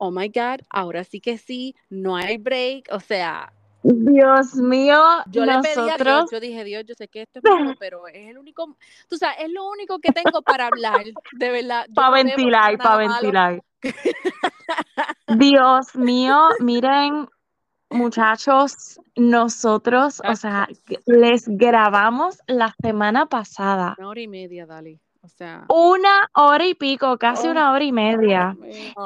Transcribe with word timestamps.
oh 0.00 0.10
my 0.10 0.28
God, 0.28 0.62
ahora 0.70 1.04
sí 1.04 1.20
que 1.20 1.36
sí, 1.36 1.76
no 1.90 2.16
hay 2.16 2.38
break, 2.38 2.88
o 2.90 3.00
sea, 3.00 3.52
Dios 3.82 4.54
mío, 4.54 4.98
yo 5.26 5.44
le 5.44 5.58
pedí 5.60 5.72
a 5.72 5.96
Dios, 5.96 5.98
nosotros, 5.98 6.30
yo 6.32 6.40
dije, 6.40 6.64
Dios, 6.64 6.84
yo 6.86 6.94
sé 6.94 7.08
que 7.08 7.22
esto 7.22 7.38
es 7.38 7.44
malo, 7.44 7.74
pero 7.78 8.08
es 8.08 8.30
el 8.30 8.38
único, 8.38 8.76
tú 9.08 9.16
sabes, 9.16 9.36
es 9.40 9.50
lo 9.50 9.68
único 9.68 9.98
que 9.98 10.10
tengo 10.12 10.40
para 10.42 10.66
hablar, 10.66 11.04
de 11.32 11.50
verdad. 11.50 11.86
Para 11.94 12.22
ventilar, 12.22 12.78
para 12.78 12.96
ventilar. 12.96 13.62
Dios 15.38 15.94
mío, 15.94 16.48
miren, 16.60 17.28
muchachos, 17.90 18.98
nosotros, 19.16 20.22
o 20.26 20.34
sea, 20.34 20.66
les 21.04 21.46
grabamos 21.46 22.38
la 22.46 22.74
semana 22.80 23.26
pasada 23.26 23.96
Una 23.98 24.08
hora 24.08 24.20
y 24.20 24.28
media, 24.28 24.64
Dali. 24.64 24.98
O 25.22 25.28
sea, 25.28 25.64
una 25.68 26.30
hora 26.32 26.66
y 26.66 26.74
pico, 26.74 27.18
casi 27.18 27.46
oh, 27.46 27.50
una 27.50 27.72
hora 27.72 27.84
y 27.84 27.92
media. 27.92 28.56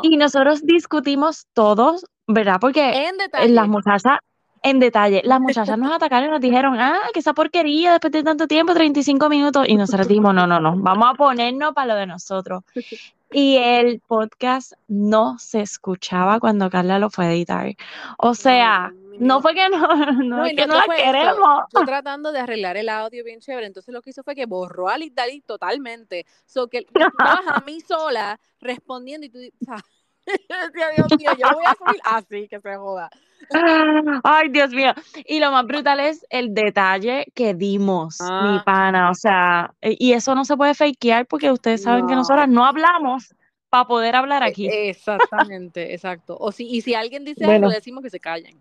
Y 0.02 0.16
nosotros 0.16 0.64
discutimos 0.64 1.46
todos, 1.54 2.06
¿verdad? 2.26 2.58
Porque 2.60 3.08
En 3.32 3.54
las 3.54 3.66
muchachas, 3.66 4.18
en 4.62 4.78
detalle, 4.78 5.22
las 5.24 5.40
muchachas 5.40 5.76
nos 5.76 5.92
atacaron 5.94 6.28
y 6.28 6.32
nos 6.32 6.40
dijeron, 6.40 6.78
ah, 6.78 7.00
que 7.12 7.18
esa 7.20 7.34
porquería 7.34 7.92
después 7.92 8.12
de 8.12 8.22
tanto 8.22 8.46
tiempo, 8.46 8.74
35 8.74 9.28
minutos. 9.28 9.66
Y 9.68 9.76
nosotros 9.76 10.06
dijimos, 10.06 10.34
no, 10.34 10.46
no, 10.46 10.60
no, 10.60 10.76
vamos 10.76 11.08
a 11.10 11.14
ponernos 11.14 11.74
para 11.74 11.94
lo 11.94 11.96
de 11.96 12.06
nosotros. 12.06 12.62
Y 13.36 13.56
el 13.56 13.98
podcast 13.98 14.74
no 14.86 15.40
se 15.40 15.60
escuchaba 15.60 16.38
cuando 16.38 16.70
Carla 16.70 17.00
lo 17.00 17.10
fue 17.10 17.26
a 17.26 17.32
editar. 17.32 17.74
O 18.16 18.36
sea, 18.36 18.92
no 19.18 19.34
mío. 19.34 19.42
fue 19.42 19.54
que 19.54 19.68
no, 19.70 19.78
no 20.22 20.22
No, 20.22 20.44
es 20.44 20.54
que 20.54 20.66
no, 20.66 20.74
no 20.74 20.80
no 20.80 20.86
la 20.86 20.94
queremos. 20.94 21.64
Yo 21.74 21.80
tratando 21.84 22.30
de 22.30 22.38
arreglar 22.38 22.76
el 22.76 22.88
audio 22.88 23.24
bien 23.24 23.40
chévere. 23.40 23.66
Entonces 23.66 23.92
lo 23.92 24.02
que 24.02 24.10
hizo 24.10 24.22
fue 24.22 24.36
que 24.36 24.46
borró 24.46 24.88
a 24.88 24.96
Liz 24.98 25.12
Dali 25.12 25.40
totalmente. 25.40 26.26
So 26.46 26.68
que 26.68 26.86
me 26.94 27.06
escuchabas 27.06 27.46
a 27.48 27.60
mí 27.66 27.80
sola 27.80 28.38
respondiendo 28.60 29.26
y 29.26 29.30
tú 29.30 29.38
o 29.60 29.64
sea, 29.64 29.78
yo 30.26 30.66
decía, 30.66 30.90
Dios 30.96 31.18
mío, 31.18 31.32
yo 31.36 31.48
lo 31.50 31.56
voy 31.56 31.64
a 31.66 31.74
subir 31.74 32.00
así 32.04 32.48
que 32.48 32.60
se 32.60 32.76
joda. 32.76 33.10
Ay, 34.22 34.48
Dios 34.48 34.70
mío. 34.70 34.92
Y 35.26 35.40
lo 35.40 35.50
más 35.50 35.66
brutal 35.66 36.00
es 36.00 36.24
el 36.30 36.54
detalle 36.54 37.26
que 37.34 37.54
dimos, 37.54 38.18
mi 38.20 38.26
Ah, 38.58 38.62
pana. 38.64 39.10
O 39.10 39.14
sea, 39.14 39.72
e- 39.80 39.96
y 39.98 40.12
eso 40.12 40.34
no 40.34 40.44
se 40.44 40.56
puede 40.56 40.74
fakear 40.74 41.26
porque 41.26 41.50
ustedes 41.50 41.82
saben 41.82 42.06
que 42.06 42.12
no. 42.12 42.18
nosotras 42.20 42.48
no 42.48 42.64
hablamos 42.64 43.34
para 43.70 43.86
poder 43.86 44.16
hablar 44.16 44.42
E- 44.42 44.46
aquí. 44.46 44.68
Exactamente, 44.70 45.94
exacto. 45.94 46.36
O 46.38 46.52
si, 46.52 46.68
y 46.68 46.80
si 46.80 46.94
alguien 46.94 47.24
dice 47.24 47.44
Bueno. 47.44 47.66
algo, 47.66 47.74
decimos 47.74 48.02
que 48.02 48.10
se 48.10 48.20
callen. 48.20 48.60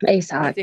Así 0.00 0.10
es 0.10 0.16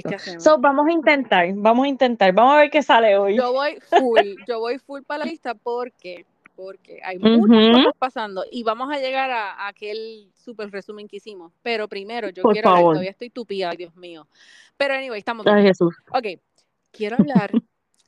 Exacto. 0.03 0.09
que. 0.09 0.39
So, 0.39 0.57
vamos 0.59 0.87
a 0.87 0.91
intentar, 0.91 1.47
vamos 1.55 1.85
a 1.85 1.89
intentar, 1.89 2.31
vamos 2.31 2.53
a 2.53 2.57
ver 2.59 2.69
qué 2.69 2.81
sale 2.81 3.17
hoy. 3.17 3.35
Yo 3.35 3.51
voy 3.51 3.77
full, 3.81 4.21
yo 4.47 4.59
voy 4.59 4.79
full 4.79 5.01
para 5.01 5.19
la 5.19 5.25
lista 5.25 5.55
porque, 5.55 6.25
porque 6.55 6.99
hay 7.03 7.19
muchas 7.19 7.67
Ujú. 7.67 7.77
cosas 7.77 7.93
pasando 7.97 8.43
y 8.51 8.63
vamos 8.63 8.91
a 8.91 8.99
llegar 8.99 9.29
a, 9.31 9.51
a 9.53 9.67
aquel 9.67 10.31
super 10.33 10.71
resumen 10.71 11.07
que 11.07 11.17
hicimos. 11.17 11.51
Pero 11.61 11.87
primero, 11.87 12.29
yo 12.29 12.43
Por 12.43 12.53
quiero 12.53 12.69
hablar, 12.69 12.81
favor. 12.81 12.93
todavía 12.95 13.11
estoy 13.11 13.29
tupida, 13.29 13.69
ay 13.69 13.77
Dios 13.77 13.95
mío. 13.95 14.27
Pero 14.77 14.93
anyway, 14.93 15.19
estamos 15.19 15.45
Ay. 15.47 15.63
Jesús. 15.63 15.95
Ok, 16.11 16.39
quiero 16.91 17.17
hablar 17.17 17.51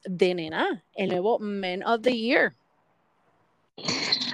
de 0.06 0.36
Nena, 0.36 0.84
el 0.94 1.10
nuevo 1.10 1.40
Men 1.40 1.84
of 1.86 2.02
the 2.02 2.16
Year. 2.16 2.54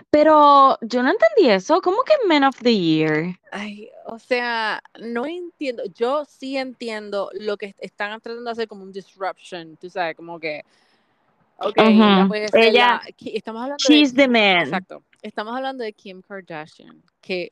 Pero 0.10 0.78
yo 0.82 1.02
no 1.02 1.10
entendí 1.10 1.50
eso. 1.50 1.82
¿Cómo 1.82 2.04
que 2.04 2.14
Men 2.28 2.44
of 2.44 2.58
the 2.62 2.76
Year? 2.76 3.40
Ay, 3.52 3.90
o 4.06 4.20
sea, 4.20 4.82
no 5.00 5.26
entiendo, 5.26 5.84
yo 5.96 6.26
sí 6.26 6.58
entiendo 6.58 7.30
lo 7.34 7.58
que 7.58 7.76
están 7.80 8.20
tratando 8.22 8.46
de 8.46 8.52
hacer 8.52 8.68
como 8.68 8.84
un 8.84 8.92
disruption, 8.92 9.78
tú 9.78 9.90
sabes, 9.90 10.16
como 10.16 10.40
que, 10.40 10.64
ok, 11.58 11.78
ella 11.78 12.24
Ujú. 12.24 12.28
puede 12.28 12.48
ser 12.50 12.62
Ella, 12.64 13.02
la, 13.04 13.16
estamos 13.18 13.62
hablando 13.64 13.88
de 13.88 13.96
she's 13.96 14.14
the 14.14 14.24
Kim, 14.24 14.32
man. 14.32 14.64
exacto, 14.64 15.04
estamos 15.22 15.56
hablando 15.56 15.84
de 15.84 15.94
Kim 15.94 16.22
Kardashian, 16.22 17.02
que 17.22 17.52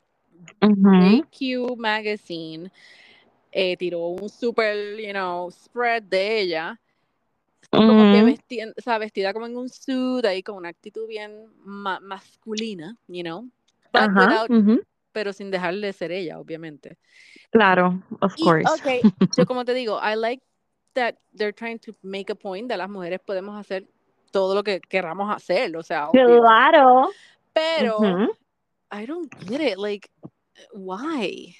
Ujú. 0.60 1.24
GQ 1.30 1.76
Magazine 1.76 2.70
eh, 3.52 3.76
tiró 3.76 4.06
un 4.08 4.28
super, 4.28 4.96
you 4.98 5.12
know, 5.12 5.50
spread 5.50 6.04
de 6.04 6.40
ella, 6.40 6.80
como 7.70 8.10
que 8.10 8.18
Ujú. 8.22 8.26
vestida, 8.26 8.72
o 8.76 8.80
sea, 8.80 8.98
vestida 8.98 9.32
como 9.32 9.46
en 9.46 9.56
un 9.56 9.68
suit, 9.68 10.24
ahí 10.24 10.42
con 10.42 10.56
una 10.56 10.68
actitud 10.68 11.06
bien 11.06 11.46
ma- 11.64 12.00
masculina, 12.00 12.96
you 13.08 13.22
know, 13.22 13.48
but 13.92 14.10
without, 14.14 14.50
pero 15.12 15.32
sin 15.32 15.50
dejar 15.50 15.74
de 15.76 15.92
ser 15.92 16.12
ella, 16.12 16.38
obviamente. 16.38 16.96
Claro, 17.50 18.02
of 18.20 18.34
Y, 18.36 18.44
course. 18.44 18.64
ok, 18.72 19.12
yo 19.36 19.44
como 19.46 19.64
te 19.64 19.74
digo, 19.74 19.98
I 20.02 20.16
like 20.16 20.42
that 20.94 21.16
they're 21.34 21.52
trying 21.52 21.78
to 21.78 21.92
make 22.02 22.30
a 22.30 22.34
point 22.34 22.68
de 22.68 22.76
las 22.76 22.88
mujeres 22.88 23.20
podemos 23.20 23.58
hacer 23.58 23.86
todo 24.30 24.54
lo 24.54 24.62
que 24.62 24.80
queramos 24.80 25.30
hacer, 25.34 25.76
o 25.76 25.82
sea, 25.82 26.08
obvio. 26.08 26.40
Claro. 26.40 27.10
Pero. 27.52 28.28
I 28.90 29.06
don't 29.06 29.32
get 29.48 29.60
it, 29.60 29.78
like, 29.78 30.10
why? 30.74 31.56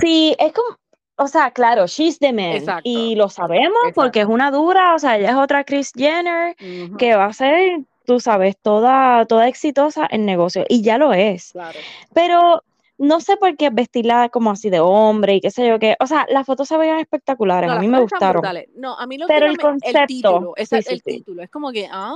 Sí, 0.00 0.36
es 0.38 0.52
como, 0.52 0.78
o 1.16 1.26
sea, 1.26 1.50
claro, 1.50 1.86
she's 1.86 2.18
the 2.20 2.32
man. 2.32 2.52
Exacto, 2.52 2.82
Y 2.84 3.16
lo 3.16 3.28
sabemos 3.28 3.92
porque 3.94 4.20
es 4.20 4.26
una 4.26 4.52
dura, 4.52 4.94
o 4.94 4.98
sea, 4.98 5.18
ella 5.18 5.30
es 5.30 5.36
otra 5.36 5.64
Kris 5.64 5.92
Jenner 5.94 6.54
que 6.96 7.16
va 7.16 7.26
a 7.26 7.32
ser, 7.32 7.80
tú 8.06 8.20
sabes, 8.20 8.56
toda, 8.56 9.26
toda 9.26 9.48
exitosa 9.48 10.06
en 10.10 10.26
negocio. 10.26 10.64
Y 10.68 10.82
ya 10.82 10.96
lo 10.96 11.12
es. 11.12 11.50
Claro. 11.52 11.78
Pero 12.14 12.62
no 12.98 13.20
sé 13.20 13.36
por 13.36 13.56
qué 13.56 13.70
vestirla 13.70 14.28
como 14.28 14.50
así 14.50 14.70
de 14.70 14.80
hombre 14.80 15.36
y 15.36 15.40
qué 15.40 15.50
sé 15.50 15.66
yo 15.66 15.78
qué. 15.78 15.96
O 16.00 16.06
sea, 16.06 16.26
las 16.28 16.44
fotos 16.46 16.68
se 16.68 16.76
veían 16.76 16.98
espectaculares, 16.98 17.70
No, 17.70 17.76
a 17.76 17.80
mí 17.80 17.88
me 17.88 18.00
gustaron. 18.00 18.40
brutales. 18.42 18.68
No, 18.74 18.98
a 18.98 19.06
mí 19.06 19.16
lo 19.18 19.26
que 19.26 19.34
Pero 19.34 19.46
no 19.46 19.52
el 19.52 19.56
me, 19.56 19.62
el 19.62 19.68
concepto, 19.68 20.06
título, 20.06 20.54
sí, 20.56 20.64
sí, 20.66 20.76
el 20.76 20.84
sí. 20.84 21.02
título, 21.04 21.42
es 21.42 21.50
como 21.50 21.72
que, 21.72 21.88
ah, 21.90 22.14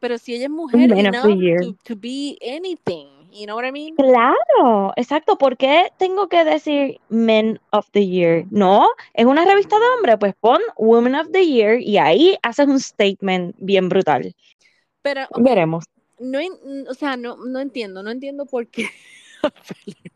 pero 0.00 0.18
si 0.18 0.34
ella 0.34 0.44
es 0.44 0.50
mujer 0.50 0.92
enough 0.92 1.22
to, 1.22 1.74
to 1.84 1.96
be 1.96 2.38
anything, 2.42 3.08
you 3.32 3.44
know 3.46 3.56
what 3.56 3.64
I 3.66 3.72
mean? 3.72 3.94
Claro, 3.96 4.92
exacto. 4.96 5.36
¿Por 5.38 5.56
qué 5.56 5.88
tengo 5.98 6.28
que 6.28 6.44
decir 6.44 7.00
Men 7.08 7.60
of 7.70 7.88
the 7.92 8.06
Year? 8.06 8.44
No, 8.50 8.88
es 9.14 9.26
una 9.26 9.44
revista 9.44 9.78
de 9.78 9.86
hombre, 9.96 10.18
pues 10.18 10.34
pon 10.40 10.60
Women 10.76 11.14
of 11.16 11.30
the 11.32 11.46
Year 11.46 11.80
y 11.80 11.98
ahí 11.98 12.36
haces 12.42 12.66
un 12.68 12.78
statement 12.80 13.54
bien 13.58 13.88
brutal. 13.88 14.34
Pero, 15.02 15.22
Veremos. 15.36 15.84
no, 16.20 16.38
o 16.88 16.94
sea, 16.94 17.16
no, 17.16 17.36
no 17.36 17.58
entiendo, 17.60 18.02
no 18.02 18.10
entiendo 18.10 18.46
por 18.46 18.68
qué. 18.68 18.86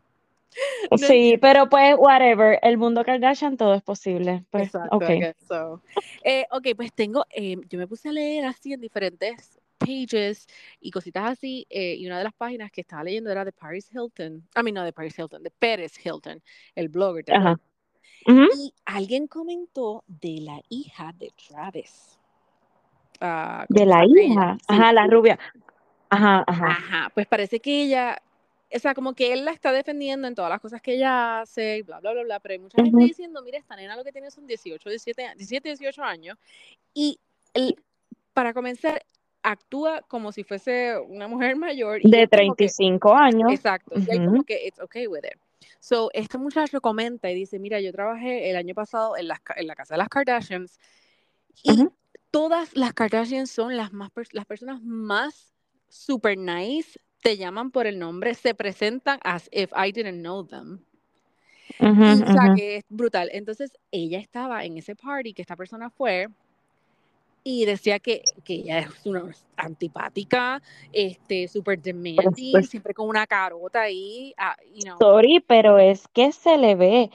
No 0.91 0.97
Sí, 0.97 1.03
entiendo. 1.05 1.39
pero 1.41 1.69
pues, 1.69 1.95
whatever. 1.97 2.59
El 2.61 2.77
mundo 2.77 3.03
Kardashian 3.03 3.57
todo 3.57 3.73
es 3.73 3.83
posible. 3.83 4.43
Pues, 4.49 4.65
Exacto, 4.65 4.95
ok. 4.97 5.09
I 5.09 5.19
guess 5.19 5.35
so. 5.47 5.81
Eh, 6.23 6.45
ok, 6.51 6.67
pues 6.75 6.93
tengo, 6.93 7.25
eh, 7.29 7.57
yo 7.69 7.77
me 7.77 7.87
puse 7.87 8.09
a 8.09 8.11
leer 8.11 8.45
así 8.45 8.73
en 8.73 8.81
diferentes 8.81 9.59
pages 9.77 10.47
y 10.79 10.89
cositas 10.91 11.31
así, 11.31 11.67
eh, 11.69 11.95
y 11.95 12.07
una 12.07 12.17
de 12.17 12.23
las 12.23 12.33
páginas 12.33 12.71
que 12.71 12.81
estaba 12.81 13.03
leyendo 13.03 13.29
era 13.29 13.45
de 13.45 13.51
Paris 13.51 13.89
Hilton, 13.93 14.47
a 14.55 14.63
mí 14.63 14.71
no 14.71 14.83
de 14.83 14.91
Paris 14.91 15.17
Hilton, 15.17 15.43
de 15.43 15.51
Pérez 15.51 16.03
Hilton, 16.03 16.41
el 16.75 16.89
blogger, 16.89 17.23
¿te 17.25 17.35
Ajá. 17.35 17.59
Y 18.27 18.73
alguien 18.85 19.27
comentó 19.27 20.03
de 20.07 20.39
la 20.41 20.59
hija 20.69 21.13
de 21.17 21.31
Travis. 21.47 22.19
Ah, 23.21 23.65
¿cómo 23.67 23.79
De 23.79 23.85
la 23.85 24.03
hija. 24.05 24.57
Sí. 24.59 24.65
Ajá, 24.67 24.93
la 24.93 25.07
rubia. 25.07 25.39
Ajá, 26.09 26.43
ajá. 26.47 26.65
Ajá, 26.67 27.11
pues 27.13 27.27
parece 27.27 27.59
que 27.59 27.83
ella, 27.83 28.21
o 28.73 28.79
sea, 28.79 28.93
como 28.93 29.13
que 29.13 29.31
él 29.33 29.45
la 29.45 29.51
está 29.51 29.71
defendiendo 29.71 30.27
en 30.27 30.35
todas 30.35 30.49
las 30.49 30.59
cosas 30.59 30.81
que 30.81 30.95
ella 30.95 31.41
hace, 31.41 31.77
y 31.77 31.81
bla, 31.83 31.99
bla, 31.99 32.11
bla, 32.11 32.23
bla, 32.23 32.39
pero 32.39 32.53
hay 32.53 32.59
mucha 32.59 32.77
gente 32.77 32.97
Ujú. 32.97 33.05
diciendo, 33.07 33.41
mira, 33.41 33.57
esta 33.57 33.75
nena 33.75 33.95
lo 33.95 34.03
que 34.03 34.11
tiene 34.11 34.29
son 34.29 34.45
18, 34.45 34.89
17, 34.89 35.25
a- 35.25 35.35
17 35.35 35.69
18 35.69 36.03
años, 36.03 36.37
y 36.93 37.19
el- 37.53 37.75
para 38.33 38.53
comenzar, 38.53 39.03
actúa 39.41 40.01
como 40.01 40.31
si 40.31 40.43
fuese 40.43 40.97
una 40.97 41.27
mujer 41.27 41.55
mayor, 41.57 42.01
y 42.01 42.09
De 42.11 42.23
es 42.23 42.29
como 42.29 42.55
que, 42.55 42.65
35 42.65 43.13
años. 43.13 43.51
exacto, 43.53 43.95
y 43.97 44.11
hay 44.11 44.17
Ujú. 44.19 44.25
como 44.31 44.43
que 44.43 44.67
it's 44.67 44.79
okay 44.79 45.07
with 45.07 45.23
it. 45.23 45.39
So, 45.79 46.09
este 46.13 46.37
muchacho 46.37 46.81
comenta 46.81 47.31
y 47.31 47.35
dice, 47.35 47.59
mira, 47.59 47.79
yo 47.79 47.91
trabajé 47.91 48.49
el 48.49 48.57
año 48.57 48.75
pasado 48.75 49.15
en, 49.17 49.27
las 49.29 49.39
en 49.55 49.67
la 49.67 49.75
casa 49.75 49.93
de 49.93 49.99
las 49.99 50.09
Kardashians, 50.09 50.79
y 51.63 51.71
Ujú. 51.71 51.93
todas 52.31 52.75
las 52.75 52.93
Kardashians 52.93 53.49
son 53.49 53.77
las, 53.77 53.93
más, 53.93 54.11
las 54.33 54.45
personas 54.45 54.81
más 54.83 55.53
super 55.87 56.37
nice, 56.37 56.99
te 57.27 57.35
llaman 57.35 57.71
por 57.71 57.87
el 57.87 57.99
nombre, 57.99 58.35
se 58.35 58.55
presentan 58.55 59.19
as 59.21 59.49
if 59.51 59.69
I 59.75 59.91
didn't 59.91 60.21
know 60.21 60.45
them. 60.45 60.79
Ujú, 61.81 62.03
Y, 62.05 62.23
o 62.23 62.31
sea, 62.31 62.43
ujú. 62.43 62.55
que 62.55 62.77
es 62.77 62.85
brutal. 62.87 63.29
Entonces, 63.33 63.69
ella 63.91 64.17
estaba 64.17 64.63
en 64.63 64.77
ese 64.77 64.95
party 64.95 65.33
que 65.33 65.41
esta 65.41 65.57
persona 65.57 65.89
fue 65.89 66.27
y 67.43 67.65
decía 67.65 67.99
que, 67.99 68.23
que 68.45 68.53
ella 68.53 68.79
es 68.79 69.05
una 69.05 69.25
antipática, 69.57 70.61
este, 70.93 71.49
super 71.49 71.77
Pues, 71.77 71.95
demanding, 71.97 72.51
pues, 72.53 72.69
siempre 72.69 72.93
con 72.93 73.09
una 73.09 73.27
carota 73.27 73.81
ahí, 73.81 74.33
ah, 74.37 74.55
you 74.73 74.83
know. 74.83 74.97
sorry, 74.97 75.43
pero 75.45 75.79
es 75.79 76.07
que 76.13 76.31
se 76.31 76.57
le 76.57 76.75
ve. 76.75 77.09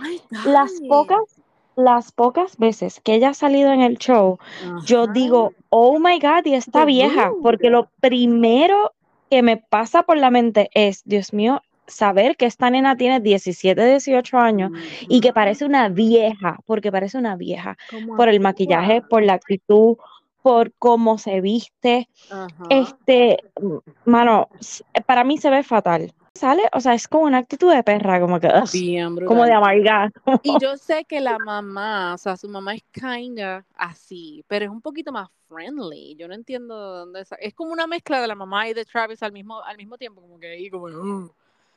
Las 0.45 0.79
pocas, 0.91 1.41
las 1.75 2.13
pocas 2.13 2.59
veces 2.59 3.01
que 3.03 3.15
ella 3.15 3.31
ha 3.31 3.35
salido 3.35 3.73
en 3.73 3.81
el 3.81 3.97
show, 3.97 4.39
yo 4.87 5.07
digo, 5.07 5.55
oh 5.71 5.99
my 5.99 6.21
God, 6.21 6.45
y 6.45 6.53
esta 6.53 6.81
super 6.81 6.87
vieja, 6.87 7.33
porque 7.43 7.71
lo 7.71 7.89
primero 8.03 8.93
que 9.33 9.43
me 9.43 9.57
pasa 9.57 10.03
por 10.03 10.19
la 10.19 10.31
mente 10.31 10.69
es, 10.75 11.05
Dios 11.07 11.33
mío, 11.33 11.63
saber 11.87 12.37
que 12.37 12.45
esta 12.45 12.69
nena 12.69 12.99
tiene 12.99 13.19
17, 13.19 13.83
18 13.83 14.37
años 14.37 14.73
y 15.09 15.23
que 15.23 15.33
parece 15.33 15.65
una 15.65 15.89
vieja, 15.89 16.59
porque 16.67 16.93
parece 16.93 17.17
una 17.17 17.35
vieja, 17.35 17.79
por 18.19 18.29
el 18.29 18.41
maquillaje, 18.41 19.01
por 19.01 19.23
la 19.23 19.33
actitud, 19.33 19.97
por 20.43 20.75
cómo 20.75 21.17
se 21.17 21.41
viste. 21.41 22.11
Este, 22.69 23.39
mano, 24.05 24.51
para 25.07 25.25
mí 25.25 25.39
se 25.39 25.49
ve 25.49 25.63
fatal. 25.63 26.13
Sale, 26.35 26.63
o 26.73 26.81
sea, 26.81 26.95
es 26.95 27.07
como 27.09 27.25
una 27.25 27.39
actitud 27.39 27.73
de 27.73 27.83
perra, 27.83 28.21
como 28.21 28.41
que, 28.41 28.47
ugh, 28.49 28.71
Bien 28.73 29.15
brutal. 29.15 29.29
como 29.29 29.45
de 29.45 29.53
amarga. 29.53 30.11
Y 30.43 30.59
yo 30.61 30.77
sé 30.77 31.05
que 31.05 31.21
la 31.21 31.39
mamá, 31.39 32.15
o 32.15 32.19
sea, 32.19 32.37
su 32.37 32.49
mamá 32.49 32.75
es 32.75 32.83
kinda 32.93 33.65
así, 33.77 34.45
pero 34.49 34.65
es 34.65 34.71
un 34.71 34.81
poquito 34.81 35.13
más 35.13 35.29
friendly. 35.49 36.17
Yo 36.17 36.29
no 36.29 36.35
entiendo 36.35 36.75
de 36.93 36.99
dónde 37.01 37.21
es. 37.21 37.31
Es 37.39 37.55
como 37.55 37.73
una 37.73 37.87
mezcla 37.87 38.21
de 38.21 38.27
la 38.29 38.35
mamá 38.35 38.69
y 38.69 38.75
de 38.75 38.85
Travis 38.85 39.23
al 39.23 39.33
mismo, 39.33 39.63
al 39.63 39.77
mismo 39.77 39.99
tiempo, 39.99 40.21
como 40.21 40.39
que 40.41 40.49
ahí, 40.53 40.71
como. 40.71 40.87
"Ugh". 40.87 41.31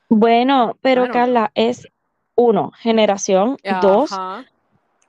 Bueno, 0.10 0.78
pero 0.81 1.02
Bueno. 1.02 1.13
Carla, 1.13 1.52
es 1.56 1.88
uno, 2.36 2.72
generación, 2.80 3.57
dos, 3.81 4.12
Ajá. 4.13 4.46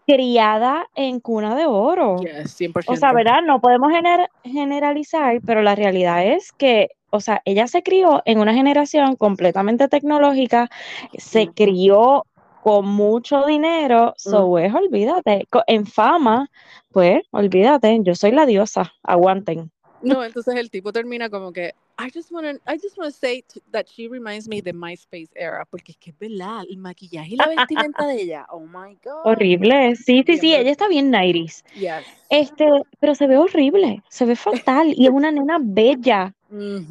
criada 0.07 0.87
en 0.95 1.21
cuna 1.21 1.55
de 1.55 1.67
oro. 1.67 2.17
Yes, 2.21 2.53
100%. 2.57 2.93
O 2.93 2.97
sea, 2.97 3.13
¿verdad? 3.13 3.43
No 3.45 3.61
podemos 3.61 3.93
gener- 3.93 4.29
generalizar, 4.45 5.41
pero 5.45 5.63
la 5.63 5.75
realidad 5.75 6.25
es 6.27 6.53
que, 6.53 6.89
o 7.11 7.21
sea, 7.21 7.43
ella 7.45 7.67
se 7.67 7.83
crió 7.83 8.23
en 8.25 8.39
una 8.39 8.55
generación 8.55 9.17
completamente 9.17 9.89
tecnológica, 9.89 10.69
se 11.17 11.49
crió 11.49 12.25
con 12.63 12.87
mucho 12.87 13.47
dinero, 13.47 14.15
so 14.17 14.49
pues, 14.49 14.75
olvídate, 14.75 15.47
en 15.69 15.87
fama, 15.87 16.51
pues, 16.91 17.23
olvídate, 17.31 18.01
yo 18.03 18.15
soy 18.15 18.33
la 18.33 18.45
diosa, 18.45 18.93
aguanten. 19.05 19.71
No, 20.03 20.25
entonces 20.25 20.55
el 20.57 20.71
tipo 20.71 20.93
termina 20.93 21.31
como 21.31 21.53
que 21.53 21.75
I 21.99 22.11
just 22.13 22.31
wanna, 22.31 22.53
I 22.67 22.79
just 22.83 22.99
wanna 22.99 23.11
say 23.11 23.43
t- 23.43 23.63
that 23.73 23.87
she 23.87 24.07
reminds 24.07 24.49
me 24.49 24.61
de 24.61 24.73
MySpace 24.73 25.31
era, 25.35 25.65
porque 25.65 25.93
es 25.93 25.99
que 25.99 26.11
es 26.11 26.19
verdad, 26.19 26.65
el 26.69 26.77
maquillaje 26.77 27.35
y 27.35 27.37
la 27.37 27.49
vestimenta 27.49 28.07
de 28.07 28.21
ella, 28.21 28.47
oh 28.51 28.61
my 28.61 28.99
god. 29.03 29.25
Horrible, 29.25 29.97
sí, 29.97 30.23
sí, 30.27 30.37
sí, 30.37 30.55
ella 30.55 30.71
está 30.71 30.89
bien 30.89 31.11
90s. 31.11 31.65
Yes. 31.75 32.05
Este, 32.29 32.67
pero 33.01 33.15
se 33.15 33.27
ve 33.27 33.39
horrible, 33.39 34.03
se 34.11 34.27
ve 34.27 34.37
fatal, 34.37 34.93
y 34.95 35.07
es 35.07 35.11
una 35.11 35.31
nena 35.33 35.59
bella. 35.59 36.35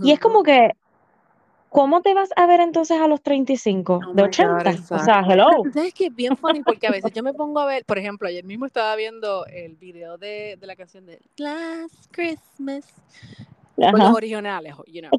Y 0.02 0.12
es 0.12 0.20
como 0.20 0.44
que, 0.44 0.72
¿cómo 1.70 2.02
te 2.02 2.14
vas 2.14 2.30
a 2.36 2.46
ver 2.48 2.62
entonces 2.62 3.00
a 3.00 3.08
los 3.08 3.22
35? 3.22 3.94
Oh 3.94 4.14
¿De 4.14 4.24
my 4.24 4.30
God, 4.30 4.68
80? 4.68 4.96
o 4.96 5.00
sea, 5.00 5.26
hello. 5.28 5.48
¿Sabes 5.74 5.94
qué? 5.94 6.08
Es 6.08 6.16
bien 6.16 6.38
funny 6.38 6.64
porque 6.64 6.88
a 6.88 6.92
veces 6.92 7.12
yo 7.14 7.24
me 7.24 7.34
pongo 7.34 7.60
a 7.60 7.66
ver, 7.66 7.86
por 7.86 7.98
ejemplo, 7.98 8.28
ayer 8.28 8.44
mismo 8.44 8.66
estaba 8.66 8.96
viendo 8.96 9.46
el 9.48 9.76
video 9.76 10.18
de, 10.18 10.58
de 10.60 10.68
la 10.68 10.76
canción 10.76 11.06
de 11.06 11.20
Last 11.38 12.12
Christmas, 12.12 12.86
con 13.76 14.00
los 14.00 14.14
originales, 14.16 14.74
you 14.88 15.02
know. 15.02 15.12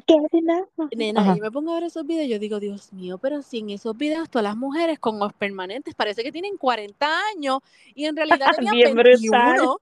Nena, 0.95 1.21
Ajá. 1.21 1.35
y 1.37 1.41
me 1.41 1.51
pongo 1.51 1.71
a 1.71 1.75
ver 1.75 1.83
esos 1.85 2.05
videos 2.05 2.25
y 2.25 2.29
yo 2.29 2.39
digo, 2.39 2.59
Dios 2.59 2.91
mío, 2.93 3.17
pero 3.17 3.41
si 3.41 3.59
en 3.59 3.69
esos 3.71 3.95
videos 3.95 4.29
todas 4.29 4.43
las 4.43 4.55
mujeres 4.55 4.99
con 4.99 5.19
los 5.19 5.33
permanentes 5.33 5.93
parece 5.95 6.23
que 6.23 6.31
tienen 6.31 6.57
40 6.57 7.07
años 7.35 7.59
y 7.93 8.05
en 8.05 8.15
realidad 8.15 8.47
tenían 8.71 8.75
Bien 8.75 8.95
brutal. 8.95 9.77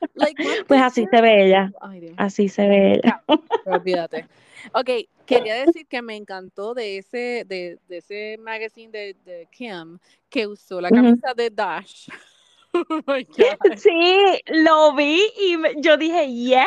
21. 0.00 0.10
Like, 0.14 0.42
what 0.44 0.64
Pues 0.68 0.80
así 0.82 1.06
se 1.10 1.20
ve 1.20 1.46
ella, 1.46 1.72
Ay, 1.80 2.14
así 2.16 2.48
se 2.48 2.66
ve 2.68 2.92
ella. 2.94 3.22
Pero 3.64 3.76
olvídate. 3.76 4.26
Ok, 4.72 4.90
quería 5.26 5.64
decir 5.66 5.86
que 5.86 6.02
me 6.02 6.16
encantó 6.16 6.74
de 6.74 6.98
ese, 6.98 7.44
de, 7.46 7.78
de 7.88 7.96
ese 7.98 8.36
magazine 8.38 8.90
de, 8.90 9.16
de 9.24 9.48
Kim 9.50 9.98
que 10.28 10.46
usó 10.46 10.80
la 10.80 10.90
camisa 10.90 11.34
de 11.34 11.50
Dash. 11.50 12.08
Oh. 12.72 13.76
Sí, 13.76 14.40
lo 14.46 14.94
vi 14.94 15.20
y 15.40 15.56
me- 15.56 15.74
yo 15.80 15.96
dije, 15.96 16.32
yes, 16.32 16.64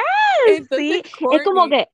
Entonces, 0.49 0.77
sí. 0.77 1.01
Es 1.31 1.43
como 1.45 1.69
que 1.69 1.87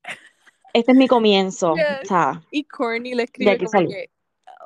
este 0.74 0.91
es 0.94 0.97
mi 0.97 1.07
comienzo. 1.07 1.75
Yes. 1.75 1.86
O 2.03 2.07
sea, 2.07 2.41
Y 2.50 2.63
Courtney 2.63 3.13
le 3.13 3.24
escribe 3.24 3.57
como 3.59 3.88
que, 3.88 4.09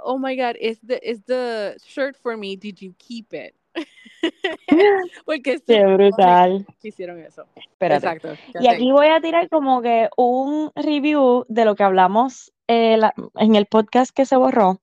oh 0.03 0.17
my 0.17 0.35
God, 0.37 0.55
is 0.61 0.79
the, 0.79 0.99
is 1.03 1.23
the 1.25 1.75
shirt 1.85 2.15
for 2.15 2.37
me, 2.37 2.55
did 2.55 2.77
you 2.79 2.93
keep 2.97 3.33
it? 3.33 3.53
Porque 5.25 5.53
es 5.53 5.63
qué 5.65 5.83
brutal. 5.85 6.65
hicieron 6.81 7.19
eso. 7.19 7.43
Espérate. 7.55 8.07
Exacto. 8.07 8.29
Y 8.59 8.67
aquí 8.67 8.91
voy 8.91 9.07
a 9.07 9.19
tirar 9.21 9.49
como 9.49 9.81
que 9.81 10.09
un 10.17 10.71
review 10.75 11.45
de 11.49 11.65
lo 11.65 11.75
que 11.75 11.83
hablamos 11.83 12.53
eh, 12.67 12.97
la- 12.97 13.13
en 13.35 13.55
el 13.55 13.65
podcast 13.65 14.11
que 14.15 14.25
se 14.25 14.37
borró, 14.37 14.79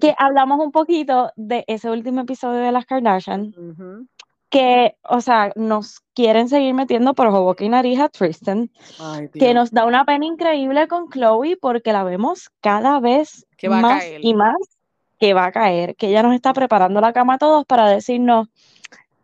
que 0.00 0.14
hablamos 0.18 0.58
un 0.64 0.72
poquito 0.72 1.30
de 1.36 1.64
ese 1.66 1.90
último 1.90 2.22
episodio 2.22 2.60
de 2.60 2.72
las 2.72 2.86
Kardashian, 2.86 3.54
Ujú. 3.56 4.06
que, 4.48 4.96
o 5.02 5.20
sea, 5.20 5.52
nos 5.56 6.00
quieren 6.14 6.48
seguir 6.48 6.72
metiendo 6.74 7.12
por 7.14 7.30
boca 7.30 7.62
y 7.64 7.68
nariz 7.68 8.00
a 8.00 8.08
Tristan, 8.08 8.70
Ay, 8.98 9.28
que 9.28 9.52
nos 9.52 9.70
da 9.70 9.84
una 9.84 10.04
pena 10.06 10.24
increíble 10.24 10.88
con 10.88 11.10
Chloe 11.10 11.56
porque 11.60 11.92
la 11.92 12.04
vemos 12.04 12.48
cada 12.62 13.00
vez 13.00 13.46
más 13.68 14.04
y 14.20 14.32
más 14.34 14.56
que 15.24 15.32
va 15.32 15.46
a 15.46 15.52
caer, 15.52 15.96
que 15.96 16.08
ella 16.08 16.22
nos 16.22 16.34
está 16.34 16.52
preparando 16.52 17.00
la 17.00 17.14
cama 17.14 17.34
a 17.34 17.38
todos 17.38 17.64
para 17.64 17.88
decirnos, 17.88 18.48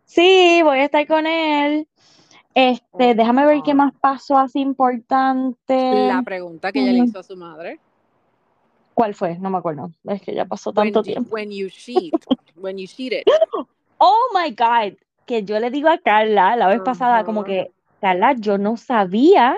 sí, 0.05 0.61
voy 0.63 0.79
a 0.79 0.85
estar 0.85 1.05
con 1.05 1.27
él. 1.27 1.87
Este, 2.55 3.11
Oh, 3.11 3.13
déjame 3.13 3.45
ver 3.45 3.61
qué 3.61 3.75
más 3.75 3.93
pasó 4.01 4.35
así 4.39 4.59
importante. 4.61 6.07
La 6.07 6.23
pregunta 6.23 6.71
que 6.71 6.81
ella 6.81 6.93
le 6.93 6.99
hizo 7.05 7.19
a 7.19 7.23
su 7.23 7.37
madre. 7.37 7.79
¿Cuál 8.95 9.13
fue? 9.13 9.37
No 9.37 9.51
me 9.51 9.59
acuerdo. 9.59 9.91
Es 10.05 10.23
que 10.23 10.33
ya 10.33 10.45
pasó 10.45 10.71
When, 10.71 10.91
tanto 10.91 11.01
you- 11.01 11.13
tiempo. 11.13 11.29
when 11.35 11.51
you 11.51 11.69
cheat. 11.69 12.15
when 12.55 12.77
you 12.79 12.87
cheated. 12.87 13.23
Oh 14.03 14.31
my 14.33 14.49
God, 14.49 14.97
que 15.27 15.43
yo 15.43 15.59
le 15.59 15.69
digo 15.69 15.87
a 15.87 15.99
Carla 15.99 16.55
la 16.55 16.65
vez 16.67 16.81
pasada, 16.81 17.23
como 17.23 17.43
que, 17.43 17.69
Carla, 17.99 18.33
yo 18.33 18.57
no 18.57 18.75
sabía 18.75 19.55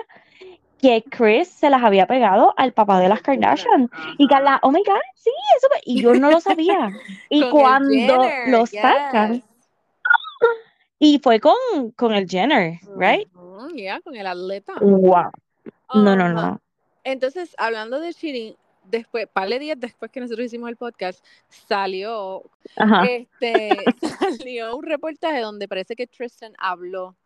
que 0.84 1.02
Chris 1.08 1.48
se 1.48 1.70
las 1.70 1.82
había 1.82 2.06
pegado 2.06 2.52
al 2.58 2.74
papá 2.74 3.00
de 3.00 3.08
las 3.08 3.22
Kardashian. 3.22 3.90
Y. 4.18 4.28
Carla, 4.28 4.58
oh 4.62 4.70
my 4.70 4.82
God, 4.84 5.00
sí, 5.14 5.30
eso, 5.56 5.68
me-". 5.70 5.80
y 5.84 6.02
yo 6.02 6.14
no 6.14 6.30
lo 6.30 6.40
sabía. 6.40 6.90
Y 7.30 7.48
cuando 7.48 7.90
Jenner, 7.90 8.48
lo 8.48 8.66
sacan, 8.66 9.42
y 10.98 11.18
fue 11.20 11.40
con, 11.40 11.54
con 11.96 12.12
el 12.12 12.28
Jenner, 12.28 12.80
right? 12.96 13.26
Ujú, 13.34 13.70
yeah, 13.70 14.00
con 14.00 14.14
el 14.14 14.26
atleta. 14.26 14.74
Wow. 14.80 15.30
No, 15.94 16.16
no, 16.16 16.28
no. 16.28 16.60
Entonces, 17.02 17.54
hablando 17.56 17.98
de 17.98 18.12
cheating, 18.12 18.54
después, 18.84 19.26
par 19.32 19.48
de 19.48 19.58
días 19.58 19.80
después 19.80 20.10
que 20.10 20.20
nosotros 20.20 20.44
hicimos 20.44 20.68
el 20.68 20.76
podcast, 20.76 21.24
salió, 21.48 22.42
Ajá. 22.76 23.04
este, 23.06 23.78
salió 24.46 24.76
un 24.76 24.84
reportaje 24.84 25.40
donde 25.40 25.66
parece 25.66 25.96
que 25.96 26.06
Tristan 26.06 26.52
habló. 26.58 27.16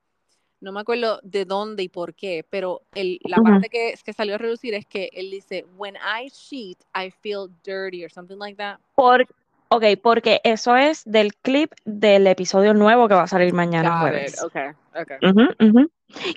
No 0.60 0.72
me 0.72 0.80
acuerdo 0.80 1.20
de 1.22 1.44
dónde 1.44 1.84
y 1.84 1.88
por 1.88 2.14
qué, 2.14 2.44
pero 2.50 2.82
el, 2.94 3.20
la 3.22 3.36
parte 3.36 3.68
que, 3.68 3.94
que 4.04 4.12
salió 4.12 4.34
a 4.34 4.38
reducir 4.38 4.74
es 4.74 4.86
que 4.86 5.08
él 5.12 5.30
dice, 5.30 5.64
when 5.76 5.94
I 5.94 6.30
cheat, 6.30 6.78
I 6.96 7.10
feel 7.10 7.48
dirty 7.64 8.04
or 8.04 8.10
something 8.10 8.38
like 8.38 8.56
that. 8.56 8.78
Por, 8.96 9.26
ok, 9.68 9.84
porque 10.02 10.40
eso 10.42 10.76
es 10.76 11.04
del 11.04 11.34
clip 11.34 11.72
del 11.84 12.26
episodio 12.26 12.74
nuevo 12.74 13.06
que 13.06 13.14
va 13.14 13.22
a 13.22 13.28
salir 13.28 13.52
mañana 13.52 13.90
Got 13.90 13.96
it. 13.96 14.00
jueves. 14.00 14.42
Okay, 14.42 14.70
okay. 15.00 15.16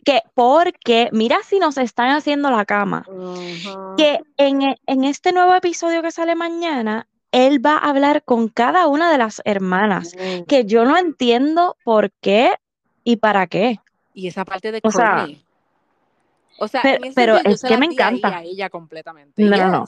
Que 0.05 0.21
porque, 0.35 1.09
mira 1.11 1.39
si 1.43 1.57
nos 1.57 1.77
están 1.77 2.11
haciendo 2.11 2.51
la 2.51 2.65
cama, 2.65 3.03
que 3.97 4.19
en, 4.37 4.61
e- 4.61 4.77
en 4.85 5.03
este 5.03 5.31
nuevo 5.31 5.55
episodio 5.55 6.03
que 6.03 6.11
sale 6.11 6.35
mañana, 6.35 7.07
él 7.31 7.65
va 7.65 7.77
a 7.77 7.89
hablar 7.89 8.23
con 8.23 8.49
cada 8.49 8.87
una 8.87 9.11
de 9.11 9.17
las 9.17 9.41
hermanas, 9.45 10.13
que 10.47 10.65
yo 10.65 10.85
no 10.85 10.97
entiendo 10.97 11.77
por 11.83 12.11
qué 12.21 12.53
y 13.03 13.15
para 13.15 13.47
qué. 13.47 13.79
Y 14.13 14.27
esa 14.27 14.45
parte 14.45 14.71
de 14.71 14.79
O 14.83 14.91
sea. 14.91 15.27
O 16.59 16.67
sea, 16.67 16.81
pero- 17.15 17.35
sentido, 17.37 17.53
es 17.55 17.61
que 17.63 17.77
me 17.77 17.87
encanta. 17.87 18.37
a 18.37 18.43
ella 18.43 18.69
completamente. 18.69 19.41
No, 19.43 19.67
no. 19.69 19.85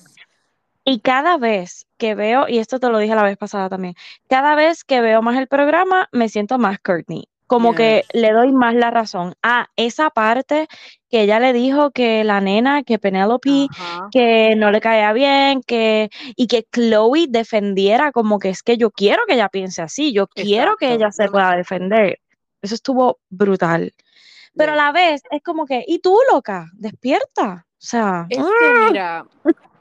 Y 0.85 0.99
cada 0.99 1.37
vez 1.37 1.85
que 1.97 2.13
veo, 2.15 2.47
y 2.49 2.57
esto 2.57 2.79
te 2.79 2.89
lo 2.89 2.97
dije 2.97 3.15
la 3.15 3.23
vez 3.23 3.37
pasada 3.37 3.69
también, 3.69 3.95
cada 4.27 4.55
vez 4.55 4.83
que 4.83 4.99
veo 4.99 5.21
más 5.21 5.37
el 5.37 5.47
programa, 5.47 6.09
me 6.11 6.27
siento 6.29 6.57
más 6.57 6.79
Courtney. 6.79 7.27
Como 7.47 7.75
que 7.75 8.03
le 8.13 8.31
doy 8.31 8.51
más 8.51 8.73
la 8.73 8.89
razón. 8.89 9.35
Ah, 9.43 9.67
esa 9.75 10.09
parte 10.09 10.67
que 11.11 11.21
ella 11.21 11.39
le 11.39 11.53
dijo 11.53 11.91
que 11.91 12.23
la 12.23 12.41
nena, 12.41 12.81
que 12.83 12.97
Penelope, 12.97 13.67
Ajá. 13.69 14.07
que 14.11 14.55
no 14.57 14.71
le 14.71 14.81
caía 14.81 15.13
bien, 15.13 15.61
que, 15.61 16.09
y 16.35 16.47
que 16.47 16.65
Chloe 16.71 17.27
defendiera 17.29 18.11
como 18.11 18.39
que 18.39 18.49
es 18.49 18.63
que 18.63 18.77
yo 18.77 18.89
quiero 18.89 19.21
que 19.27 19.35
ella 19.35 19.49
piense 19.49 19.83
así, 19.83 20.13
yo 20.13 20.25
quiero 20.27 20.77
que 20.77 20.93
ella 20.93 21.11
se 21.11 21.27
pueda 21.29 21.55
defender. 21.55 22.19
Eso 22.61 22.73
estuvo 22.73 23.19
brutal. 23.29 23.93
Pero 24.55 24.73
a 24.73 24.75
la 24.75 24.91
vez 24.91 25.21
es 25.31 25.41
como 25.41 25.65
que, 25.65 25.83
¿y 25.87 25.99
tú, 25.99 26.17
loca? 26.31 26.69
Despierta. 26.73 27.65
O 27.67 27.85
sea, 27.85 28.27
Es 28.29 28.37
que 28.37 28.73
mira, 28.91 29.25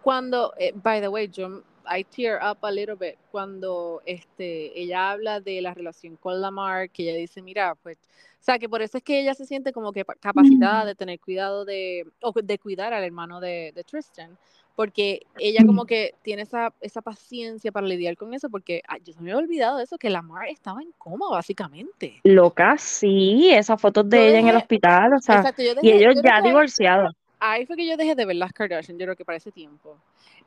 cuando, 0.03 0.55
eh, 0.59 0.73
by 0.75 1.01
the 1.01 1.09
way, 1.09 1.29
yo 1.29 1.63
I 1.89 2.05
tear 2.05 2.41
up 2.43 2.59
a 2.63 2.71
little 2.71 2.95
bit 2.95 3.17
cuando 3.31 4.03
este 4.07 4.79
ella 4.81 5.11
habla 5.11 5.41
de 5.41 5.61
la 5.61 5.75
relación 5.75 6.17
con 6.17 6.41
Lamar, 6.41 6.91
que 6.91 7.03
ella 7.05 7.19
dice, 7.19 7.43
mira, 7.43 7.75
pues, 7.75 7.99
o 7.99 8.45
sea, 8.45 8.59
que 8.59 8.69
por 8.69 8.83
eso 8.83 8.99
es 8.99 9.05
que 9.05 9.21
ella 9.21 9.35
se 9.35 9.47
siente 9.47 9.73
como 9.73 9.93
que 9.93 10.05
pa- 10.05 10.15
capacitada 10.15 10.85
de 10.85 10.95
tener 10.95 11.21
cuidado 11.21 11.65
de, 11.65 12.07
o 12.21 12.33
de 12.33 12.59
cuidar 12.59 12.93
al 12.93 13.05
hermano 13.05 13.41
de, 13.41 13.73
de 13.75 13.85
Tristan, 13.85 14.37
porque 14.75 15.27
ella 15.39 15.65
como 15.65 15.85
que 15.85 16.15
tiene 16.23 16.43
esa, 16.43 16.73
esa 16.81 17.03
paciencia 17.03 17.71
para 17.73 17.87
lidiar 17.87 18.17
con 18.17 18.33
eso, 18.35 18.49
porque 18.51 18.83
ay, 18.89 19.01
yo 19.05 19.13
se 19.13 19.21
me 19.21 19.31
había 19.33 19.45
olvidado 19.45 19.79
de 19.79 19.85
eso, 19.85 19.99
que 19.99 20.11
Lamar 20.11 20.49
estaba 20.49 20.83
en 20.83 20.93
coma, 20.99 21.29
básicamente. 21.31 22.21
loca, 22.25 22.77
sí, 22.79 23.51
esas 23.53 23.81
fotos 23.81 24.09
de 24.09 24.17
Yo 24.17 24.23
ella 24.25 24.39
en 24.41 24.49
el 24.49 24.55
dejé- 24.55 24.63
hospital, 24.63 25.15
o 25.15 25.21
sea, 25.21 25.37
Exacto, 25.37 25.63
yo 25.63 25.75
y 25.75 25.75
dejé- 25.89 25.97
ellos 25.99 26.15
ya 26.25 26.41
divorciados. 26.43 27.13
ahí 27.41 27.67
fue 27.67 27.77
que 27.77 27.87
yo 27.87 27.97
dejé 27.97 28.15
de 28.15 28.25
ver 28.25 28.37
las 28.37 28.53
Kardashian, 28.53 28.99
yo 28.99 29.07
creo 29.07 29.17
que 29.17 29.25
para 29.25 29.37
ese 29.39 29.51
tiempo. 29.51 29.97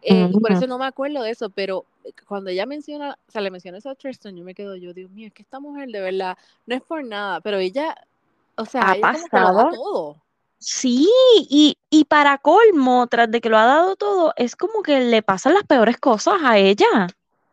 Eh, 0.02 0.30
y 0.32 0.40
por 0.40 0.52
Ujú. 0.52 0.60
eso 0.60 0.68
no 0.68 0.78
me 0.78 0.86
acuerdo 0.86 1.22
de 1.24 1.32
eso, 1.32 1.50
pero 1.50 1.86
eh, 2.06 2.12
cuando 2.28 2.50
ella 2.50 2.66
menciona, 2.66 3.18
o 3.28 3.32
sea, 3.32 3.42
le 3.42 3.52
menciona 3.52 3.78
eso 3.78 3.90
a 3.90 3.96
Tristan, 3.96 4.36
yo 4.38 4.44
me 4.44 4.54
quedo, 4.56 4.76
yo, 4.76 4.94
Dios 4.94 5.10
mío, 5.12 5.28
es 5.28 5.34
que 5.34 5.42
esta 5.44 5.60
mujer 5.60 5.90
de 5.90 6.00
verdad 6.00 6.38
no 6.66 6.76
es 6.76 6.82
por 6.82 7.04
nada, 7.04 7.42
pero 7.42 7.58
ella, 7.58 7.96
o 8.56 8.66
sea, 8.66 8.82
Ha 8.92 8.96
ella 8.96 9.12
como 9.14 9.28
que 9.28 9.38
lo 9.40 9.46
da 9.52 9.52
pasado. 9.52 9.70
todo. 9.72 10.25
Sí, 10.58 11.08
y, 11.50 11.78
y 11.90 12.06
para 12.06 12.38
colmo, 12.38 13.08
tras 13.08 13.30
de 13.30 13.42
que 13.42 13.50
lo 13.50 13.58
ha 13.58 13.66
dado 13.66 13.96
todo, 13.96 14.34
es 14.36 14.56
como 14.56 14.82
que 14.82 15.00
le 15.02 15.22
pasan 15.22 15.54
las 15.54 15.64
peores 15.64 15.98
cosas 15.98 16.36
a 16.44 16.58
ella. 16.58 17.08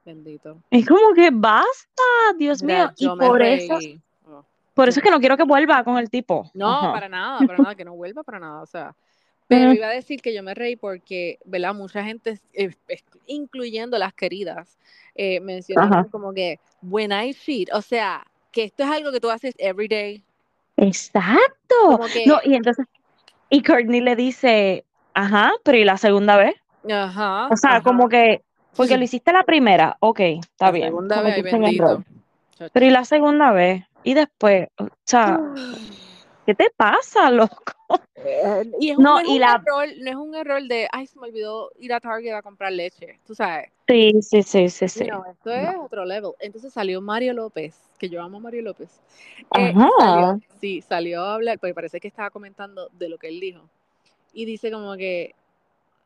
Bendito. 0.04 0.58
Es 0.70 0.86
como 0.86 1.14
que 1.14 1.30
basta, 1.32 2.02
Dios 2.38 2.62
mío. 2.62 2.90
Y 2.96 3.08
por 3.08 3.42
eso. 3.42 3.78
Oh. 4.26 4.44
por 4.74 4.88
eso 4.88 5.00
es 5.00 5.04
que 5.04 5.10
no 5.10 5.20
quiero 5.20 5.36
que 5.36 5.44
vuelva 5.44 5.84
con 5.84 5.98
el 5.98 6.10
tipo. 6.10 6.50
No, 6.54 6.70
Ajá. 6.70 6.92
para 6.92 7.08
nada, 7.08 7.46
para 7.46 7.58
nada, 7.58 7.74
que 7.74 7.84
no 7.84 7.94
vuelva 7.94 8.22
para 8.22 8.38
nada, 8.38 8.62
o 8.62 8.66
sea. 8.66 8.94
Pero 9.46 9.66
Ujú. 9.66 9.74
iba 9.74 9.88
a 9.88 9.92
decir 9.92 10.22
que 10.22 10.32
yo 10.32 10.42
me 10.42 10.54
reí 10.54 10.76
porque, 10.76 11.38
¿verdad? 11.44 11.74
Mucha 11.74 12.02
gente, 12.02 12.40
eh, 12.54 12.70
eh, 12.88 13.02
incluyendo 13.26 13.98
las 13.98 14.14
queridas, 14.14 14.78
eh, 15.14 15.40
mencionaron 15.40 16.08
como 16.08 16.32
que 16.32 16.58
when 16.80 17.12
I 17.12 17.34
cheat, 17.34 17.68
o 17.74 17.82
sea, 17.82 18.26
que 18.50 18.64
esto 18.64 18.84
es 18.84 18.90
algo 18.90 19.12
que 19.12 19.20
tú 19.20 19.30
haces 19.30 19.54
every 19.58 19.88
day. 19.88 20.24
Exacto. 20.86 21.76
Como 21.84 22.06
que, 22.06 22.26
No, 22.26 22.38
y 22.44 22.54
entonces, 22.54 22.86
y 23.50 23.62
Courtney 23.62 24.00
le 24.00 24.16
dice, 24.16 24.84
ajá, 25.14 25.52
pero 25.64 25.78
¿y 25.78 25.84
la 25.84 25.96
segunda 25.96 26.36
vez? 26.36 26.54
ajá, 26.90 27.48
O 27.48 27.56
sea, 27.56 27.76
ajá. 27.76 27.82
como 27.82 28.08
que, 28.08 28.42
porque 28.76 28.96
lo 28.96 29.04
hiciste 29.04 29.32
la 29.32 29.44
primera, 29.44 29.96
ok, 30.00 30.20
está 30.20 30.66
la 30.66 30.70
bien. 30.72 30.88
segunda 30.88 31.22
vez, 31.22 31.42
bendito. 31.42 32.02
Pero 32.72 32.86
¿y 32.86 32.90
la 32.90 33.04
segunda 33.04 33.52
vez? 33.52 33.84
Y 34.04 34.14
después, 34.14 34.68
o 34.78 34.88
sea, 35.04 35.40
¿qué 36.46 36.54
te 36.54 36.70
pasa, 36.76 37.30
loco? 37.30 37.72
Eh, 38.24 38.72
y 38.80 38.90
es 38.90 38.98
No, 38.98 39.16
un, 39.16 39.22
no 39.26 39.28
es 39.28 39.28
y 39.28 39.34
un 39.34 39.40
la- 39.40 39.62
error, 39.64 39.88
no 39.98 40.10
es 40.10 40.16
un 40.16 40.34
error 40.34 40.62
de, 40.62 40.88
ay, 40.92 41.06
se 41.06 41.18
me 41.18 41.28
olvidó 41.28 41.70
ir 41.78 41.92
a 41.92 42.00
Target 42.00 42.34
a 42.34 42.42
comprar 42.42 42.72
leche, 42.72 43.18
tú 43.26 43.34
sabes. 43.34 43.70
Sí, 43.88 44.12
sí, 44.22 44.42
sí, 44.42 44.68
sí, 44.68 44.88
sí. 44.88 45.04
No, 45.06 45.24
esto 45.26 45.50
es 45.50 45.68
otro 45.80 46.04
level. 46.04 46.32
Entonces 46.40 46.72
salió 46.72 47.00
Mario 47.00 47.32
López, 47.32 47.74
que 47.98 48.08
yo 48.08 48.22
amo 48.22 48.38
a 48.38 48.40
Mario 48.40 48.62
López. 48.62 48.90
Eh, 49.58 49.74
Ajá. 49.74 49.90
salió, 49.98 50.40
sí, 50.60 50.82
salió 50.82 51.22
a 51.22 51.34
hablar, 51.34 51.58
porque 51.58 51.74
parece 51.74 52.00
que 52.00 52.08
estaba 52.08 52.30
comentando 52.30 52.88
de 52.92 53.08
lo 53.08 53.18
que 53.18 53.28
él 53.28 53.40
dijo. 53.40 53.68
Y 54.32 54.44
dice 54.44 54.70
como 54.70 54.96
que, 54.96 55.34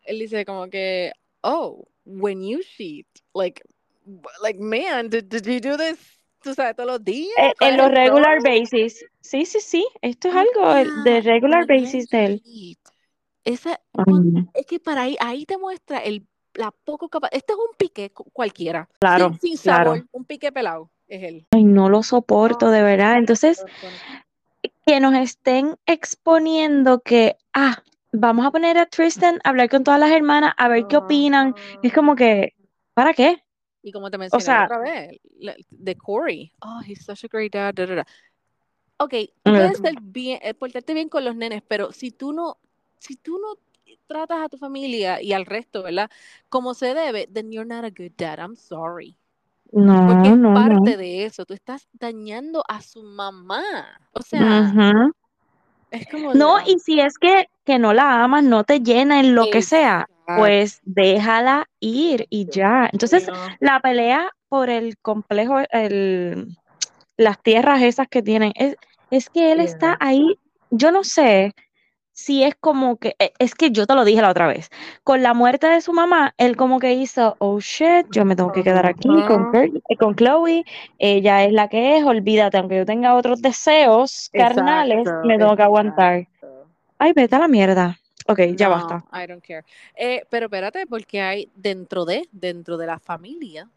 él 0.04 0.18
dice 0.18 0.44
como 0.44 0.68
que, 0.68 1.12
oh, 1.42 1.84
when 2.04 2.42
you 2.42 2.60
cheat, 2.60 3.06
like, 3.34 3.62
like 4.42 4.58
man, 4.58 5.08
did, 5.10 5.24
did 5.28 5.44
you 5.46 5.60
do 5.60 5.76
this, 5.76 6.15
tú 6.46 6.54
sabes, 6.54 6.76
todos 6.76 6.88
los 6.90 7.04
días? 7.04 7.28
Eh, 7.36 7.52
¿Cuál 7.58 7.72
en 7.72 7.76
los 7.78 7.90
regular 7.90 8.38
basis. 8.42 9.04
Sí, 9.20 9.44
sí, 9.44 9.60
sí. 9.60 9.86
Esto 10.00 10.28
es 10.28 10.34
algo 10.36 10.74
de- 11.04 11.20
regular 11.20 11.66
basis 11.66 12.08
de 12.08 12.24
él. 12.24 12.42
Esa, 13.44 13.80
Mm, 13.94 14.38
es 14.54 14.66
que 14.66 14.78
para 14.78 15.02
ahí, 15.02 15.16
ahí 15.20 15.44
te 15.46 15.56
muestra 15.56 15.98
el, 15.98 16.26
la 16.54 16.70
poco 16.70 17.08
capaz. 17.08 17.28
Este 17.32 17.52
es 17.52 17.58
un 17.58 17.76
pique 17.76 18.10
cu- 18.10 18.30
cualquiera. 18.32 18.88
Claro, 18.98 19.30
sin, 19.40 19.40
sin 19.40 19.56
claro. 19.58 19.90
sabor, 19.92 20.06
un 20.12 20.24
pique 20.24 20.52
pelado. 20.52 20.90
Es 21.08 21.22
él. 21.22 21.46
Ay, 21.52 21.64
no 21.64 21.88
lo 21.88 22.02
soporto, 22.02 22.70
de 22.70 22.82
verdad. 22.82 23.18
Entonces, 23.18 23.64
que 24.84 25.00
nos 25.00 25.14
estén 25.14 25.76
exponiendo 25.86 27.00
que, 27.00 27.36
ah, 27.52 27.82
vamos 28.12 28.46
a 28.46 28.50
poner 28.50 28.78
a 28.78 28.86
Tristan 28.86 29.40
a 29.44 29.50
hablar 29.50 29.68
con 29.68 29.84
todas 29.84 30.00
las 30.00 30.10
hermanas 30.10 30.54
a 30.56 30.68
ver 30.68 30.86
qué 30.86 30.96
opinan. 30.96 31.54
Es 31.82 31.92
como 31.92 32.16
que, 32.16 32.54
¿para 32.94 33.14
qué? 33.14 33.42
Y 33.86 33.92
como 33.92 34.10
te 34.10 34.18
mencioné 34.18 34.42
sea- 34.42 34.64
otra 34.64 34.78
vez, 34.80 35.20
de 35.70 35.94
Corey. 35.94 36.52
Oh, 36.60 36.80
he's 36.84 37.04
such 37.04 37.22
a 37.24 37.28
great 37.30 37.52
dad. 37.52 37.72
da, 37.72 37.86
da, 37.86 37.94
da. 37.94 38.06
Ok, 38.96 39.14
tú 39.44 39.52
puedes 39.52 39.78
ser 39.78 39.94
bien, 40.02 40.40
eh, 40.42 40.54
portarte 40.54 40.92
bien 40.92 41.08
con 41.08 41.24
los 41.24 41.36
nenes, 41.36 41.62
pero 41.68 41.92
si 41.92 42.10
tú 42.10 42.32
no, 42.32 42.58
si 42.98 43.14
tú 43.14 43.38
no 43.38 43.54
tratas 44.08 44.44
a 44.44 44.48
tu 44.48 44.58
familia 44.58 45.22
y 45.22 45.32
al 45.32 45.46
resto, 45.46 45.84
¿verdad? 45.84 46.10
Como 46.48 46.74
se 46.74 46.94
debe, 46.94 47.28
then 47.32 47.52
you're 47.52 47.68
not 47.68 47.84
a 47.84 47.90
good 47.90 48.10
dad. 48.16 48.40
I'm 48.40 48.56
sorry. 48.56 49.16
No, 49.70 50.06
Porque 50.08 50.28
es 50.30 50.36
no, 50.36 50.50
no. 50.52 50.82
parte 50.82 50.96
de 50.96 51.24
eso. 51.24 51.44
Tú 51.44 51.54
estás 51.54 51.86
dañando 51.92 52.64
a 52.66 52.80
su 52.82 53.04
mamá. 53.04 53.62
O 54.14 54.22
sea, 54.22 54.42
Ujú. 54.42 55.12
es 55.92 56.08
como. 56.08 56.34
No, 56.34 56.56
y 56.66 56.80
si 56.80 56.98
es 56.98 57.18
que, 57.18 57.48
que 57.64 57.78
no 57.78 57.92
la 57.92 58.24
amas, 58.24 58.42
no 58.42 58.64
te 58.64 58.80
llena 58.80 59.20
en 59.20 59.36
lo 59.36 59.44
que 59.52 59.62
sea, 59.62 60.08
pues 60.32 60.80
déjala 60.82 61.68
ir 61.80 62.26
y 62.30 62.48
ya. 62.48 62.88
Entonces, 62.92 63.28
la 63.60 63.80
pelea 63.80 64.30
por 64.48 64.70
el 64.70 64.96
complejo, 64.98 65.58
el, 65.70 66.56
las 67.16 67.42
tierras 67.42 67.82
esas 67.82 68.08
que 68.08 68.22
tienen, 68.22 68.52
es, 68.56 68.76
es 69.10 69.30
que 69.30 69.52
él 69.52 69.60
está 69.60 69.96
ahí, 70.00 70.38
yo 70.70 70.92
no 70.92 71.04
sé 71.04 71.52
si 72.12 72.42
es 72.44 72.54
como 72.60 72.96
que, 72.98 73.14
e- 73.18 73.32
es 73.38 73.54
que 73.54 73.70
yo 73.70 73.86
te 73.86 73.94
lo 73.94 74.04
dije 74.04 74.22
la 74.22 74.30
otra 74.30 74.46
vez, 74.48 74.68
con 75.04 75.22
la 75.22 75.34
muerte 75.34 75.66
de 75.68 75.80
su 75.80 75.92
mamá, 75.92 76.34
él 76.38 76.56
como 76.56 76.78
que 76.80 76.94
hizo, 76.94 77.36
oh 77.38 77.60
shit, 77.60 78.06
yo 78.10 78.24
me 78.24 78.36
tengo 78.36 78.52
que 78.52 78.64
quedar 78.64 78.86
aquí 78.86 79.24
con, 79.24 79.46
con 79.98 80.14
Chloe, 80.16 80.64
ella 80.98 81.44
es 81.44 81.52
la 81.52 81.68
que 81.68 81.98
es, 81.98 82.04
olvídate, 82.04 82.58
aunque 82.58 82.78
yo 82.78 82.86
tenga 82.86 83.14
otros 83.14 83.42
deseos 83.42 84.30
carnales, 84.36 84.98
Exacto, 85.00 85.28
me 85.28 85.38
tengo 85.38 85.56
que 85.56 85.62
aguantar. 85.62 86.26
Ay, 86.98 87.12
vete 87.14 87.36
a 87.36 87.38
la 87.40 87.48
mierda. 87.48 87.98
Ok, 88.28 88.40
ya 88.56 88.68
No, 88.68 88.74
basta. 88.74 89.04
I 89.12 89.26
don't 89.26 89.44
care. 89.44 89.64
Eh, 89.94 90.22
pero 90.30 90.46
espérate, 90.46 90.86
porque 90.86 91.20
hay 91.20 91.50
dentro 91.54 92.04
de, 92.04 92.28
dentro 92.32 92.76
de 92.76 92.86
la 92.86 92.98
familia, 92.98 93.68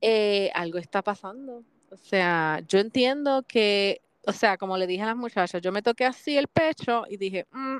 eh, 0.00 0.50
algo 0.54 0.78
está 0.78 1.02
pasando. 1.02 1.62
O 1.90 1.96
sea, 1.96 2.60
yo 2.68 2.78
entiendo 2.78 3.42
que, 3.46 4.00
o 4.26 4.32
sea, 4.32 4.56
como 4.56 4.76
le 4.76 4.86
dije 4.86 5.02
a 5.02 5.06
las 5.06 5.16
muchachas, 5.16 5.60
yo 5.62 5.72
me 5.72 5.82
toqué 5.82 6.04
así 6.04 6.36
el 6.36 6.48
pecho 6.48 7.04
y 7.08 7.16
dije, 7.16 7.46
"Mm, 7.52 7.78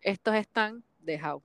estos 0.00 0.34
están 0.34 0.82
dejados. 1.00 1.42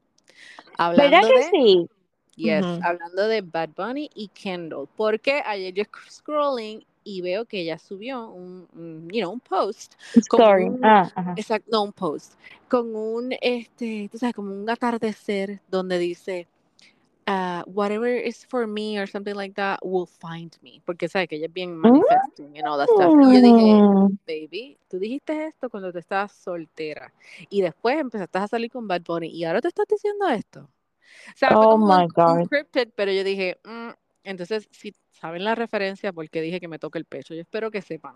¿Verdad 0.78 1.22
que 1.28 1.40
de, 1.40 1.50
sí? 1.52 1.90
yes, 2.36 2.66
hablando 2.84 3.28
de 3.28 3.42
Bad 3.42 3.70
Bunny 3.76 4.10
y 4.14 4.30
Kendall, 4.30 4.88
porque 4.96 5.42
ayer 5.46 5.74
yo 5.74 5.84
scrolling 6.10 6.86
y 7.04 7.22
veo 7.22 7.46
que 7.46 7.62
ella 7.62 7.78
subió 7.80 8.30
un, 8.30 8.68
un, 8.74 9.10
you 9.12 9.22
know, 9.22 9.32
un 9.32 9.40
post 9.40 9.94
Story. 10.16 10.66
un- 10.66 10.80
Ah, 10.84 11.10
ajá. 11.16 11.34
Exacto, 11.36 11.70
no 11.72 11.84
un 11.84 11.94
post, 11.94 12.34
con 12.68 12.96
un, 12.96 13.34
este, 13.42 14.10
tú 14.12 14.18
sabes, 14.18 14.36
como 14.36 14.52
un 14.52 14.70
atardecer 14.70 15.62
donde 15.68 15.98
dice, 15.98 16.48
ah, 17.28 17.64
whatever 17.68 18.10
is 18.26 18.46
for 18.48 18.68
me 18.68 19.00
or 19.00 19.08
something 19.08 19.36
like 19.36 19.54
that 19.56 19.80
will 19.84 20.08
find 20.08 20.56
me, 20.62 20.82
porque 20.86 21.08
sabes 21.08 21.28
que 21.30 21.36
ella 21.38 21.46
es 21.48 21.54
bien 21.54 21.76
manifesting 21.76 22.58
and 22.58 22.68
all 22.68 22.78
that 22.78 22.90
stuff. 22.90 23.14
Y 23.30 23.36
yo 23.36 23.42
dije, 23.42 23.82
Mm. 23.82 24.18
baby, 24.28 24.78
tú 24.90 25.00
dijiste 25.00 25.46
esto 25.48 25.70
cuando 25.70 25.92
te 25.92 26.00
estabas 26.00 26.32
soltera 26.34 27.14
y 27.50 27.62
después 27.62 27.98
empezaste 28.00 28.38
a 28.38 28.48
salir 28.48 28.72
con 28.72 28.88
Bad 28.88 29.02
Bunny 29.04 29.28
y 29.30 29.44
ahora 29.46 29.62
te 29.62 29.68
estás 29.70 29.86
diciendo 29.88 30.28
esto. 30.30 30.62
O 30.62 31.38
sea, 31.38 31.50
fue 31.50 31.58
Oh 31.58 31.72
como 31.72 31.88
my 31.88 32.06
un, 32.06 32.12
God. 32.14 32.40
un 32.42 32.48
cryptid, 32.48 32.90
pero 32.96 33.12
yo 33.12 33.24
dije, 33.24 33.60
mm, 33.64 33.90
entonces, 34.24 34.68
si 34.72 34.94
saben 35.20 35.44
la 35.44 35.56
referencia, 35.56 36.14
porque 36.14 36.42
dije 36.42 36.60
que 36.60 36.68
me 36.68 36.80
toque 36.80 36.98
el 36.98 37.06
pecho, 37.06 37.34
yo 37.34 37.42
espero 37.42 37.72
que 37.72 37.82
sepan. 37.82 38.16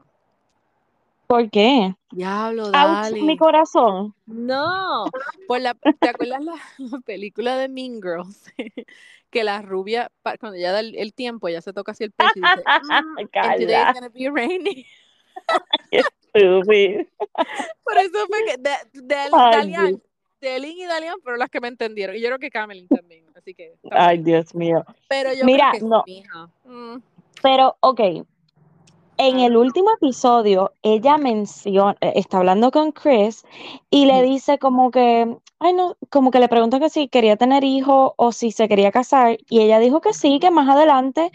¿Por 1.27 1.50
qué? 1.50 1.95
Diablo, 2.12 2.65
Ouch, 2.65 2.72
dale. 2.74 3.22
mi 3.22 3.38
corazón. 3.38 4.13
No, 4.25 5.05
por 5.48 5.62
la, 5.62 5.74
¿te 5.74 6.10
acuerdas 6.10 6.43
la, 6.43 6.53
la 6.77 7.00
película 7.05 7.57
de 7.57 7.69
Mean 7.69 8.01
Girls? 8.01 8.51
que 9.29 9.43
la 9.43 9.62
rubia, 9.62 10.12
cuando 10.39 10.55
ya 10.57 10.72
da 10.72 10.79
el, 10.79 10.95
el 10.95 11.13
tiempo, 11.13 11.50
ya 11.50 11.62
se 11.62 11.74
toca 11.74 11.91
así 11.93 12.03
el 12.03 12.12
pecho 12.12 12.31
y 12.36 12.41
dice, 12.41 12.63
"Mm, 12.83 13.17
and 13.17 13.60
today 13.60 13.81
it's 13.81 13.93
gonna 13.93 14.10
be 14.10 14.29
rainy. 14.29 14.86
Por 17.83 17.98
eso 17.98 18.27
fue 18.27 18.45
que, 18.45 18.57
de, 18.57 19.01
de, 19.01 19.15
Ay, 19.15 19.51
Dalian, 19.51 20.01
de 20.41 20.60
Lynn 20.60 20.77
y 20.77 20.86
Dalian 20.86 21.19
fueron 21.22 21.39
las 21.39 21.50
que 21.50 21.60
me 21.60 21.67
entendieron. 21.67 22.15
Y 22.15 22.22
yo 22.22 22.27
creo 22.27 22.39
que 22.39 22.50
Camelin 22.51 22.88
también, 22.88 23.22
así 23.43 23.53
que 23.53 23.75
Ay. 23.91 24.19
Dios 24.19 24.55
mío. 24.55 24.83
Pero 25.07 25.33
yo 25.33 25.45
Mira, 25.45 25.71
creo 25.71 25.81
que 25.81 25.88
no. 25.88 26.03
mija. 26.07 26.50
Mm, 26.65 27.01
Pero, 27.41 27.75
ok. 27.81 28.00
En 29.17 29.39
el 29.39 29.55
último 29.57 29.89
episodio, 30.01 30.71
ella 30.81 31.17
menciona, 31.17 31.95
eh, 32.01 32.13
está 32.15 32.39
hablando 32.39 32.71
con 32.71 32.91
Chris 32.91 33.45
y 33.91 34.05
le 34.05 34.23
dice 34.23 34.57
como 34.57 34.89
que, 34.89 35.38
ay 35.59 35.73
no, 35.73 35.95
como 36.09 36.31
que 36.31 36.39
le 36.39 36.50
pregunta 36.50 36.79
que 36.79 36.89
si 36.89 37.07
quería 37.07 37.38
tener 37.38 37.63
hijos 37.63 38.13
o 38.15 38.31
si 38.31 38.51
se 38.51 38.67
quería 38.67 38.91
casar 38.91 39.38
y 39.47 39.62
ella 39.62 39.77
dijo 39.77 40.01
que 40.01 40.13
sí, 40.13 40.39
que 40.39 40.50
más 40.50 40.67
adelante 40.67 41.31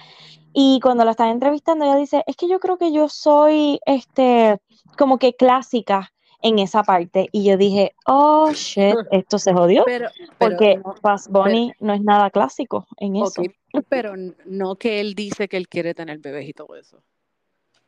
y 0.52 0.80
cuando 0.80 1.04
la 1.04 1.12
están 1.12 1.28
entrevistando 1.28 1.84
ella 1.84 1.94
dice, 1.94 2.24
es 2.26 2.34
que 2.36 2.48
yo 2.48 2.58
creo 2.58 2.78
que 2.78 2.92
yo 2.92 3.08
soy, 3.08 3.78
este, 3.86 4.58
como 4.96 5.18
que 5.18 5.34
clásica 5.34 6.12
en 6.42 6.58
esa 6.58 6.82
parte 6.82 7.28
y 7.32 7.44
yo 7.44 7.56
dije, 7.56 7.94
oh 8.06 8.50
shit, 8.52 8.94
esto 9.10 9.38
se 9.38 9.52
jodió 9.52 9.84
Pero, 9.84 10.08
pero 10.38 10.56
porque 10.56 10.76
no, 10.76 10.94
Fast 11.02 11.28
Bunny 11.30 11.72
no 11.80 11.92
es 11.94 12.02
nada 12.02 12.30
clásico 12.30 12.86
en 12.98 13.16
eso. 13.16 13.42
pero 13.88 14.14
no 14.46 14.76
que 14.76 15.00
él 15.00 15.14
dice 15.14 15.48
que 15.48 15.56
él 15.56 15.68
quiere 15.68 15.94
tener 15.94 16.18
bebés 16.18 16.48
y 16.48 16.52
todo 16.52 16.76
eso. 16.76 17.02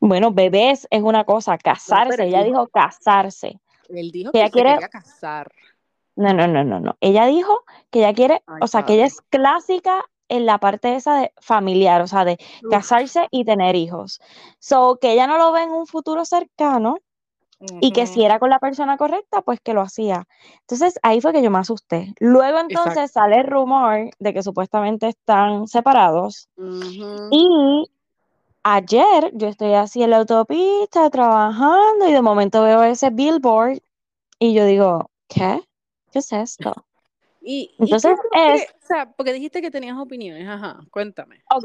Bueno, 0.01 0.33
bebés 0.33 0.87
es 0.91 1.03
una 1.03 1.25
cosa, 1.25 1.59
casarse, 1.59 2.17
pero 2.17 2.23
ella 2.29 2.43
dijo 2.43 2.67
casarse. 2.69 3.61
Él 3.89 4.11
dijo 4.11 4.33
Que 4.33 4.39
ella 4.41 4.51
quiere- 4.51 4.73
quería 4.75 4.89
casar. 4.89 5.53
No, 6.17 6.33
no, 6.35 6.47
no, 6.47 6.65
no, 6.65 6.81
no. 6.81 6.97
Ella 7.01 7.27
dijo 7.27 7.65
que 7.91 8.01
ella 8.01 8.13
quiere, 8.15 8.43
Ay, 8.47 8.59
o 8.63 8.67
sea, 8.67 8.85
que 8.85 8.95
ella 8.95 9.07
es 9.07 9.21
clásica 9.31 10.05
en 10.29 10.47
la 10.47 10.59
parte 10.59 10.95
esa 10.95 11.17
de 11.21 11.33
familiar, 11.41 12.01
o 12.03 12.07
sea, 12.07 12.25
de 12.25 12.39
casarse 12.71 13.27
y 13.31 13.45
tener 13.45 13.75
hijos. 13.77 14.21
So, 14.59 14.99
que 15.01 15.13
ella 15.13 15.27
no 15.27 15.39
lo 15.39 15.53
ve 15.53 15.63
en 15.63 15.71
un 15.71 15.87
futuro 15.87 16.25
cercano 16.25 16.99
y 17.81 17.93
que 17.93 18.07
si 18.07 18.25
era 18.25 18.39
con 18.39 18.51
la 18.51 18.59
persona 18.59 18.97
correcta, 18.97 19.43
pues 19.43 19.61
que 19.61 19.75
lo 19.75 19.83
hacía. 19.83 20.25
Entonces, 20.63 20.99
ahí 21.03 21.21
fue 21.21 21.33
que 21.33 21.43
yo 21.43 21.51
me 21.51 21.59
asusté. 21.59 22.15
Luego 22.21 22.59
entonces 22.61 23.13
sale 23.13 23.39
el 23.41 23.47
rumor 23.47 24.11
de 24.19 24.35
que 24.35 24.43
supuestamente 24.43 25.09
están 25.09 25.67
separados 25.69 26.49
y 27.31 27.87
ayer 28.63 29.31
yo 29.35 29.49
estoy 29.49 29.75
así 29.75 30.03
en 30.03 30.11
la 30.11 30.19
autopista 30.19 31.11
trabajando 31.11 32.09
y 32.09 32.13
de 32.13 32.23
momento 32.23 32.63
veo 32.63 32.83
ese 32.83 33.11
billboard 33.11 33.81
Y 34.41 34.55
yo 34.55 34.67
digo, 34.67 35.11
¿qué? 35.29 35.61
¿Qué 36.13 36.21
es 36.21 36.33
esto? 36.33 36.75
Y, 37.43 37.71
y 37.79 37.81
Entonces 37.81 38.19
qué- 38.33 38.55
es, 38.55 38.63
o 38.83 38.87
sea, 38.87 39.13
porque 39.13 39.33
dijiste 39.33 39.63
que 39.63 39.71
tenías 39.71 39.99
opiniones, 39.99 40.47
ajá, 40.49 40.81
cuéntame. 40.91 41.43
ok, 41.51 41.65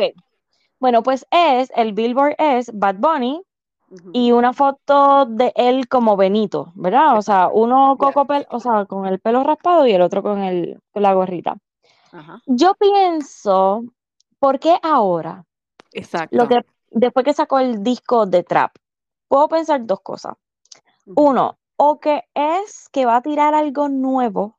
bueno, 0.80 1.04
pues 1.04 1.26
es, 1.32 1.72
el 1.76 1.94
billboard 1.94 2.36
es 2.38 2.72
Bad 2.74 2.98
Bunny. 2.98 3.42
Y 4.14 4.32
una 4.32 4.54
foto 4.54 5.26
de 5.26 5.52
él 5.56 5.88
como 5.88 6.16
Benito, 6.18 6.72
¿verdad? 6.76 7.18
O 7.18 7.22
sea, 7.22 7.50
uno 7.50 7.96
coco 7.98 8.26
pel- 8.26 8.48
o 8.50 8.60
sea, 8.60 8.86
con 8.86 9.06
el 9.06 9.20
pelo 9.20 9.44
raspado 9.44 9.86
y 9.88 9.94
el 9.94 10.02
otro 10.02 10.24
con 10.24 10.42
el, 10.42 10.80
con 10.92 11.04
la 11.04 11.14
gorrita. 11.14 11.58
Ajá, 12.12 12.42
Yo 12.46 12.74
pienso, 12.76 13.84
¿por 14.40 14.60
qué 14.60 14.78
ahora? 14.82 15.44
exacto. 15.92 16.36
Lo 16.36 16.48
que 16.48 16.66
después 16.92 17.26
que 17.26 17.34
sacó 17.34 17.60
el 17.60 17.84
disco 17.84 18.26
de 18.26 18.44
Trap, 18.44 18.72
puedo 19.28 19.48
pensar 19.48 19.86
dos 19.86 20.02
cosas. 20.02 20.36
Uno, 21.16 21.58
o 21.78 22.00
que 22.00 22.24
es 22.34 22.90
que 22.92 23.06
va 23.06 23.18
a 23.18 23.22
tirar 23.22 23.54
algo 23.54 23.90
nuevo, 23.90 24.58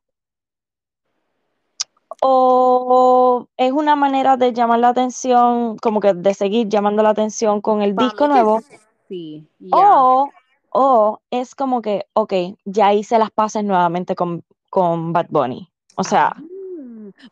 o 2.22 3.46
es 3.56 3.72
una 3.72 3.96
manera 3.96 4.36
de 4.36 4.52
llamar 4.52 4.78
la 4.80 4.88
atención, 4.88 5.76
como 5.78 6.00
que 6.00 6.14
de 6.14 6.34
seguir 6.34 6.68
llamando 6.68 7.02
la 7.02 7.10
atención 7.10 7.60
con 7.60 7.82
el 7.82 7.94
disco 7.96 8.28
nuevo, 8.28 8.60
Sí, 9.08 9.46
o, 9.72 10.30
o 10.70 11.20
es 11.30 11.54
como 11.54 11.80
que, 11.82 12.06
ok, 12.12 12.32
ya 12.64 12.92
hice 12.92 13.18
las 13.18 13.30
paces 13.30 13.64
nuevamente 13.64 14.14
con, 14.14 14.42
con 14.70 15.12
Bad 15.12 15.26
Bunny. 15.30 15.68
O 15.96 16.04
sea, 16.04 16.32
Ah, 16.36 16.42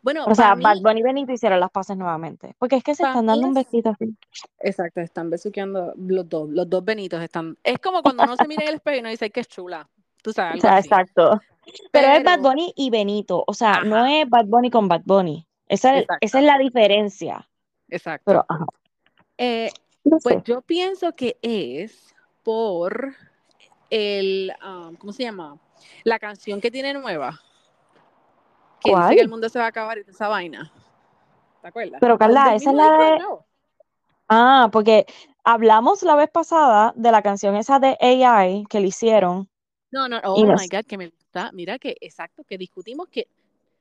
bueno, 0.02 0.24
o 0.26 0.34
sea, 0.36 0.54
mí, 0.54 0.62
Bad 0.62 0.78
Bunny 0.82 1.00
y 1.00 1.02
Benito 1.02 1.32
hicieron 1.32 1.58
las 1.58 1.70
paces 1.70 1.96
nuevamente. 1.96 2.54
Porque 2.58 2.76
es 2.76 2.84
que 2.84 2.94
se 2.94 3.02
están 3.02 3.26
dando 3.26 3.48
un 3.48 3.56
es- 3.58 3.64
besito 3.66 3.90
así. 3.90 4.14
exacto, 4.60 5.00
están 5.00 5.30
besuqueando 5.30 5.92
los 5.96 6.28
dos, 6.28 6.48
los 6.48 6.70
dos 6.70 6.84
Benitos 6.84 7.20
están. 7.20 7.58
Es 7.64 7.78
como 7.80 8.00
cuando 8.02 8.22
uno 8.22 8.36
se 8.36 8.46
mira 8.46 8.62
en 8.62 8.68
el 8.68 8.74
espejo 8.76 8.96
y 8.96 9.00
uno 9.00 9.08
dice 9.10 9.30
que 9.30 9.40
es 9.40 9.48
chula. 9.48 9.88
Tú 10.22 10.32
sabes, 10.32 10.58
O 10.58 10.60
sea, 10.60 10.76
así. 10.76 10.88
exacto. 10.88 11.40
Pero, 11.90 12.08
es 12.08 12.24
Bad 12.24 12.40
Bunny 12.40 12.72
y 12.76 12.88
Benito. 12.90 13.42
O 13.46 13.52
sea, 13.52 13.82
no 13.82 14.06
es 14.06 14.28
Bad 14.30 14.46
Bunny 14.46 14.70
con 14.70 14.88
Bad 14.88 15.02
Bunny. 15.04 15.44
Esa, 15.68 15.98
es- 15.98 16.06
esa 16.20 16.38
es 16.38 16.44
la 16.44 16.56
diferencia. 16.58 17.46
Exacto. 17.88 18.22
Pero, 18.26 18.46
ajá. 18.48 18.64
Eh, 19.38 19.70
No 20.04 20.18
Pues 20.18 20.42
yo 20.44 20.60
pienso 20.60 21.12
que 21.12 21.38
es 21.42 22.14
por 22.42 23.14
el, 23.90 24.52
um, 24.64 24.96
¿cómo 24.96 25.12
se 25.12 25.22
llama? 25.22 25.58
La 26.04 26.18
canción 26.18 26.60
que 26.60 26.70
tiene 26.70 26.92
nueva. 26.94 27.40
Que 28.80 28.90
¿Cuál? 28.90 29.04
dice 29.04 29.16
que 29.16 29.22
el 29.22 29.28
mundo 29.28 29.48
se 29.48 29.58
va 29.58 29.64
a 29.64 29.68
acabar 29.68 29.98
y 29.98 30.02
esa 30.02 30.28
vaina. 30.28 30.70
¿Te 31.62 31.68
acuerdas? 31.68 31.98
Pero, 32.00 32.18
Carla, 32.18 32.54
esa 32.54 32.70
es 32.70 32.76
la 32.76 32.82
disco 32.84 33.02
de- 33.04 33.18
nuevo. 33.18 33.46
Ah, 34.28 34.68
porque 34.72 35.06
hablamos 35.42 36.02
la 36.02 36.16
vez 36.16 36.30
pasada 36.30 36.92
de 36.96 37.10
la 37.12 37.22
canción 37.22 37.56
esa 37.56 37.78
de 37.78 37.96
AI 38.00 38.64
que 38.68 38.80
le 38.80 38.88
hicieron. 38.88 39.48
No, 39.90 40.08
no, 40.08 40.20
oh 40.24 40.44
nos- 40.44 40.60
my 40.60 40.68
God, 40.68 40.84
que 40.86 40.98
me 40.98 41.08
gusta. 41.08 41.50
Mira 41.52 41.78
que, 41.78 41.96
exacto, 42.00 42.42
que 42.44 42.58
discutimos 42.58 43.08
que, 43.08 43.28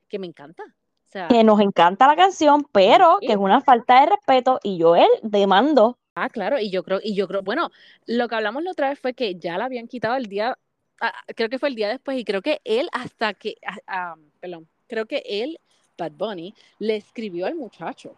que 0.08 0.18
me 0.18 0.26
encanta. 0.26 0.62
O 0.62 1.08
sea, 1.14 1.28
Que 1.28 1.44
nos 1.44 1.60
encanta 1.60 2.06
la 2.06 2.16
canción, 2.16 2.66
pero 2.72 3.18
que 3.20 3.32
es 3.32 3.36
una 3.36 3.60
falta 3.60 4.00
de 4.00 4.06
respeto. 4.06 4.58
Y 4.62 4.78
yo 4.78 4.96
él 4.96 5.08
demando. 5.22 5.98
Ah, 6.14 6.28
claro, 6.28 6.58
y 6.58 6.70
yo 6.70 6.82
creo, 6.82 7.00
y 7.02 7.14
yo 7.14 7.26
creo, 7.28 7.42
bueno, 7.42 7.70
lo 8.06 8.28
que 8.28 8.34
hablamos 8.34 8.62
la 8.62 8.70
otra 8.72 8.90
vez 8.90 8.98
fue 8.98 9.14
que 9.14 9.36
ya 9.36 9.58
la 9.58 9.66
habían 9.66 9.88
quitado 9.88 10.16
el 10.16 10.26
día, 10.26 10.58
ah, 11.00 11.12
creo 11.34 11.48
que 11.48 11.58
fue 11.58 11.68
el 11.68 11.74
día 11.74 11.88
después, 11.88 12.18
y 12.18 12.24
creo 12.24 12.42
que 12.42 12.60
él 12.64 12.88
hasta 12.92 13.34
que, 13.34 13.56
ah, 13.66 13.78
ah, 13.86 14.14
perdón, 14.40 14.68
creo 14.88 15.06
que 15.06 15.22
él, 15.26 15.58
Bad 15.98 16.12
Bunny, 16.12 16.54
le 16.78 16.96
escribió 16.96 17.46
al 17.46 17.54
muchacho. 17.54 18.16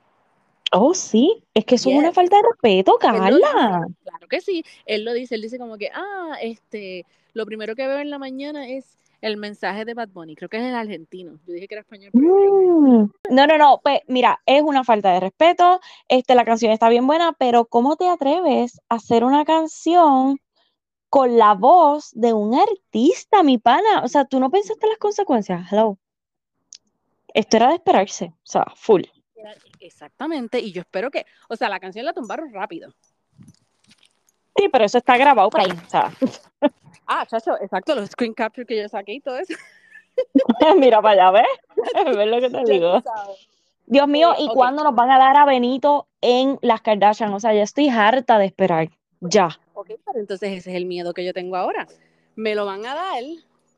Oh, 0.72 0.94
sí. 0.94 1.44
Es 1.54 1.64
que 1.64 1.76
eso 1.76 1.90
es 1.90 1.96
una 1.96 2.12
falta 2.12 2.36
de 2.36 2.42
respeto, 2.50 2.96
Carla. 2.98 3.30
dice, 3.30 3.94
claro 4.02 4.28
que 4.28 4.40
sí. 4.40 4.64
Él 4.84 5.04
lo 5.04 5.12
dice, 5.12 5.36
él 5.36 5.42
dice 5.42 5.58
como 5.58 5.78
que, 5.78 5.90
ah, 5.94 6.36
este, 6.42 7.06
lo 7.34 7.46
primero 7.46 7.76
que 7.76 7.86
veo 7.86 7.98
en 7.98 8.10
la 8.10 8.18
mañana 8.18 8.68
es 8.68 8.98
el 9.20 9.36
mensaje 9.36 9.84
de 9.84 9.94
Bad 9.94 10.08
Bunny. 10.08 10.34
Creo 10.34 10.48
que 10.48 10.58
es 10.58 10.64
el 10.64 10.74
argentino. 10.74 11.38
Yo 11.46 11.54
dije 11.54 11.68
que 11.68 11.74
era 11.74 11.82
español. 11.82 12.10
pero 12.12 12.26
Mm. 12.26 13.10
No, 13.30 13.46
no, 13.46 13.58
no, 13.58 13.80
pues 13.82 14.00
mira, 14.06 14.40
es 14.46 14.62
una 14.62 14.84
falta 14.84 15.12
de 15.12 15.20
respeto, 15.20 15.80
este, 16.08 16.34
la 16.34 16.44
canción 16.44 16.72
está 16.72 16.88
bien 16.88 17.06
buena, 17.06 17.32
pero 17.32 17.64
¿cómo 17.64 17.96
te 17.96 18.08
atreves 18.08 18.80
a 18.88 18.96
hacer 18.96 19.24
una 19.24 19.44
canción 19.44 20.38
con 21.08 21.36
la 21.36 21.54
voz 21.54 22.10
de 22.12 22.32
un 22.32 22.54
artista, 22.54 23.42
mi 23.42 23.58
pana? 23.58 24.02
O 24.04 24.08
sea, 24.08 24.24
tú 24.24 24.40
no 24.40 24.50
pensaste 24.50 24.86
en 24.86 24.90
las 24.90 24.98
consecuencias, 24.98 25.72
hello. 25.72 25.98
Esto 27.34 27.56
era 27.56 27.68
de 27.68 27.74
esperarse, 27.74 28.26
o 28.26 28.46
sea, 28.46 28.66
full. 28.76 29.02
Exactamente, 29.80 30.60
y 30.60 30.72
yo 30.72 30.80
espero 30.80 31.10
que, 31.10 31.26
o 31.48 31.56
sea, 31.56 31.68
la 31.68 31.80
canción 31.80 32.04
la 32.04 32.12
tumbaron 32.12 32.52
rápido. 32.52 32.92
Sí, 34.56 34.68
pero 34.70 34.84
eso 34.84 34.98
está 34.98 35.16
grabado 35.16 35.50
por 35.50 35.60
ahí, 35.60 35.70
o 35.70 35.90
sea, 35.90 36.12
Ah, 37.08 37.24
chacho, 37.26 37.52
exacto, 37.60 37.94
los 37.94 38.10
screen 38.10 38.34
capture 38.34 38.66
que 38.66 38.76
yo 38.82 38.88
saqué 38.88 39.14
y 39.14 39.20
todo 39.20 39.38
eso. 39.38 39.54
mira 40.78 41.00
para 41.00 41.28
allá, 41.28 41.42
¿ves? 41.42 41.76
¿Ves 42.16 42.26
lo 42.28 42.40
que 42.40 42.50
te 42.50 42.72
digo? 42.72 43.02
Dios 43.86 44.08
mío, 44.08 44.32
Eh, 44.32 44.42
¿y 44.42 44.48
ok. 44.48 44.54
cuándo 44.54 44.82
nos 44.82 44.94
van 44.94 45.10
a 45.12 45.18
dar 45.18 45.36
a 45.36 45.44
Benito 45.44 46.08
en 46.20 46.58
las 46.62 46.80
Kardashian? 46.80 47.32
O 47.32 47.38
sea, 47.38 47.54
ya 47.54 47.62
estoy 47.62 47.88
harta 47.88 48.38
de 48.38 48.46
esperar, 48.46 48.88
ya. 49.20 49.48
Ok, 49.74 49.90
pero 50.04 50.18
entonces 50.18 50.50
ese 50.58 50.70
es 50.70 50.76
el 50.76 50.86
miedo 50.86 51.14
que 51.14 51.24
yo 51.24 51.32
tengo 51.32 51.56
ahora. 51.56 51.86
Me 52.34 52.54
lo 52.56 52.66
van 52.66 52.84
a 52.86 52.94
dar 52.94 53.22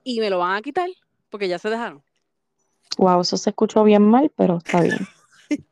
y 0.04 0.20
me 0.20 0.30
lo 0.30 0.38
van 0.38 0.54
a 0.56 0.62
quitar 0.62 0.88
porque 1.28 1.48
ya 1.48 1.58
se 1.58 1.68
dejaron. 1.68 2.02
Wow, 2.96 3.20
eso 3.20 3.36
se 3.36 3.50
escuchó 3.50 3.84
bien 3.84 4.02
mal, 4.08 4.30
pero 4.34 4.56
está 4.56 4.80
bien. 4.80 4.98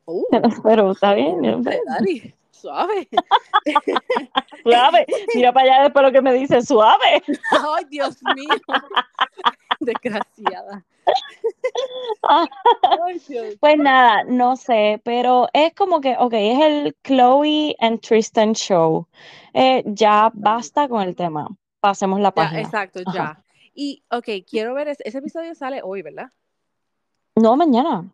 Uh, 0.05 0.25
Pero 0.63 0.93
está 0.93 1.13
bien. 1.15 1.41
Dari, 1.63 2.35
suave. 2.61 3.09
Suave. 4.65 5.07
Mira 5.35 5.53
para 5.53 5.73
allá 5.75 5.83
después 5.85 6.05
lo 6.05 6.13
que 6.13 6.23
me 6.23 6.33
dice, 6.33 6.61
suave. 6.63 7.23
Ay, 7.51 7.85
Dios 7.89 8.19
mío. 8.35 8.49
Desgraciada. 9.81 10.85
Ay, 12.29 13.21
Dios. 13.29 13.55
Pues 13.61 13.77
nada, 13.79 14.25
no 14.25 14.57
sé, 14.57 15.01
pero 15.05 15.49
es 15.53 15.73
como 15.75 16.01
que, 16.01 16.17
ok, 16.19 16.33
es 16.35 16.61
el 16.61 16.97
Chloe 17.05 17.77
and 17.81 18.01
Tristan 18.01 18.55
show. 18.55 19.07
Eh, 19.55 19.83
ya 19.87 20.31
basta 20.35 20.89
con 20.89 21.03
el 21.03 21.15
tema. 21.15 21.47
Pasemos 21.81 22.19
la 22.21 22.29
Ya, 22.31 22.35
página. 22.35 22.61
exacto, 22.63 23.01
Ajá. 23.07 23.15
ya. 23.15 23.43
Y, 23.75 24.03
ok, 24.11 24.29
quiero 24.49 24.75
ver, 24.75 24.89
ese, 24.89 25.03
ese 25.07 25.19
episodio 25.19 25.55
sale 25.55 25.81
hoy, 25.85 26.03
¿verdad? 26.03 26.31
No, 27.37 27.55
mañana. 27.57 28.05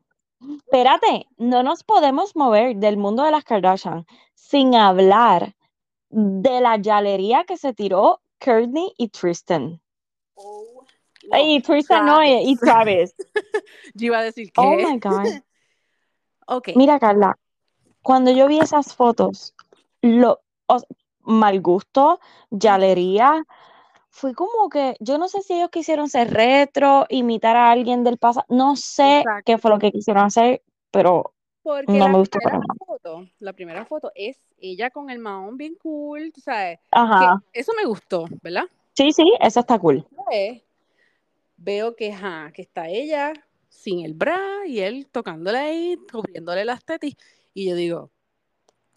Espérate, 0.65 1.27
no 1.37 1.63
nos 1.63 1.85
podemos 1.85 2.35
mover 2.37 2.77
del 2.77 2.97
mundo 2.97 3.23
de 3.25 3.31
las 3.31 3.45
Kardashian 3.45 4.07
sin 4.35 4.75
hablar 4.75 5.55
de 6.11 6.61
la 6.61 6.77
yalería 6.77 7.45
que 7.45 7.57
se 7.57 7.73
tiró 7.73 8.21
Kourtney 8.39 8.93
y 8.97 9.09
Tristan. 9.09 9.81
Oh, 10.35 10.85
y 11.39 11.61
Tristan 11.61 12.07
no, 12.07 12.23
y, 12.25 12.33
y 12.51 12.57
Travis. 12.57 13.15
Yo 13.95 14.07
iba 14.07 14.19
a 14.19 14.23
decir 14.25 14.53
que. 14.53 14.61
Oh 14.61 14.77
my 14.77 14.99
God. 14.99 15.43
Ok. 16.49 16.71
Mira, 16.75 16.99
Carla, 16.99 17.39
cuando 18.03 18.33
yo 18.33 18.49
vi 18.49 18.59
esas 18.59 18.95
fotos, 18.97 19.55
lo, 20.03 20.41
o- 20.67 20.83
mal 21.21 21.61
gusto, 21.61 22.19
yalería, 22.51 23.45
fue 24.13 24.35
como 24.35 24.69
que, 24.69 24.95
yo 25.01 25.17
no 25.17 25.27
sé 25.27 25.41
si 25.41 25.55
ellos 25.55 25.71
quisieron 25.71 26.09
ser 26.09 26.33
retro, 26.33 27.07
imitar 27.09 27.57
a 27.57 27.71
alguien 27.71 28.05
del 28.05 28.19
pasado, 28.19 28.47
no 28.51 28.77
sé 28.77 29.21
Exacto. 29.21 29.43
qué 29.47 29.59
fue 29.59 29.71
lo 29.71 29.79
que 29.79 29.91
quisieron 29.91 30.25
hacer, 30.25 30.63
pero 30.91 31.33
Porque 31.63 31.99
no 31.99 32.11
me 32.11 32.19
gustó 32.19 32.39
foto, 32.87 33.27
la 33.39 33.55
primera 33.55 33.87
foto 33.87 34.13
es 34.15 34.37
ella 34.59 34.91
con 34.91 35.09
el 35.09 35.19
mahón 35.19 35.57
bien 35.57 35.77
cool, 35.83 36.31
tú 36.33 36.43
sabes. 36.43 36.79
ajá, 36.91 37.43
Que 37.53 37.61
eso 37.61 37.73
me 37.75 37.87
gustó, 37.87 38.27
¿verdad? 38.43 38.65
sí, 38.93 39.13
sí, 39.13 39.25
eso 39.41 39.61
está 39.61 39.79
cool. 39.79 40.07
Veo 41.57 41.97
que, 41.97 42.13
ajá, 42.13 42.53
que 42.53 42.63
está 42.63 42.89
ella 42.89 43.33
sin 43.71 44.05
el 44.05 44.13
bra 44.13 44.39
y 44.67 44.81
él 44.81 45.07
tocándole 45.11 45.59
ahí, 45.59 45.97
cubriéndole 46.13 46.65
las 46.67 46.85
tetis. 46.85 47.17
Y 47.55 47.71
yo 47.71 47.77
digo, 47.77 48.11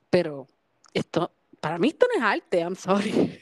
pero 0.10 0.48
esto, 0.94 1.32
para 1.62 1.78
mí 1.78 1.90
esto 1.90 2.06
no 2.14 2.20
es 2.20 2.26
arte, 2.26 2.60
I'm 2.60 2.76
sorry. 2.76 3.40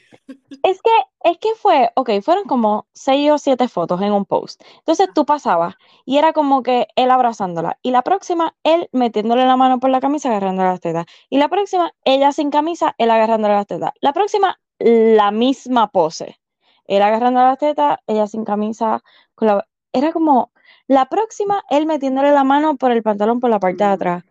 Es 0.62 0.80
que, 0.80 0.90
es 1.24 1.38
que 1.38 1.54
fue, 1.56 1.90
ok, 1.94 2.10
fueron 2.22 2.44
como 2.44 2.86
seis 2.92 3.30
o 3.30 3.38
siete 3.38 3.68
fotos 3.68 4.00
en 4.00 4.12
un 4.12 4.24
post. 4.24 4.62
Entonces 4.78 5.08
tú 5.14 5.26
pasabas 5.26 5.74
y 6.04 6.16
era 6.18 6.32
como 6.32 6.62
que 6.62 6.88
él 6.96 7.10
abrazándola. 7.10 7.78
Y 7.82 7.90
la 7.90 8.02
próxima, 8.02 8.54
él 8.62 8.88
metiéndole 8.92 9.44
la 9.44 9.56
mano 9.56 9.80
por 9.80 9.90
la 9.90 10.00
camisa, 10.00 10.30
agarrándole 10.30 10.70
las 10.70 10.80
tetas. 10.80 11.06
Y 11.28 11.38
la 11.38 11.48
próxima, 11.48 11.92
ella 12.04 12.32
sin 12.32 12.50
camisa, 12.50 12.94
él 12.98 13.10
agarrándole 13.10 13.54
las 13.54 13.66
tetas. 13.66 13.92
La 14.00 14.12
próxima, 14.12 14.58
la 14.78 15.30
misma 15.30 15.88
pose. 15.88 16.40
Él 16.86 17.02
agarrándole 17.02 17.46
las 17.46 17.58
tetas, 17.58 17.98
ella 18.06 18.26
sin 18.26 18.44
camisa. 18.44 19.02
Con 19.34 19.48
la... 19.48 19.66
Era 19.92 20.12
como, 20.12 20.50
la 20.86 21.06
próxima, 21.08 21.62
él 21.70 21.86
metiéndole 21.86 22.32
la 22.32 22.44
mano 22.44 22.76
por 22.76 22.90
el 22.90 23.02
pantalón 23.02 23.40
por 23.40 23.50
la 23.50 23.60
parte 23.60 23.84
de 23.84 23.90
atrás. 23.90 24.24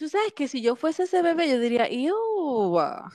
Tú 0.00 0.08
sabes 0.08 0.32
que 0.32 0.48
si 0.48 0.62
yo 0.62 0.76
fuese 0.76 1.02
ese 1.02 1.20
bebé, 1.20 1.50
yo 1.50 1.60
diría. 1.60 1.86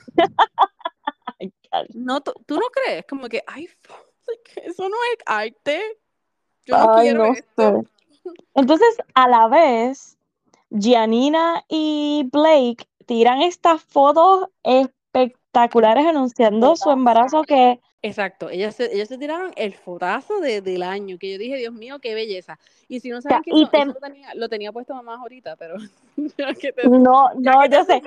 No, 1.92 2.20
¿tú, 2.22 2.32
no 2.48 2.66
crees? 2.72 3.04
Como 3.06 3.28
que, 3.28 3.42
ay, 3.46 3.68
eso 4.62 4.88
no 4.88 4.96
es 5.12 5.18
arte. 5.26 5.82
Yo 6.64 6.78
no 6.78 6.94
Ay, 6.94 7.08
quiero 7.08 7.26
no 7.26 7.34
esto. 7.34 7.82
sé. 8.22 8.32
Entonces, 8.54 8.96
a 9.14 9.28
la 9.28 9.48
vez, 9.48 10.16
Gianina 10.70 11.64
y 11.68 12.30
Blake 12.32 12.86
tiran 13.04 13.42
estas 13.42 13.82
fotos 13.82 14.48
espectaculares 14.62 16.06
anunciando 16.06 16.76
su 16.76 16.90
embarazo 16.90 17.42
que 17.42 17.80
Exacto, 18.06 18.48
ellas 18.50 18.76
se, 18.76 18.94
ellas 18.94 19.08
se 19.08 19.18
tiraron 19.18 19.52
el 19.56 19.74
fotazo 19.74 20.40
de, 20.40 20.60
del 20.60 20.82
año, 20.82 21.18
que 21.18 21.32
yo 21.32 21.38
dije, 21.38 21.56
Dios 21.56 21.72
mío, 21.74 21.98
qué 22.00 22.14
belleza. 22.14 22.58
Y 22.88 23.00
si 23.00 23.10
no 23.10 23.20
saben 23.20 23.42
y 23.46 23.62
son, 23.62 23.70
te- 23.70 23.78
eso 23.78 23.86
lo 23.92 24.00
tenía, 24.00 24.34
lo 24.34 24.48
tenía 24.48 24.72
puesto 24.72 24.94
mamá 24.94 25.16
ahorita, 25.16 25.56
pero 25.56 25.76
que 26.60 26.72
te, 26.72 26.88
No, 26.88 27.30
no, 27.34 27.60
que 27.62 27.68
yo 27.70 27.84
sé. 27.84 28.02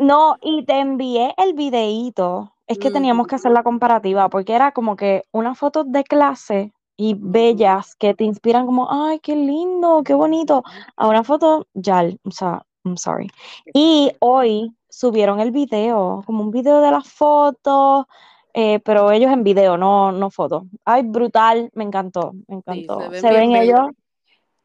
No, 0.00 0.36
y 0.40 0.64
te 0.64 0.78
envié 0.80 1.34
el 1.36 1.54
videíto. 1.54 2.54
Es 2.66 2.78
que 2.78 2.90
teníamos 2.90 3.26
que 3.26 3.34
hacer 3.34 3.50
la 3.50 3.64
comparativa, 3.64 4.28
porque 4.28 4.54
era 4.54 4.70
como 4.70 4.94
que 4.94 5.24
unas 5.32 5.58
fotos 5.58 5.90
de 5.90 6.04
clase 6.04 6.72
y 6.96 7.16
bellas 7.18 7.96
que 7.96 8.14
te 8.14 8.22
inspiran 8.24 8.64
como, 8.64 8.88
ay, 8.90 9.18
qué 9.18 9.34
lindo, 9.34 10.02
qué 10.04 10.14
bonito, 10.14 10.62
a 10.96 11.08
una 11.08 11.24
foto 11.24 11.66
ya, 11.74 12.04
o 12.22 12.30
sea, 12.30 12.64
I'm 12.84 12.96
sorry. 12.96 13.28
Y 13.74 14.12
hoy 14.20 14.72
subieron 14.88 15.40
el 15.40 15.50
video, 15.50 16.22
como 16.26 16.44
un 16.44 16.50
video 16.52 16.80
de 16.80 16.90
las 16.92 17.08
fotos, 17.08 18.06
eh, 18.54 18.80
pero 18.80 19.10
ellos 19.10 19.32
en 19.32 19.44
video, 19.44 19.76
no, 19.76 20.12
no 20.12 20.30
fotos. 20.30 20.64
Ay, 20.84 21.02
brutal, 21.04 21.70
me 21.74 21.84
encantó, 21.84 22.32
me 22.48 22.56
encantó. 22.56 23.10
ven 23.10 23.20
Se 23.20 23.32
ven 23.32 23.52
bellos. 23.52 23.80
ellos 23.80 23.90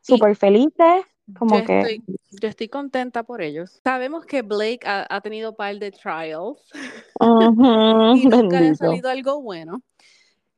súper 0.01 0.35
felices, 0.35 1.03
como 1.37 1.57
yo 1.57 1.63
que, 1.63 1.79
estoy, 1.81 2.03
yo 2.41 2.47
estoy 2.49 2.69
contenta 2.69 3.23
por 3.23 3.41
ellos. 3.41 3.79
Sabemos 3.83 4.25
que 4.25 4.41
Blake 4.41 4.81
ha, 4.85 5.05
ha 5.09 5.21
tenido 5.21 5.51
un 5.51 5.55
par 5.55 5.77
de 5.77 5.91
trials 5.91 6.71
ujú, 7.19 8.15
y 8.15 8.25
nunca 8.27 8.59
le 8.61 8.69
ha 8.69 8.75
salido 8.75 9.09
algo 9.09 9.41
bueno. 9.41 9.81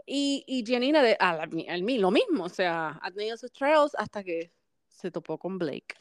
Y, 0.06 0.44
y 0.48 0.63
Janina, 0.66 1.04
de, 1.04 1.18
a 1.20 1.34
la- 1.34 1.50
al 1.70 1.84
mí, 1.84 1.98
lo 1.98 2.12
mismo, 2.12 2.46
o 2.46 2.50
sea, 2.50 2.98
ha 3.02 3.12
tenido 3.12 3.36
sus 3.38 3.52
trials 3.52 3.94
hasta 3.98 4.24
que 4.24 4.52
se 4.88 5.12
topó 5.12 5.38
con 5.38 5.58
Blake. 5.58 5.96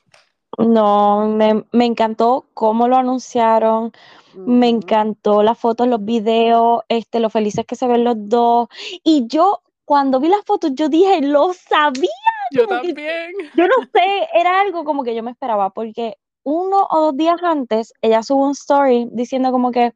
No, 0.59 1.29
me, 1.29 1.65
me 1.73 1.85
encantó 1.85 2.47
cómo 2.55 2.89
lo 2.89 2.97
anunciaron, 2.97 3.93
me 4.35 4.69
encantó 4.69 5.43
las 5.43 5.59
fotos, 5.59 5.87
los 5.89 6.05
videos, 6.05 6.83
este, 6.89 7.21
lo 7.21 7.31
felices 7.31 7.67
que 7.67 7.77
se 7.77 7.87
ven 7.87 8.05
los 8.05 8.17
dos. 8.19 8.69
Y 9.05 9.27
yo, 9.29 9.61
cuando 9.85 10.21
vi 10.21 10.29
las 10.29 10.45
fotos, 10.45 10.73
yo 10.75 10.89
dije, 10.89 11.21
lo 11.23 11.53
sabía, 11.53 12.09
Yo 12.53 12.67
también. 12.67 13.33
yo 13.55 13.67
no 13.67 13.75
sé, 13.93 14.29
era 14.35 14.61
algo 14.61 14.85
como 14.85 15.05
que 15.05 15.15
yo 15.15 15.23
me 15.23 15.31
esperaba, 15.31 15.71
porque 15.71 16.17
uno 16.43 16.87
o 16.91 17.01
dos 17.07 17.17
días 17.17 17.43
antes, 17.43 17.93
ella 18.01 18.23
subió 18.23 18.45
un 18.45 18.53
story 18.53 19.09
diciendo 19.13 19.51
como 19.53 19.71
que, 19.73 19.93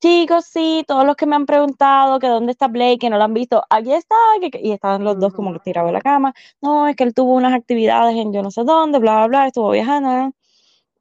chicos, 0.00 0.44
sí, 0.46 0.84
todos 0.86 1.04
los 1.04 1.16
que 1.16 1.26
me 1.26 1.36
han 1.36 1.46
preguntado 1.46 2.18
que 2.18 2.28
dónde 2.28 2.52
está 2.52 2.68
Blake, 2.68 2.98
que 2.98 3.10
no 3.10 3.18
lo 3.18 3.24
han 3.24 3.34
visto, 3.34 3.64
aquí 3.70 3.92
está, 3.92 4.14
que- 4.40 4.50
que-". 4.50 4.60
y 4.62 4.72
estaban 4.72 5.04
los 5.04 5.18
dos 5.18 5.32
como 5.32 5.58
tirados 5.60 5.88
en 5.88 5.94
la 5.94 6.00
cama, 6.00 6.34
no, 6.60 6.88
es 6.88 6.96
que 6.96 7.04
él 7.04 7.14
tuvo 7.14 7.34
unas 7.34 7.52
actividades 7.54 8.16
en 8.16 8.32
yo 8.32 8.42
no 8.42 8.50
sé 8.50 8.64
dónde, 8.64 8.98
bla, 8.98 9.16
bla, 9.18 9.26
bla, 9.28 9.46
estuvo 9.48 9.70
viajando. 9.70 10.32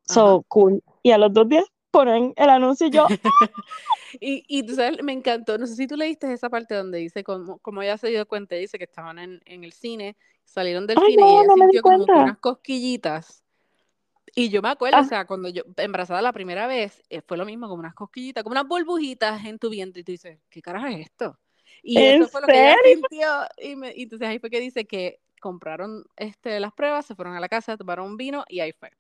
So, 0.05 0.43
cool. 0.47 0.81
Y 1.03 1.11
a 1.11 1.17
los 1.17 1.33
dos 1.33 1.47
días 1.49 1.65
ponen 1.91 2.33
el 2.35 2.49
anuncio 2.49 2.87
y 2.87 2.91
yo, 2.91 3.07
y, 4.19 4.43
y 4.47 4.63
tú 4.63 4.75
sabes, 4.75 5.01
me 5.03 5.13
encantó, 5.13 5.57
no 5.57 5.67
sé 5.67 5.75
si 5.75 5.87
tú 5.87 5.95
leíste 5.95 6.31
esa 6.31 6.49
parte 6.49 6.75
donde 6.75 6.99
dice 6.99 7.23
cómo, 7.23 7.59
cómo 7.59 7.81
ella 7.81 7.97
se 7.97 8.09
dio 8.09 8.27
cuenta, 8.27 8.55
dice 8.55 8.77
que 8.77 8.85
estaban 8.85 9.19
en, 9.19 9.41
en 9.45 9.63
el 9.63 9.73
cine, 9.73 10.15
salieron 10.45 10.87
del 10.87 10.97
Ay, 10.97 11.11
cine 11.11 11.23
y 11.23 11.33
ella 11.33 11.43
no 11.47 11.53
sintió 11.55 11.81
como 11.81 12.03
unas 12.05 12.37
cosquillitas. 12.39 13.43
Y 14.39 14.49
yo 14.49 14.61
me 14.61 14.69
acuerdo, 14.69 14.99
Ah. 14.99 15.01
o 15.01 15.03
sea, 15.05 15.25
cuando 15.25 15.49
yo 15.49 15.63
embarazada 15.77 16.21
la 16.21 16.31
primera 16.31 16.67
vez, 16.67 17.01
eh, 17.09 17.21
fue 17.25 17.37
lo 17.37 17.45
mismo, 17.45 17.67
como 17.67 17.79
unas 17.79 17.95
cosquillitas, 17.95 18.43
como 18.43 18.51
unas 18.51 18.67
burbujitas 18.67 19.43
en 19.45 19.57
tu 19.57 19.67
vientre, 19.71 20.01
y 20.01 20.03
tú 20.03 20.11
dices, 20.11 20.37
¿qué 20.51 20.61
carajo 20.61 20.85
es 20.85 20.99
esto? 20.99 21.39
Y 21.81 21.97
¿En 21.97 22.21
eso 22.21 22.29
fue 22.29 22.41
lo 22.41 22.47
que 22.47 22.53
ella 22.53 22.75
sintió, 22.85 23.27
y, 23.57 23.75
me- 23.75 23.95
y 23.95 24.03
entonces 24.03 24.27
ahí 24.27 24.37
fue 24.37 24.51
que 24.51 24.59
dice 24.59 24.85
que 24.85 25.19
compraron 25.41 26.03
este, 26.15 26.59
las 26.59 26.71
pruebas, 26.71 27.07
se 27.07 27.15
fueron 27.15 27.35
a 27.35 27.39
la 27.39 27.49
casa, 27.49 27.77
tomaron 27.77 28.05
un 28.05 28.15
vino, 28.17 28.45
y 28.47 28.59
ahí 28.59 28.73
fue. 28.73 28.91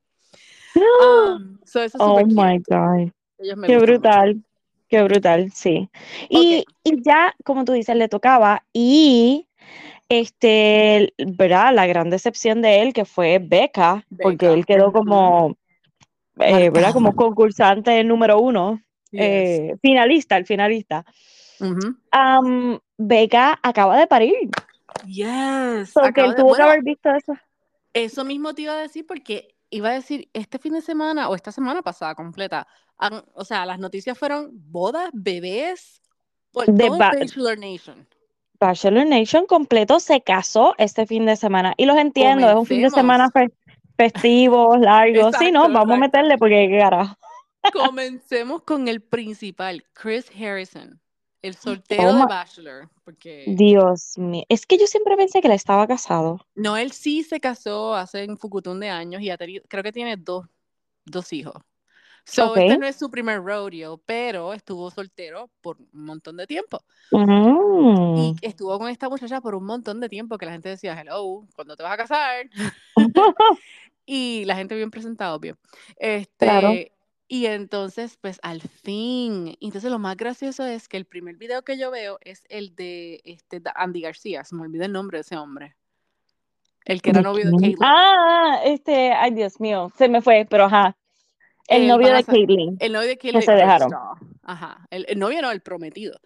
Um, 0.75 1.59
so 1.65 1.83
eso 1.83 1.97
es 1.97 2.03
Oh 2.03 2.25
my 2.25 2.57
cute. 2.57 2.75
God. 2.75 3.11
Qué 3.37 3.55
mucho. 3.55 3.79
brutal, 3.79 4.43
qué 4.89 5.03
brutal, 5.03 5.51
sí. 5.51 5.87
Y, 6.29 6.65
y 6.83 7.01
ya, 7.03 7.35
como 7.43 7.63
tú 7.63 7.73
dices, 7.73 7.95
le 7.95 8.09
tocaba. 8.09 8.63
Y 8.73 9.47
este, 10.09 11.13
¿verdad? 11.17 11.73
La 11.73 11.85
gran 11.87 12.09
decepción 12.09 12.61
de 12.61 12.81
él 12.81 12.93
que 12.93 13.05
fue 13.05 13.39
Becca, 13.39 14.05
porque 14.21 14.51
él 14.53 14.65
quedó 14.65 14.91
como, 14.91 15.57
eh, 16.39 16.69
¿verdad? 16.69 16.93
Como 16.93 17.15
concursante 17.15 18.03
número 18.03 18.39
uno, 18.39 18.81
Yes. 19.11 19.21
eh, 19.21 19.75
finalista, 19.81 20.37
el 20.37 20.45
finalista. 20.45 21.05
Ujú. 21.59 21.95
Am, 22.11 22.79
Becca 22.97 23.59
acaba 23.63 23.97
de 23.97 24.07
parir, 24.07 24.49
Yes. 25.05 25.91
porque 25.93 26.21
Acabo 26.21 26.27
él 26.29 26.35
de- 26.35 26.41
tuvo 26.41 26.53
que 26.53 26.57
bueno, 26.61 26.65
haber 26.71 26.83
visto 26.83 27.09
eso. 27.11 27.33
eso 27.93 28.25
mismo 28.25 28.53
te 28.53 28.63
iba 28.63 28.73
a 28.73 28.81
decir 28.81 29.05
porque 29.07 29.55
iba 29.69 29.89
a 29.89 29.93
decir 29.93 30.29
este 30.33 30.59
fin 30.59 30.73
de 30.73 30.81
semana 30.81 31.29
o 31.29 31.35
esta 31.35 31.51
semana 31.51 31.81
pasada 31.81 32.15
completa. 32.15 32.67
han- 32.99 33.23
o 33.35 33.45
sea, 33.45 33.63
las 33.67 33.77
noticias 33.77 34.17
fueron 34.17 34.49
bodas, 34.51 35.11
bebés, 35.13 36.01
por 36.51 36.65
De 36.65 36.83
todo 36.85 36.93
el 36.95 36.99
ba- 36.99 37.11
Bachelor 37.11 37.55
Nation. 37.59 38.07
Bachelor 38.59 39.05
Nation 39.07 39.45
completo 39.45 39.99
se 39.99 40.21
casó 40.21 40.75
este 40.77 41.05
fin 41.05 41.25
de 41.25 41.35
semana. 41.35 41.73
Y 41.77 41.85
los 41.85 41.97
entiendo, 41.97 42.47
es 42.49 42.55
un 42.55 42.65
fin 42.65 42.81
de 42.81 42.89
semana 42.89 43.29
fe- 43.31 43.51
festivo, 43.95 44.75
largo. 44.77 45.31
sí, 45.33 45.51
no, 45.51 45.63
Exacto, 45.63 45.73
vamos 45.73 45.77
a 45.77 45.83
exacto. 45.95 45.99
meterle 45.99 46.37
porque 46.37 46.67
qué 46.69 46.77
carajo. 46.79 47.15
Comencemos 47.73 48.63
con 48.63 48.87
el 48.87 49.01
principal, 49.01 49.83
Chris 49.93 50.29
Harrison, 50.31 50.99
el 51.41 51.55
soltero 51.55 52.09
Oh 52.09 52.15
de 52.15 52.25
Bachelor, 52.25 52.89
porque 53.03 53.53
Dios 53.55 54.17
mío. 54.17 54.43
Es 54.49 54.65
que 54.65 54.77
yo 54.77 54.87
siempre 54.87 55.15
pensé 55.15 55.41
que 55.41 55.47
él 55.47 55.53
estaba 55.53 55.87
casado. 55.87 56.39
no, 56.55 56.77
él 56.77 56.91
sí 56.91 57.23
se 57.23 57.39
casó 57.39 57.95
hace 57.95 58.25
un 58.27 58.37
fucutún 58.37 58.79
de 58.79 58.89
años 58.89 59.21
y 59.21 59.35
tenido, 59.37 59.63
creo 59.67 59.83
que 59.83 59.91
tiene 59.91 60.17
dos, 60.17 60.45
dos 61.05 61.31
hijos. 61.33 61.55
So, 62.29 62.51
Ok. 62.51 62.57
este 62.57 62.77
no 62.77 62.85
es 62.85 62.97
su 62.97 63.09
primer 63.09 63.41
rodeo, 63.41 64.01
pero 64.05 64.53
estuvo 64.53 64.91
soltero 64.91 65.49
por 65.61 65.77
un 65.77 66.05
montón 66.05 66.35
de 66.35 66.45
tiempo. 66.45 66.83
Mm. 67.11 68.17
Y 68.17 68.35
estuvo 68.41 68.77
con 68.77 68.89
esta 68.89 69.07
muchacha 69.07 69.39
por 69.39 69.55
un 69.55 69.63
montón 69.65 70.01
de 70.01 70.09
tiempo 70.09 70.37
que 70.37 70.45
la 70.45 70.51
gente 70.51 70.67
decía, 70.67 70.99
hello, 70.99 71.45
¿cuándo 71.55 71.77
te 71.77 71.83
vas 71.83 71.93
a 71.93 71.97
casar? 71.97 72.49
y 74.05 74.43
la 74.45 74.55
gente 74.55 74.75
bien 74.75 74.91
presentado, 74.91 75.39
bien. 75.39 75.55
Este, 75.95 76.45
Claro. 76.45 76.73
Y 77.29 77.45
entonces, 77.45 78.17
pues 78.21 78.39
al 78.41 78.61
fin. 78.61 79.57
Entonces, 79.59 79.91
lo 79.91 79.99
más 79.99 80.15
gracioso 80.15 80.65
es 80.65 80.87
que 80.87 80.95
el 80.95 81.05
primer 81.05 81.35
video 81.35 81.61
que 81.61 81.77
yo 81.77 81.91
veo 81.91 82.19
es 82.21 82.43
el 82.49 82.73
de 82.75 83.21
este, 83.25 83.61
Andy 83.75 84.01
García. 84.01 84.45
Se 84.45 84.55
me 84.55 84.61
olvida 84.61 84.85
el 84.85 84.93
nombre 84.93 85.17
de 85.17 85.21
ese 85.21 85.35
hombre. 85.35 85.75
El 86.85 87.01
que 87.01 87.09
era 87.09 87.19
¿De 87.19 87.23
novio 87.23 87.45
de? 87.45 87.51
Caitlyn. 87.51 87.77
Ah, 87.81 88.61
este, 88.63 89.11
ay 89.11 89.31
Dios 89.31 89.59
mío, 89.59 89.91
se 89.97 90.07
me 90.07 90.21
fue, 90.21 90.47
pero 90.49 90.65
ajá. 90.65 90.95
El 91.67 91.87
novio 91.87 92.13
de 92.13 92.23
Caitlyn. 92.23 92.77
El 92.79 92.93
novio 92.93 93.07
de 93.09 93.17
Que 93.17 93.31
Caitlyn 93.31 93.41
se 93.43 93.51
dejaron. 93.51 93.89
Kristoff. 93.89 94.21
Ajá. 94.43 94.87
El, 94.89 95.05
el 95.09 95.19
novio 95.19 95.41
no, 95.41 95.51
el 95.51 95.61
prometido. 95.61 96.19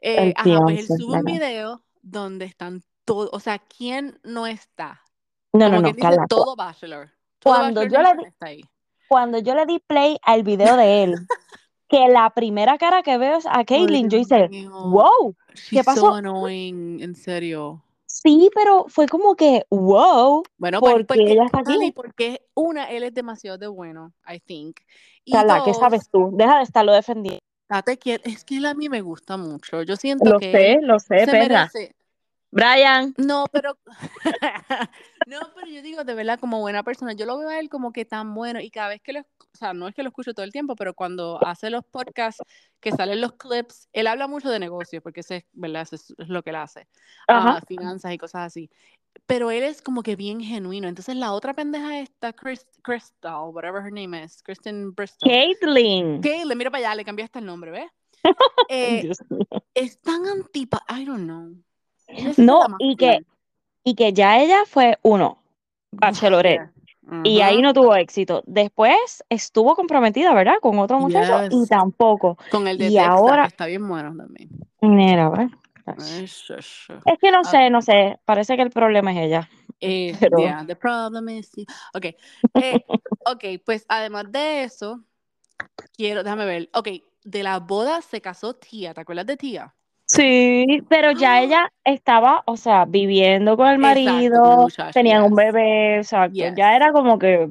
Eh, 0.00 0.28
El 0.28 0.34
ajá, 0.36 0.60
pues 0.64 0.90
él 0.90 0.98
sube 0.98 1.18
un 1.18 1.24
video 1.24 1.82
donde 2.02 2.44
están 2.44 2.82
todos. 3.04 3.30
O 3.32 3.40
sea, 3.40 3.58
¿quién 3.58 4.18
no 4.24 4.46
está? 4.46 5.00
No, 5.52 5.66
Como 5.66 5.80
no, 5.80 5.88
no, 5.88 5.92
dice, 5.92 6.18
todo 6.28 6.56
Bachelor. 6.56 7.10
Todo 7.38 7.54
Cuando 7.54 7.80
Bachelor 7.80 8.16
yo 8.16 8.22
le 8.22 8.52
di-. 8.52 8.64
Cuando 9.08 9.38
yo 9.38 9.54
le 9.54 9.66
di 9.66 9.78
play 9.78 10.18
al 10.22 10.42
video 10.42 10.76
de 10.76 11.04
él, 11.04 11.14
que 11.88 12.08
la 12.08 12.30
primera 12.30 12.76
cara 12.76 13.02
que 13.02 13.16
veo 13.16 13.38
es 13.38 13.46
a 13.46 13.64
Caitlyn, 13.64 14.10
yo 14.10 14.18
hice, 14.18 14.48
wow, 14.68 15.34
She's 15.54 15.84
pasó? 15.84 16.00
so 16.00 16.14
annoying, 16.14 17.00
en 17.02 17.14
serio. 17.14 17.82
Sí, 18.22 18.50
pero 18.54 18.86
fue 18.88 19.06
como 19.06 19.34
que, 19.34 19.64
wow, 19.70 20.42
Bueno, 20.56 20.80
porque 20.80 21.04
porque, 21.04 21.32
ella 21.32 21.44
está 21.44 21.60
aquí. 21.60 21.92
porque 21.92 22.42
una, 22.54 22.90
él 22.90 23.02
es 23.02 23.14
demasiado 23.14 23.58
de 23.58 23.66
bueno, 23.68 24.12
I 24.26 24.40
think. 24.40 24.78
Y 25.24 25.32
¿qué 25.32 25.44
dos, 25.44 25.78
sabes 25.78 26.08
tú? 26.10 26.30
Deja 26.32 26.58
de 26.58 26.62
estarlo 26.64 26.92
defendiendo. 26.92 27.40
date 27.68 27.98
es 28.24 28.44
que 28.44 28.56
él 28.56 28.66
a 28.66 28.74
mí 28.74 28.88
me 28.88 29.02
gusta 29.02 29.36
mucho. 29.36 29.82
Yo 29.82 29.96
siento 29.96 30.30
Lo 30.30 30.38
que 30.38 30.52
sé, 30.52 30.72
él 30.72 30.86
lo 30.86 30.98
sé, 30.98 31.20
se 31.20 31.26
perra. 31.26 31.70
merece. 31.72 31.94
Brian, 32.50 33.14
No, 33.18 33.44
pero 33.52 33.78
no, 35.26 35.40
pero 35.54 35.66
yo 35.66 35.82
digo 35.82 36.04
de 36.04 36.14
verdad 36.14 36.40
como 36.40 36.60
buena 36.60 36.82
persona, 36.82 37.12
yo 37.12 37.26
lo 37.26 37.38
veo 37.38 37.48
a 37.48 37.58
él 37.58 37.68
como 37.68 37.92
que 37.92 38.04
tan 38.04 38.34
bueno 38.34 38.60
y 38.60 38.70
cada 38.70 38.88
vez 38.88 39.02
que 39.02 39.12
lo, 39.12 39.20
o 39.20 39.56
sea, 39.56 39.74
no 39.74 39.86
es 39.86 39.94
que 39.94 40.02
lo 40.02 40.08
escucho 40.08 40.32
todo 40.32 40.44
el 40.44 40.52
tiempo, 40.52 40.74
pero 40.74 40.94
cuando 40.94 41.38
hace 41.44 41.68
los 41.68 41.84
podcasts 41.84 42.42
que 42.80 42.92
salen 42.92 43.20
los 43.20 43.32
clips, 43.34 43.88
él 43.92 44.06
habla 44.06 44.28
mucho 44.28 44.48
de 44.50 44.58
negocios 44.58 45.02
porque 45.02 45.20
ese, 45.20 45.46
¿verdad? 45.52 45.82
Eso 45.82 45.96
es, 45.96 46.14
es 46.16 46.28
lo 46.28 46.42
que 46.42 46.50
él 46.50 46.56
hace, 46.56 46.88
Ajá. 47.26 47.58
ah, 47.58 47.60
finanzas 47.66 48.12
y 48.12 48.18
cosas 48.18 48.46
así. 48.46 48.70
Pero 49.26 49.50
él 49.50 49.64
es 49.64 49.82
como 49.82 50.02
que 50.02 50.16
bien 50.16 50.40
genuino. 50.40 50.88
Entonces 50.88 51.16
la 51.16 51.32
otra 51.32 51.52
pendeja 51.52 51.98
esta, 51.98 52.32
Chris, 52.32 52.66
Crystal, 52.82 53.50
whatever 53.52 53.82
her 53.82 53.92
name 53.92 54.22
is, 54.22 54.42
Kristen 54.42 54.94
Bristol. 54.94 55.28
Caitlyn. 55.28 56.22
Caitlyn, 56.22 56.56
mira 56.56 56.70
para 56.70 56.86
allá, 56.86 56.94
le 56.94 57.04
cambiaste 57.04 57.40
el 57.40 57.46
nombre, 57.46 57.70
¿ves? 57.70 57.90
Eh, 58.70 59.10
es 59.72 59.98
tan 60.02 60.26
antipa, 60.26 60.82
I 60.90 61.06
don't 61.06 61.24
know. 61.24 61.54
No, 62.36 62.60
y 62.78 62.96
que, 62.96 63.20
y 63.84 63.94
que 63.94 64.12
ya 64.12 64.38
ella 64.40 64.64
fue 64.66 64.98
uno, 65.02 65.38
bachelorette, 65.92 66.70
Yeah. 67.10 67.20
y 67.24 67.40
ahí 67.40 67.62
no 67.62 67.72
tuvo 67.72 67.94
éxito. 67.96 68.42
Después 68.46 69.24
estuvo 69.30 69.74
comprometida, 69.74 70.34
¿verdad? 70.34 70.56
Con 70.60 70.78
otro 70.78 70.98
muchacho 71.00 71.46
y 71.50 71.66
tampoco. 71.66 72.36
Con 72.50 72.68
el 72.68 72.76
de 72.76 72.88
Y 72.88 72.98
ahora- 72.98 73.44
que 73.44 73.48
está 73.48 73.64
bien 73.64 73.88
bueno 73.88 74.14
también. 74.14 74.50
Mira. 74.82 75.48
Es 75.96 77.18
que 77.18 77.30
no 77.30 77.40
Ah. 77.40 77.44
sé, 77.44 77.70
no 77.70 77.80
sé, 77.80 78.18
parece 78.26 78.56
que 78.56 78.62
el 78.62 78.68
problema 78.70 79.12
es 79.12 79.18
ella. 79.26 79.48
Eh, 79.80 80.14
Pero- 80.20 80.36
yeah, 80.38 80.64
the 80.66 80.76
problem 80.76 81.30
is... 81.30 81.50
Ok, 81.94 82.04
eh, 82.04 82.16
ok, 83.24 83.44
pues 83.64 83.86
además 83.88 84.30
de 84.30 84.64
eso, 84.64 85.02
quiero, 85.96 86.22
déjame 86.22 86.44
ver, 86.44 86.68
ok, 86.74 86.88
de 87.24 87.42
la 87.42 87.58
boda 87.60 88.02
se 88.02 88.20
casó 88.20 88.54
Tía, 88.54 88.92
¿te 88.92 89.00
acuerdas 89.00 89.24
de 89.26 89.36
Tía? 89.38 89.74
Sí, 90.10 90.82
pero 90.88 91.12
ya 91.12 91.42
ella 91.42 91.70
estaba, 91.84 92.42
o 92.46 92.56
sea, 92.56 92.86
viviendo 92.86 93.58
con 93.58 93.68
el 93.68 93.78
marido, 93.78 94.66
tenían 94.94 95.22
un 95.22 95.34
bebé, 95.34 95.98
exacto. 95.98 96.32
Yes. 96.34 96.54
Ya 96.56 96.74
era 96.74 96.92
como 96.92 97.18
que 97.18 97.50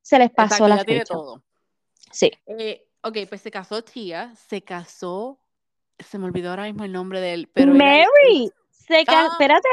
se 0.00 0.18
les 0.18 0.30
pasó 0.30 0.54
Exacto, 0.54 0.68
la 0.68 0.76
ya 0.78 0.84
tiene 0.84 1.04
todo. 1.04 1.42
Sí. 2.10 2.32
Eh, 2.46 2.86
ok, 3.02 3.18
pues 3.28 3.42
se 3.42 3.50
casó 3.50 3.84
Tia, 3.84 4.32
se 4.34 4.62
casó, 4.62 5.38
se 5.98 6.18
me 6.18 6.24
olvidó 6.24 6.48
ahora 6.48 6.62
mismo 6.62 6.84
el 6.84 6.92
nombre 6.92 7.20
de 7.20 7.34
él, 7.34 7.50
pero 7.52 7.74
era 7.74 7.84
Mary, 7.84 8.50
se 8.72 9.04
Ah, 9.06 9.28
espérate, 9.30 9.68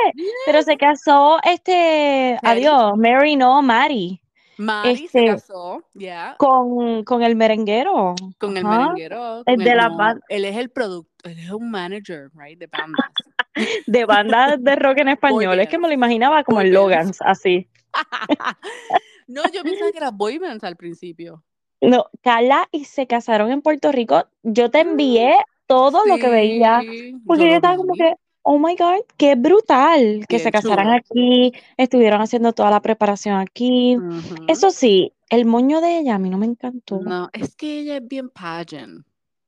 pero 0.45 0.62
se 0.62 0.76
casó 0.76 1.39
este, 1.41 2.38
adiós, 2.43 2.98
Mary 2.98 3.38
no, 3.38 3.62
Mari, 3.62 4.21
Mari 4.58 5.06
este, 5.06 5.08
se 5.08 5.26
casó, 5.28 5.86
ya, 5.93 6.36
con, 6.38 7.06
con 7.06 7.24
el 7.24 7.38
merenguero. 7.38 8.13
con 8.38 8.58
el 8.58 8.65
merenguero. 8.65 9.41
El 9.45 9.63
de 9.63 9.74
la 9.74 10.19
Él 10.28 10.43
es 10.43 10.58
el 10.58 10.69
productor, 10.69 11.14
es 11.25 11.51
un 11.51 11.69
manager, 11.71 12.29
right, 12.33 12.57
de 12.59 12.67
bandas. 12.67 13.11
de 13.88 14.05
banda 14.05 14.57
de 14.57 14.75
rock 14.75 14.99
en 14.99 15.09
español. 15.09 15.59
Es 15.59 15.69
que 15.69 15.77
me 15.77 15.88
lo 15.88 15.93
imaginaba 15.93 16.43
como 16.43 16.57
Boy 16.59 16.65
bands. 16.71 16.73
Logan's, 16.75 17.21
así. 17.21 17.67
no, 19.27 19.43
yo 19.53 19.63
pensaba 19.63 19.91
que 19.91 19.97
era 19.97 20.11
boy 20.11 20.38
bands 20.38 20.63
al 20.63 20.75
principio. 20.75 21.43
No, 21.81 22.05
Carla 22.21 22.67
y 22.71 22.85
se 22.85 23.07
casaron 23.07 23.51
en 23.51 23.61
Puerto 23.61 23.91
Rico. 23.91 24.25
Yo 24.43 24.71
te 24.71 24.79
envié 24.81 25.35
todo 25.67 26.05
lo 26.05 26.17
que 26.17 26.29
veía, 26.29 26.81
Sí, 26.81 27.15
porque 27.25 27.43
yo 27.43 27.49
yo 27.49 27.55
estaba 27.55 27.77
como 27.77 27.93
vi. 27.93 27.99
que, 27.99 28.15
oh 28.43 28.59
my 28.59 28.75
God, 28.75 29.01
qué 29.17 29.35
brutal 29.35 30.25
que 30.27 30.39
se 30.39 30.45
Bien 30.45 30.51
casaran 30.51 30.85
chulo. 30.88 30.97
aquí, 30.97 31.53
estuvieron 31.77 32.21
haciendo 32.21 32.53
toda 32.53 32.69
la 32.71 32.81
preparación 32.81 33.39
aquí. 33.39 33.97
Ujú. 33.97 34.35
Eso 34.47 34.71
sí, 34.71 35.13
el 35.29 35.45
moño 35.45 35.81
de 35.81 35.99
ella 35.99 36.15
a 36.15 36.19
mí 36.19 36.29
no 36.29 36.38
me 36.38 36.45
encantó. 36.45 36.99
No, 37.01 37.29
es 37.33 37.55
que 37.55 37.79
ella 37.79 37.97
es 37.97 38.07
bien 38.07 38.29
pageant. 38.29 39.05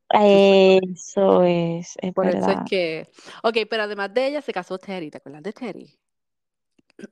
Eso 0.09 1.43
es, 1.43 1.95
es 2.01 2.13
Por 2.13 2.27
eso 2.29 2.51
es 2.51 2.59
verdad. 2.59 2.65
que. 2.65 3.07
Ok, 3.43 3.57
pero 3.69 3.83
además 3.83 4.13
de 4.13 4.27
ella 4.27 4.41
se 4.41 4.51
casó 4.53 4.77
Terry. 4.77 5.09
¿Te 5.11 5.17
acuerdas 5.19 5.43
de 5.43 5.53
Terry? 5.53 5.97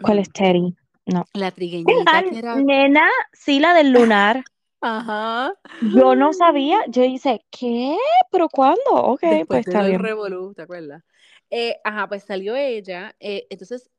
¿Cuál 0.02 0.20
es 0.20 0.32
Teddy? 0.32 0.74
No. 1.06 1.26
La 1.34 1.52
trigueñita 1.52 2.24
que 2.24 2.40
era. 2.40 2.66
Nena, 2.66 3.10
sí, 3.34 3.60
la 3.60 3.74
del 3.74 3.92
lunar. 3.92 4.44
Ajá. 4.82 5.54
Yo 5.80 6.16
no 6.16 6.34
sabía, 6.34 6.80
yo 6.90 7.04
hice, 7.06 7.46
¿qué? 7.50 7.98
¿Pero 8.32 8.50
cuándo? 8.50 8.82
Ok, 8.92 9.22
Después 9.22 9.48
pues 9.48 9.66
de 9.66 9.74
está 9.76 9.84
bien. 9.84 9.98
revolú, 9.98 10.54
¿te 10.54 10.62
acuerdas? 10.64 11.04
Eh, 11.50 11.78
ajá, 11.84 12.08
pues 12.08 12.24
salió 12.24 12.56
ella. 12.56 13.16
eh, 13.20 13.48
entonces, 13.50 13.90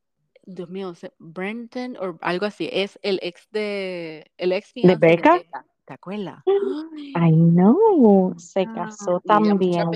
Dios 0.45 0.69
mío, 0.71 0.95
se- 0.95 1.13
Brenton 1.19 1.97
o 1.99 2.19
algo 2.23 2.47
así. 2.47 2.69
Es 2.73 2.99
el 3.03 3.19
ex 3.23 3.49
de. 3.53 4.31
El 4.39 4.53
ex 4.53 4.73
fiancé 4.73 5.29
de 5.31 5.41
Becca? 5.41 5.65
¿Te 5.87 5.95
acuerdas? 5.95 6.43
I 7.15 7.31
know, 7.31 8.35
se 8.39 8.63
Ah, 8.63 8.73
casó 8.75 9.21
también. 9.21 9.89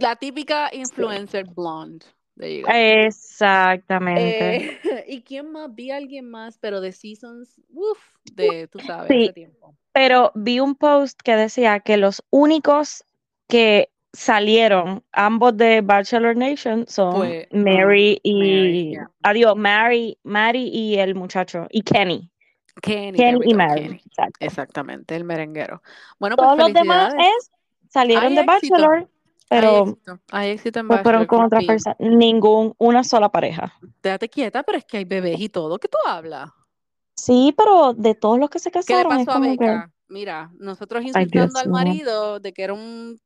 La 0.00 0.16
típica 0.16 0.70
influencer 0.74 1.46
blonde. 1.46 2.04
You 2.36 2.66
go. 2.66 2.72
Exactamente. 2.72 4.56
Eh, 4.56 4.78
¿y 5.08 5.22
quién 5.22 5.52
más? 5.52 5.74
Vi 5.74 5.90
a 5.90 5.96
alguien 5.96 6.28
más, 6.28 6.58
pero 6.58 6.80
de 6.80 6.92
Seasons, 6.92 7.60
uff, 7.70 7.98
de, 8.34 8.68
tú 8.68 8.78
sabes, 8.80 9.08
Sí. 9.08 9.32
tiempo. 9.32 9.74
Pero 9.92 10.32
vi 10.34 10.60
un 10.60 10.74
post 10.74 11.20
que 11.22 11.36
decía 11.36 11.80
que 11.80 11.96
los 11.96 12.22
únicos 12.30 13.04
que 13.48 13.90
salieron, 14.12 15.02
ambos 15.12 15.56
de 15.56 15.80
Bachelor 15.80 16.36
Nation, 16.36 16.86
son 16.88 17.32
Mary 17.52 18.18
y 18.22 18.34
Mary, 18.34 18.90
yeah. 18.90 19.10
adiós, 19.22 19.56
Mary, 19.56 20.18
Mary 20.24 20.68
y 20.72 20.96
el 20.96 21.14
muchacho, 21.14 21.66
y 21.70 21.82
Kenny. 21.82 22.30
Kenny, 22.82 23.36
we 23.36 23.46
y 23.48 23.54
Mary. 23.54 24.02
Exacto. 24.06 24.36
Exactamente, 24.40 25.16
el 25.16 25.24
merenguero. 25.24 25.82
Bueno, 26.18 26.36
pues 26.36 26.48
Todos 26.48 26.58
los 26.58 26.72
demás 26.72 27.14
es, 27.18 27.50
salieron 27.88 28.24
Hay 28.24 28.34
de 28.34 28.40
éxito, 28.42 28.74
Bachelor, 28.74 28.96
Hay 28.98 29.06
pero 29.48 29.82
éxito, 29.82 30.18
hay 30.30 30.50
éxito 30.50 30.80
en 30.80 30.88
pues 30.88 31.02
fueron 31.02 31.26
con 31.26 31.38
por 31.38 31.46
otra 31.46 31.58
fin. 31.60 31.66
persona, 31.68 31.96
ningún, 31.98 32.74
una 32.78 33.04
sola 33.04 33.30
pareja. 33.30 33.74
Quédate 34.02 34.28
quieta, 34.28 34.62
pero 34.62 34.78
es 34.78 34.84
que 34.84 34.98
hay 34.98 35.04
bebés 35.04 35.40
y 35.40 35.48
todo. 35.48 35.78
¿Qué 35.78 35.88
tú 35.88 35.98
hablas? 36.06 36.50
Sí, 37.14 37.54
pero 37.56 37.94
de 37.94 38.14
todos 38.14 38.38
los 38.38 38.50
que 38.50 38.58
se 38.58 38.70
¿Qué 38.70 38.80
le 38.80 38.84
casaron 38.84 39.20
es 39.20 39.26
pasó 39.26 39.38
a 39.38 39.42
que, 39.42 39.48
Beca? 39.48 39.90
Mira, 40.08 40.50
nosotros 40.58 41.02
insultando 41.04 41.58
al 41.58 41.68
marido 41.68 42.38
de 42.38 42.52
que 42.52 42.62
era 42.62 42.74
un 42.74 43.18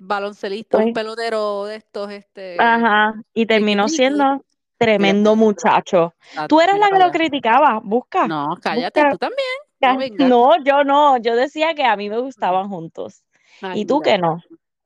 baloncelista, 0.00 0.78
un 0.78 0.84
pues, 0.84 0.94
pelotero 0.94 1.66
de 1.66 1.76
estos, 1.76 2.10
este, 2.10 2.56
ajá, 2.58 3.14
y 3.32 3.46
terminó 3.46 3.88
siendo 3.88 4.44
tremendo 4.78 5.36
muchacho. 5.36 6.14
ah, 6.36 6.46
Tú 6.48 6.60
eras 6.60 6.78
la 6.78 6.90
que 6.90 6.98
lo 6.98 7.10
criticaba, 7.10 7.80
busca, 7.82 8.26
No, 8.28 8.56
cállate, 8.60 9.00
busca. 9.00 9.10
tú 9.12 9.18
también. 9.18 10.28
No 10.28 10.62
yo 10.64 10.82
no, 10.84 11.18
yo 11.18 11.36
decía 11.36 11.74
que 11.74 11.84
a 11.84 11.94
mí 11.96 12.08
me 12.08 12.18
gustaban 12.18 12.68
juntos. 12.68 13.22
Ay, 13.60 13.80
Y 13.82 13.84
tú 13.86 14.00
mira. 14.00 14.12
que 14.12 14.18
no. 14.18 14.42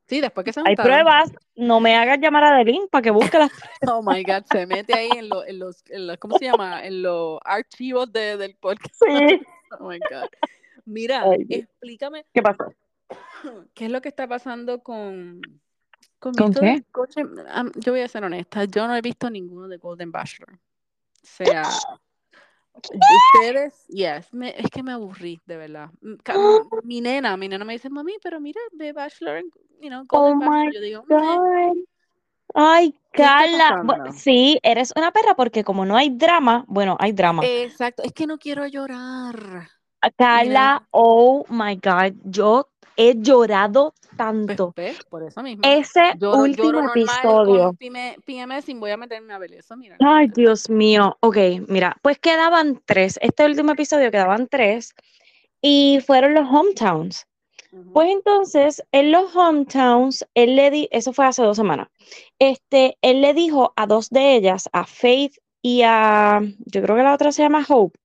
Sí, 0.07 0.21
después 0.21 0.45
que 0.45 0.53
se 0.53 0.61
Hay 0.61 0.75
juntaron. 0.75 0.91
pruebas, 0.93 1.33
no 1.55 1.81
me 1.81 1.95
hagas 1.97 2.19
llamar 2.19 2.43
a 2.45 2.49
Adeline 2.57 2.89
para 2.89 3.03
que 3.03 3.11
busque 3.11 3.39
las 3.39 3.51
Oh 3.93 4.03
my 4.03 4.25
God, 4.25 4.45
se 4.51 4.67
mete 4.67 4.95
ahí 4.95 5.11
en, 5.17 5.29
lo- 5.29 5.45
en 5.47 5.59
los, 5.59 5.85
en 5.91 6.07
los, 6.07 6.17
¿cómo 6.17 6.39
se 6.39 6.47
llama? 6.47 6.85
En 6.85 7.03
los 7.03 7.39
archivos 7.45 8.11
de, 8.13 8.37
del 8.37 8.55
podcast. 8.57 8.95
Sí. 9.07 9.41
Oh 9.81 9.87
my 9.91 9.99
God. 9.99 10.29
Mira, 10.87 11.23
Ay, 11.31 11.45
explícame 11.51 12.25
¿Qué 12.33 12.41
pasó? 12.41 12.73
qué 13.75 13.85
es 13.85 13.91
lo 13.91 14.01
que 14.01 14.09
está 14.09 14.27
pasando 14.27 14.83
con, 14.83 15.43
con 16.19 16.35
¿Con 16.35 16.53
qué? 16.53 16.83
coche. 16.93 17.23
Am- 17.49 17.73
yo 17.77 17.93
voy 17.93 18.01
a 18.01 18.09
ser 18.09 18.25
honesta, 18.25 18.65
yo 18.65 18.87
no 18.87 18.95
he 18.97 19.01
visto 19.01 19.31
ninguno 19.31 19.69
de 19.69 19.79
Golden 19.79 20.11
Bachelor. 20.11 20.55
O 20.55 20.59
sea, 21.23 21.63
ustedes, 22.83 23.87
yes, 23.89 24.33
me- 24.33 24.55
es 24.59 24.71
que 24.71 24.83
me 24.83 24.93
aburrí, 24.93 25.41
de 25.47 25.57
verdad. 25.57 25.91
Mm, 26.01 26.15
Mi 26.85 27.01
nena, 27.01 27.37
mi 27.37 27.49
nena 27.49 27.65
me 27.65 27.75
dice, 27.75 27.91
mami, 27.91 28.15
pero 28.23 28.41
mira, 28.41 28.61
ve 28.73 28.93
Bachelor, 28.93 29.43
you 29.81 29.89
know, 29.89 30.05
Oh 30.11 30.35
Golden 30.35 30.39
Bachelor. 30.41 30.65
my 30.67 30.75
Yo 30.75 30.81
digo, 30.81 31.05
"Meh, 31.07 31.17
God. 31.17 31.77
Ay, 32.55 32.95
¿qué 33.13 33.23
está 33.23 33.69
Carla. 33.69 34.13
Sí, 34.13 34.59
eres 34.63 34.93
una 34.97 35.13
perra 35.13 35.35
porque 35.35 35.65
como 35.65 35.85
no 35.85 35.97
hay 35.97 36.11
drama, 36.11 36.65
bueno, 36.67 36.97
hay 36.99 37.13
drama. 37.13 37.43
Exacto, 37.45 38.03
es 38.03 38.13
que 38.13 38.27
no 38.27 38.39
quiero 38.39 38.67
llorar. 38.67 39.69
Carla, 40.17 40.87
oh 40.93 41.45
my 41.49 41.77
God, 41.77 42.15
yo 42.25 42.69
he 42.97 43.15
llorado 43.21 43.95
tanto. 44.19 44.73
pues, 44.73 45.03
por 45.07 45.23
eso 45.23 45.43
mismo. 45.43 45.63
Ese 45.65 46.15
Lloro, 46.19 46.41
último 46.41 46.73
lloro 46.73 46.91
episodio. 46.91 47.77
PMS 48.25 48.65
sin 48.65 48.81
voy 48.81 48.91
a 48.91 48.99
meterme 48.99 49.33
a 49.33 49.39
ver 49.39 49.55
eso, 49.55 49.77
mira. 49.77 49.97
Ay, 50.01 50.29
Dios 50.35 50.69
mío. 50.69 51.17
Ok, 51.21 51.37
mira, 51.69 51.97
pues 52.03 52.19
quedaban 52.19 52.83
tres. 52.85 53.19
Este 53.23 53.47
último 53.47 53.73
episodio 53.73 54.11
quedaban 54.11 54.49
tres 54.49 54.95
y 55.63 56.01
fueron 56.05 56.35
los 56.35 56.47
hometowns. 56.47 57.27
Pues 57.93 58.11
entonces, 58.11 58.83
en 58.93 59.13
los 59.13 59.35
hometowns, 59.37 60.27
él 60.35 60.57
le 60.57 60.71
di, 60.71 60.89
eso 60.91 61.13
fue 61.13 61.27
hace 61.27 61.43
dos 61.43 61.57
semanas. 61.57 61.89
Este, 62.39 62.97
él 63.03 63.21
le 63.21 63.35
dijo 63.35 63.73
a 63.77 63.87
dos 63.87 64.09
de 64.09 64.37
ellas, 64.37 64.69
a 64.73 64.87
Faith 64.87 65.37
y 65.61 65.83
a, 65.83 66.41
yo 66.41 66.83
creo 66.83 66.97
que 66.97 67.03
la 67.03 67.15
otra 67.15 67.31
se 67.31 67.43
llama 67.43 67.65
Hope. 67.69 67.99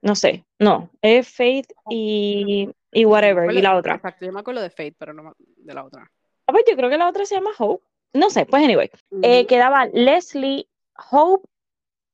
No 0.00 0.14
sé, 0.14 0.44
no, 0.58 0.90
es 1.02 1.28
Faith 1.28 1.70
y, 1.90 2.70
y 2.92 3.04
whatever, 3.04 3.44
y 3.44 3.48
acuerdo- 3.48 3.62
la 3.62 3.76
otra. 3.76 3.94
Exacto, 3.96 4.24
yo 4.26 4.32
me 4.32 4.40
acuerdo 4.40 4.62
de 4.62 4.70
Fate, 4.70 4.94
pero 4.98 5.12
no 5.12 5.34
de 5.38 5.74
la 5.74 5.84
otra. 5.84 6.10
Ah, 6.46 6.52
pues 6.52 6.64
yo 6.68 6.76
creo 6.76 6.88
que 6.90 6.98
la 6.98 7.08
otra 7.08 7.24
se 7.26 7.34
llama 7.34 7.50
Hope. 7.58 7.84
No 8.14 8.30
sé, 8.30 8.46
pues 8.46 8.64
anyway. 8.64 8.90
Eh, 9.22 9.40
Ujú. 9.40 9.46
quedaba 9.48 9.86
Leslie, 9.92 10.66
Hope 11.10 11.46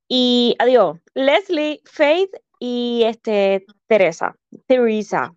y 0.09 0.57
adiós. 0.59 0.99
Leslie, 1.15 1.81
Faith 1.85 2.31
y 2.59 3.03
este 3.07 3.65
Teresa. 3.87 4.35
Teresa. 4.67 5.33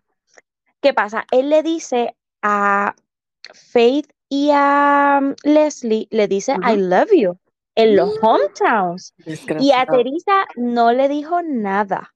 ¿Qué 0.80 0.92
pasa? 0.92 1.24
Él 1.30 1.48
le 1.50 1.62
dice 1.62 2.16
a 2.42 2.94
Faith 3.54 4.10
y 4.28 4.50
a 4.52 5.20
um, 5.22 5.34
Leslie, 5.44 6.08
le 6.10 6.26
dice 6.28 6.52
I 6.54 6.76
love 6.76 7.10
you 7.12 7.38
en 7.76 7.96
los 7.96 8.10
Mm. 8.20 8.26
hometowns. 8.26 9.14
Y 9.60 9.72
a. 9.72 9.86
Teresa 9.86 10.46
no 10.56 10.92
le 10.92 11.08
dijo 11.08 11.40
nada. 11.42 12.14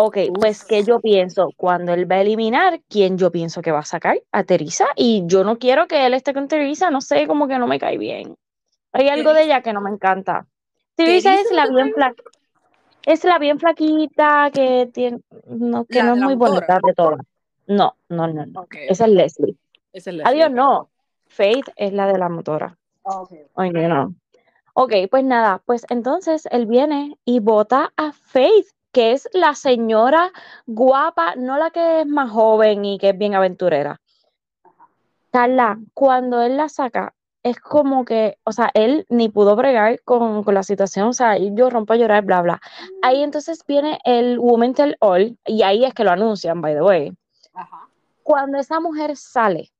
Ok, 0.00 0.16
pues 0.32 0.64
que 0.64 0.84
yo 0.84 1.00
pienso, 1.00 1.50
cuando 1.56 1.92
él 1.92 2.10
va 2.10 2.16
a 2.16 2.20
eliminar, 2.20 2.80
¿quién 2.88 3.18
yo 3.18 3.32
pienso 3.32 3.62
que 3.62 3.72
va 3.72 3.80
a 3.80 3.84
sacar? 3.84 4.22
A 4.30 4.44
Teresa. 4.44 4.86
Y 4.94 5.24
yo 5.26 5.42
no 5.42 5.58
quiero 5.58 5.88
que 5.88 6.06
él 6.06 6.14
esté 6.14 6.32
con 6.32 6.46
Teresa, 6.46 6.88
no 6.90 7.00
sé, 7.00 7.26
como 7.26 7.48
que 7.48 7.58
no 7.58 7.66
me 7.66 7.80
cae 7.80 7.98
bien. 7.98 8.36
Hay 8.92 9.08
algo 9.08 9.34
de 9.34 9.42
ella 9.42 9.60
que 9.60 9.72
no 9.72 9.80
me 9.80 9.90
encanta. 9.90 10.46
Teresa 10.94 11.34
es 11.34 11.50
la 11.50 11.66
bien 11.66 11.92
flaca, 11.92 12.22
es 13.06 13.24
la 13.24 13.38
bien 13.40 13.58
flaquita, 13.58 14.50
que 14.52 14.88
tiene, 14.92 15.18
no, 15.46 15.84
que 15.84 15.98
La 15.98 16.04
no 16.04 16.14
es 16.14 16.20
muy 16.20 16.34
bonita 16.36 16.78
de 16.84 16.94
todas. 16.94 17.20
No, 17.66 17.96
no, 18.08 18.28
no, 18.28 18.46
no. 18.46 18.60
Ok, 18.60 18.76
Esa 18.88 19.06
es 19.06 19.10
Leslie. 19.10 19.56
Esa 19.92 20.10
es 20.10 20.16
Leslie, 20.16 20.30
Adiós, 20.30 20.50
no. 20.52 20.90
Faith 21.26 21.70
es 21.74 21.92
la 21.92 22.06
de 22.06 22.18
la 22.18 22.28
motora. 22.28 22.78
Ok. 23.02 23.32
Ay, 23.56 23.70
no, 23.70 23.88
no. 23.88 24.14
Ok, 24.74 24.92
pues 25.10 25.24
nada, 25.24 25.60
pues 25.66 25.84
entonces 25.90 26.46
él 26.52 26.66
viene 26.66 27.18
y 27.24 27.40
vota 27.40 27.92
a 27.96 28.12
Faith, 28.12 28.68
que 28.98 29.12
es 29.12 29.28
la 29.32 29.54
señora 29.54 30.32
guapa, 30.66 31.36
no 31.36 31.56
la 31.56 31.70
que 31.70 32.00
es 32.00 32.06
más 32.08 32.32
joven 32.32 32.84
y 32.84 32.98
que 32.98 33.10
es 33.10 33.16
bien 33.16 33.36
aventurera. 33.36 34.00
Carla, 35.30 35.78
cuando 35.94 36.42
él 36.42 36.56
la 36.56 36.68
saca, 36.68 37.14
es 37.44 37.60
como 37.60 38.04
que, 38.04 38.38
o 38.42 38.50
sea, 38.50 38.72
él 38.74 39.06
ni 39.08 39.28
pudo 39.28 39.54
bregar 39.54 40.02
con, 40.02 40.42
con 40.42 40.52
la 40.52 40.64
situación, 40.64 41.06
o 41.06 41.12
sea, 41.12 41.38
yo 41.38 41.70
rompo 41.70 41.92
a 41.92 41.96
llorar, 41.96 42.24
bla, 42.24 42.42
bla. 42.42 42.60
Ahí 43.00 43.22
entonces 43.22 43.64
viene 43.68 44.00
el 44.02 44.40
Women 44.40 44.74
Tell 44.74 44.96
All, 44.98 45.38
y 45.46 45.62
ahí 45.62 45.84
es 45.84 45.94
que 45.94 46.02
lo 46.02 46.10
anuncian, 46.10 46.60
by 46.60 46.74
the 46.74 46.82
way. 46.82 47.12
Ajá. 47.54 47.86
Cuando 48.24 48.58
esa 48.58 48.80
mujer 48.80 49.16
sale, 49.16 49.70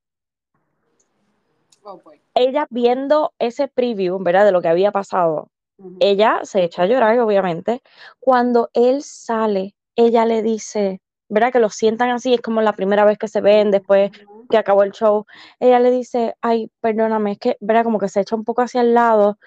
Oh, 1.83 2.01
ella 2.35 2.69
viendo 2.71 3.33
ese 3.41 3.67
preview, 3.67 4.23
¿verdad? 4.23 4.45
De 4.45 4.53
lo 4.53 4.61
que 4.61 4.69
había 4.69 4.93
pasado, 4.93 5.49
Ujú. 5.79 5.97
ella 6.01 6.41
se 6.43 6.65
echa 6.65 6.83
a 6.83 6.87
llorar, 6.87 7.19
obviamente. 7.21 7.83
Cuando 8.19 8.69
él 8.75 9.03
sale, 9.03 9.75
ella 9.97 10.27
le 10.27 10.43
dice, 10.43 11.01
¿verdad? 11.29 11.53
Que 11.53 11.61
lo 11.61 11.71
sientan 11.71 12.11
así, 12.11 12.35
es 12.35 12.41
como 12.41 12.61
la 12.63 12.73
primera 12.73 13.05
vez 13.05 13.19
que 13.19 13.29
se 13.29 13.41
ven 13.41 13.71
después 13.71 14.11
Ujú. 14.11 14.47
que 14.49 14.59
acabó 14.59 14.83
el 14.83 14.93
show. 14.93 15.27
Ella 15.61 15.79
le 15.79 15.91
dice, 15.91 16.35
ay, 16.41 16.71
perdóname, 16.81 17.33
es 17.33 17.39
que, 17.39 17.57
¿verdad? 17.61 17.85
Como 17.85 17.99
que 17.99 18.09
se 18.09 18.21
echa 18.21 18.37
un 18.37 18.45
poco 18.45 18.63
hacia 18.63 18.81
el 18.81 18.95
lado. 18.95 19.39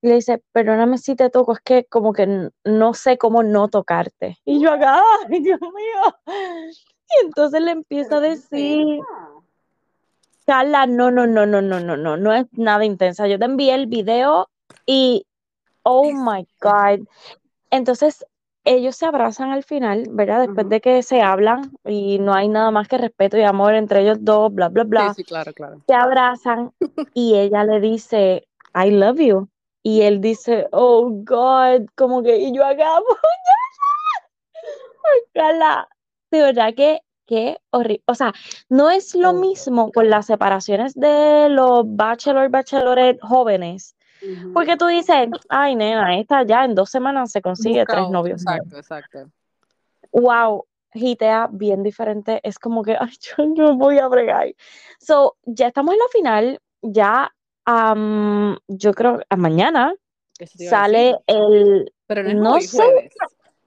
Y 0.00 0.08
le 0.08 0.16
dice, 0.16 0.42
perdóname 0.52 0.98
si 0.98 1.16
te 1.16 1.30
toco, 1.30 1.52
es 1.52 1.60
que 1.60 1.84
como 1.84 2.12
que 2.12 2.50
no 2.64 2.94
sé 2.94 3.16
cómo 3.16 3.42
no 3.42 3.68
tocarte. 3.68 4.38
Y 4.44 4.60
yo 4.60 4.72
acá, 4.72 5.02
ay, 5.30 5.40
Dios 5.40 5.60
mío. 5.60 6.16
Y 6.26 7.26
entonces 7.26 7.60
le 7.62 7.70
empieza 7.70 8.16
a 8.16 8.20
decir. 8.20 8.98
Carla, 10.46 10.86
no, 10.86 11.10
no, 11.10 11.26
no, 11.26 11.46
no, 11.46 11.62
no, 11.62 11.80
no, 11.80 11.96
no, 11.96 12.16
no 12.18 12.34
es 12.34 12.44
nada 12.52 12.84
intensa. 12.84 13.26
Yo 13.26 13.38
te 13.38 13.46
envié 13.46 13.74
el 13.74 13.86
video 13.86 14.50
y, 14.84 15.26
oh 15.84 16.12
my 16.12 16.46
God. 16.60 17.06
Entonces, 17.70 18.24
ellos 18.64 18.96
se 18.96 19.06
abrazan 19.06 19.50
al 19.50 19.64
final, 19.64 20.04
¿verdad? 20.10 20.40
Después 20.46 20.68
de 20.68 20.80
que 20.80 21.02
se 21.02 21.20
hablan 21.22 21.72
y 21.84 22.18
no 22.18 22.34
hay 22.34 22.48
nada 22.48 22.70
más 22.70 22.88
que 22.88 22.98
respeto 22.98 23.36
y 23.36 23.42
amor 23.42 23.74
entre 23.74 24.02
ellos 24.02 24.18
dos, 24.20 24.52
bla, 24.54 24.68
bla, 24.68 24.82
Sí, 24.84 24.88
bla. 24.88 25.14
sí, 25.14 25.24
claro, 25.24 25.52
claro. 25.52 25.80
Se 25.86 25.94
abrazan 25.94 26.72
y 27.14 27.36
ella 27.36 27.64
le 27.64 27.80
dice, 27.80 28.46
I 28.74 28.90
love 28.90 29.18
you. 29.20 29.48
Y 29.82 30.00
él 30.02 30.20
dice, 30.22 30.66
oh 30.72 31.10
God, 31.10 31.86
como 31.94 32.22
que, 32.22 32.38
y 32.38 32.54
yo 32.56 32.64
acá, 32.64 33.00
Carla, 35.34 35.88
de 36.30 36.40
verdad 36.40 36.74
que, 36.74 37.00
qué 37.26 37.58
horrible. 37.70 38.02
O 38.06 38.14
sea, 38.14 38.32
no 38.68 38.90
es 38.90 39.14
lo 39.14 39.30
Oh. 39.30 39.34
mismo 39.34 39.90
con 39.92 40.10
las 40.10 40.26
separaciones 40.26 40.94
de 40.94 41.48
los 41.50 41.84
bachelor, 41.86 42.50
bachelorette 42.50 43.20
jóvenes. 43.22 43.93
Porque 44.52 44.76
tú 44.76 44.86
dices, 44.86 45.28
ay, 45.48 45.76
nena, 45.76 46.18
esta 46.18 46.42
ya 46.44 46.64
en 46.64 46.74
dos 46.74 46.90
semanas 46.90 47.30
se 47.30 47.42
consigue 47.42 47.80
Busca 47.80 47.94
tres 47.94 48.08
novios 48.10 48.44
nuevos. 48.44 48.66
Exacto, 48.66 49.24
exacto. 49.24 49.32
Wow, 50.12 50.66
gitea 50.92 51.48
bien 51.50 51.82
diferente. 51.82 52.40
Es 52.42 52.58
como 52.58 52.82
que, 52.82 52.96
ay, 53.00 53.12
yo 53.20 53.46
no 53.46 53.76
voy 53.76 53.98
a 53.98 54.08
bregar. 54.08 54.54
So, 54.98 55.36
ya 55.44 55.68
estamos 55.68 55.94
en 55.94 55.98
la 55.98 56.08
final. 56.12 56.60
Ya, 56.82 57.34
am, 57.64 58.58
yo 58.68 58.92
creo, 58.92 59.20
a 59.28 59.36
mañana 59.36 59.94
sale 60.68 61.16
el, 61.26 61.92
Pero 62.06 62.22
no 62.24 62.28
es 62.28 62.36
no 62.36 62.52
hoy, 62.52 62.62
sé, 62.62 63.10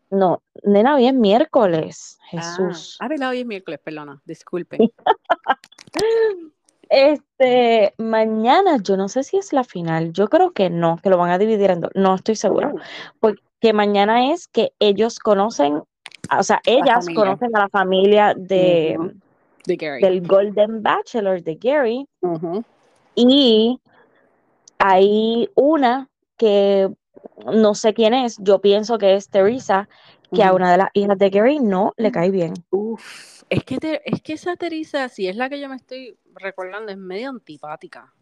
no, 0.10 0.44
nena, 0.64 0.96
hoy 0.96 1.08
es 1.08 1.14
miércoles. 1.14 2.18
Ah, 2.22 2.28
Jesús. 2.30 2.98
ah, 3.00 3.08
verdad, 3.08 3.30
hoy 3.30 3.40
es 3.40 3.46
miércoles, 3.46 3.80
perdona, 3.84 4.22
disculpe. 4.26 4.78
Este, 6.90 7.94
mañana 7.98 8.78
yo 8.82 8.98
no 8.98 9.10
sé 9.10 9.24
si 9.24 9.38
es 9.38 9.54
la 9.54 9.64
final, 9.64 10.14
yo 10.14 10.28
creo 10.28 10.52
que 10.52 10.70
no, 10.70 10.98
que 11.02 11.10
lo 11.10 11.18
van 11.18 11.32
a 11.32 11.38
dividir 11.38 11.72
en 11.72 11.82
dos, 11.82 11.92
no 11.96 12.16
estoy 12.16 12.36
segura, 12.36 12.74
porque 13.20 13.74
mañana 13.74 14.32
es 14.32 14.48
que 14.48 14.72
ellos 14.80 15.20
conocen, 15.20 15.84
o 16.38 16.44
sea, 16.44 16.62
la 16.66 16.74
ellas 16.74 17.08
conocen 17.14 17.56
a 17.56 17.62
la 17.62 17.70
familia 17.70 18.34
de, 18.36 18.98
Gary. 19.66 20.02
del 20.02 20.26
Golden 20.26 20.82
Bachelor 20.82 21.44
de 21.44 21.56
Gary 21.56 22.08
y 23.16 23.80
hay 24.80 25.50
una 25.56 26.10
que 26.38 26.90
no 27.52 27.76
sé 27.76 27.94
quién 27.94 28.14
es, 28.14 28.38
yo 28.40 28.60
pienso 28.60 28.98
que 28.98 29.16
es 29.16 29.30
Teresa, 29.30 29.90
que 30.34 30.44
a 30.44 30.54
una 30.54 30.72
de 30.72 30.78
las 30.78 30.90
hijas 30.94 31.18
de 31.18 31.30
Gary 31.30 31.60
no 31.60 31.94
le 31.98 32.12
cae 32.12 32.32
bien. 32.32 32.54
Uf, 32.70 33.37
es 33.50 33.64
que, 33.64 33.78
te- 33.78 34.02
es 34.10 34.22
que 34.22 34.34
esa 34.34 34.56
Teresa, 34.56 35.10
si 35.10 35.28
es 35.28 35.36
la 35.36 35.50
que 35.50 35.60
yo 35.60 35.70
me 35.70 35.76
estoy 35.76 36.18
recordando, 36.36 36.92
es 36.92 36.98
medio 36.98 37.30
antipática. 37.30 38.14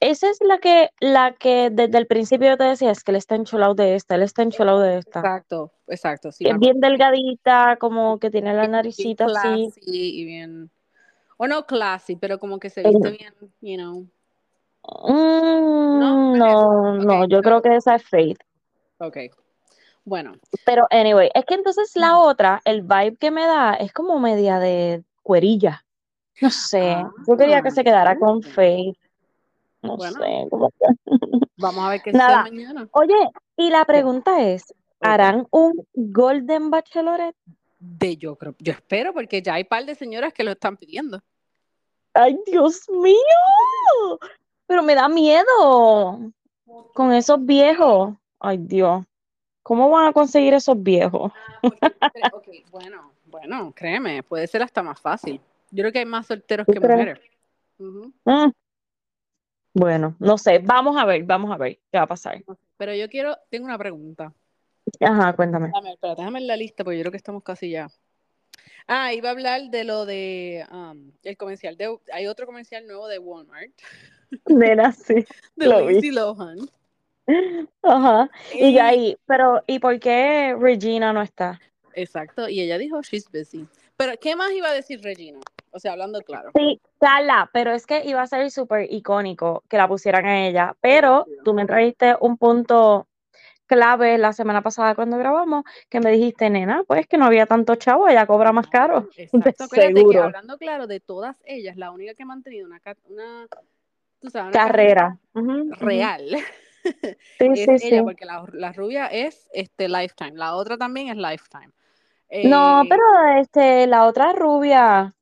Esa 0.00 0.30
es 0.30 0.38
la 0.40 0.58
que, 0.58 0.90
la 1.00 1.34
que 1.34 1.70
desde 1.72 1.98
el 1.98 2.06
principio 2.06 2.50
yo 2.50 2.56
te 2.56 2.64
decía, 2.64 2.90
es 2.92 3.02
que 3.02 3.10
él 3.10 3.16
está 3.16 3.34
enchulado 3.34 3.74
de 3.74 3.96
esta, 3.96 4.14
él 4.14 4.22
está 4.22 4.42
enchulado 4.42 4.80
de 4.80 4.98
esta. 4.98 5.18
Exacto, 5.20 5.72
exacto. 5.88 6.30
Sí, 6.30 6.46
es 6.46 6.58
bien 6.58 6.78
delgadita, 6.80 7.76
como 7.80 8.18
que 8.20 8.30
tiene 8.30 8.54
la 8.54 8.68
naricita 8.68 9.24
así. 9.24 9.72
y 9.82 10.24
bien. 10.24 10.70
O 11.36 11.46
no 11.46 11.66
classy, 11.66 12.16
pero 12.16 12.38
como 12.38 12.58
que 12.60 12.70
se 12.70 12.82
viste 12.82 13.10
bien, 13.10 13.34
you 13.60 13.76
know. 13.76 14.06
No, 14.84 16.14
Mm, 16.32 16.38
no 16.38 16.94
no, 16.94 17.26
yo 17.28 17.42
creo 17.42 17.60
que 17.60 17.74
esa 17.76 17.96
es 17.96 18.04
Faith. 18.04 18.38
Ok. 18.98 19.16
Bueno. 20.08 20.32
Pero 20.64 20.86
anyway, 20.90 21.30
es 21.34 21.44
que 21.44 21.54
entonces 21.54 21.92
la 21.94 22.18
otra, 22.18 22.60
el 22.64 22.82
vibe 22.82 23.16
que 23.16 23.30
me 23.30 23.46
da 23.46 23.74
es 23.74 23.92
como 23.92 24.18
media 24.18 24.58
de 24.58 25.04
cuerilla. 25.22 25.84
No 26.40 26.50
sé, 26.50 26.92
Ah, 26.92 27.10
yo 27.26 27.36
quería 27.36 27.62
que 27.62 27.70
se 27.70 27.84
quedara 27.84 28.18
con. 28.18 28.42
Faith. 28.42 28.96
No 29.82 29.96
Bueno, 29.96 30.18
sé, 30.20 30.48
vamos 31.56 31.84
a 31.84 31.88
ver 31.90 32.02
qué 32.02 32.12
Nada. 32.12 32.42
mañana. 32.42 32.88
Oye, 32.92 33.14
y 33.56 33.70
la 33.70 33.84
pregunta 33.84 34.40
es. 34.42 34.74
¿harán 35.00 35.46
un 35.52 35.86
Golden 35.94 36.70
Bachelorette? 36.70 37.36
De 37.78 38.16
yo 38.16 38.34
creo, 38.34 38.56
yo 38.58 38.72
espero, 38.72 39.12
porque 39.14 39.40
ya 39.42 39.54
hay 39.54 39.62
par 39.62 39.84
de 39.84 39.94
señoras 39.94 40.32
que 40.32 40.42
lo 40.42 40.50
están 40.50 40.76
pidiendo. 40.76 41.20
¡Ay, 42.14 42.36
Dios 42.46 42.88
mío! 42.90 44.18
Pero 44.66 44.82
me 44.82 44.96
da 44.96 45.08
miedo 45.08 46.32
con 46.94 47.12
esos 47.12 47.44
viejos. 47.44 48.14
Ay, 48.40 48.58
Dios. 48.58 49.04
¿Cómo 49.68 49.90
van 49.90 50.06
a 50.08 50.12
conseguir 50.14 50.54
esos 50.54 50.82
viejos? 50.82 51.30
Ah, 51.36 51.58
porque 51.60 51.90
tú 51.90 51.98
crees- 52.14 52.32
ok, 52.32 52.70
bueno, 52.70 53.12
bueno, 53.26 53.70
créeme, 53.76 54.22
puede 54.22 54.46
ser 54.46 54.62
hasta 54.62 54.82
más 54.82 54.98
fácil. 54.98 55.38
Yo 55.70 55.82
creo 55.82 55.92
que 55.92 55.98
hay 55.98 56.06
más 56.06 56.26
solteros 56.26 56.66
¿Tú 56.66 56.72
que 56.72 56.80
crees? 56.80 56.98
mujeres. 56.98 57.20
Mm, 58.24 58.50
Bueno, 59.74 60.16
no 60.20 60.38
sé. 60.38 60.60
Vamos 60.60 60.96
a 60.96 61.04
ver, 61.04 61.22
vamos 61.24 61.52
a 61.52 61.58
ver 61.58 61.78
qué 61.92 61.98
va 61.98 62.04
a 62.04 62.06
pasar. 62.06 62.42
Pero 62.78 62.94
yo 62.94 63.10
quiero, 63.10 63.36
tengo 63.50 63.66
una 63.66 63.76
pregunta. 63.76 64.32
Ajá, 65.00 65.36
cuéntame. 65.36 65.70
Dame, 65.70 65.92
espérate, 65.92 66.22
déjame 66.22 66.38
en 66.38 66.46
la 66.46 66.56
lista 66.56 66.82
porque 66.82 66.96
yo 66.96 67.02
creo 67.02 67.12
que 67.12 67.18
estamos 67.18 67.42
casi 67.42 67.68
ya. 67.70 67.90
Ah, 68.86 69.12
iba 69.12 69.28
a 69.28 69.32
hablar 69.32 69.68
de 69.68 69.84
lo 69.84 70.06
de 70.06 70.64
um, 70.72 71.12
el 71.22 71.36
comercial 71.36 71.76
de 71.76 71.94
hay 72.10 72.26
otro 72.26 72.46
comercial 72.46 72.86
nuevo 72.86 73.06
de 73.06 73.18
Walmart 73.18 73.70
Nena, 74.46 74.92
sí, 74.92 75.26
de 75.56 75.66
lo 75.66 75.84
vi. 75.84 75.92
Lindsay 76.00 76.10
Lohan. 76.10 76.56
Ajá. 77.82 78.30
Y 78.54 78.74
yo 78.74 78.82
ahí, 78.82 79.16
pero 79.26 79.62
¿y 79.66 79.78
por 79.78 79.98
qué 80.00 80.56
Regina 80.58 81.12
no 81.12 81.22
está? 81.22 81.60
exacto, 81.94 82.48
y 82.48 82.60
ella 82.60 82.78
dijo 82.78 83.00
she's 83.02 83.30
busy. 83.30 83.66
Pero 83.96 84.12
¿qué 84.20 84.36
más 84.36 84.52
iba 84.52 84.68
a 84.68 84.72
decir 84.72 85.00
Regina? 85.02 85.40
O 85.70 85.78
sea, 85.78 85.92
hablando 85.92 86.20
claro. 86.22 86.50
Sí, 86.54 86.80
Carla, 86.98 87.50
pero 87.52 87.72
es 87.72 87.86
que 87.86 88.04
iba 88.04 88.22
a 88.22 88.26
ser 88.26 88.50
súper 88.50 88.92
icónico 88.92 89.64
que 89.68 89.76
la 89.76 89.88
pusieran 89.88 90.24
a 90.26 90.46
ella. 90.46 90.76
Pero 90.80 91.26
tú 91.44 91.52
me 91.52 91.66
trajiste 91.66 92.16
un 92.20 92.36
punto 92.38 93.08
clave 93.66 94.16
la 94.16 94.32
semana 94.32 94.62
pasada 94.62 94.94
cuando 94.94 95.18
grabamos, 95.18 95.64
que 95.90 96.00
me 96.00 96.10
dijiste, 96.10 96.48
nena, 96.48 96.84
pues 96.86 97.06
que 97.06 97.18
no 97.18 97.26
había 97.26 97.44
tanto 97.44 97.74
chavo, 97.74 98.08
ella 98.08 98.26
cobra 98.26 98.50
más 98.52 98.66
caro. 98.68 99.08
Exacto, 99.16 99.64
acuérdate 99.64 99.94
que 99.94 99.98
Seguro. 99.98 100.22
hablando 100.22 100.56
claro 100.56 100.86
de 100.86 101.00
todas 101.00 101.36
ellas, 101.44 101.76
la 101.76 101.90
única 101.90 102.14
que 102.14 102.22
ha 102.22 102.26
mantenido 102.26 102.66
una, 102.66 102.80
una 103.04 103.46
tú 104.20 104.30
sabes, 104.30 104.54
una 104.54 104.64
Carrera. 104.64 105.18
Real 105.80 106.38
Sí, 107.38 107.46
es 107.54 107.66
sí, 107.66 107.78
ella, 107.78 108.02
sí. 108.02 108.04
porque 108.04 108.24
la, 108.24 108.44
la 108.52 108.72
rubia 108.72 109.06
es 109.06 109.48
este 109.52 109.88
Lifetime, 109.88 110.32
la 110.34 110.54
otra 110.54 110.76
también 110.78 111.08
es 111.08 111.16
Lifetime. 111.16 111.70
No, 112.42 112.84
Eh, 112.84 112.88
pero 112.88 113.02
este, 113.40 113.86
la 113.86 114.06
otra 114.06 114.32
rubia 114.32 115.14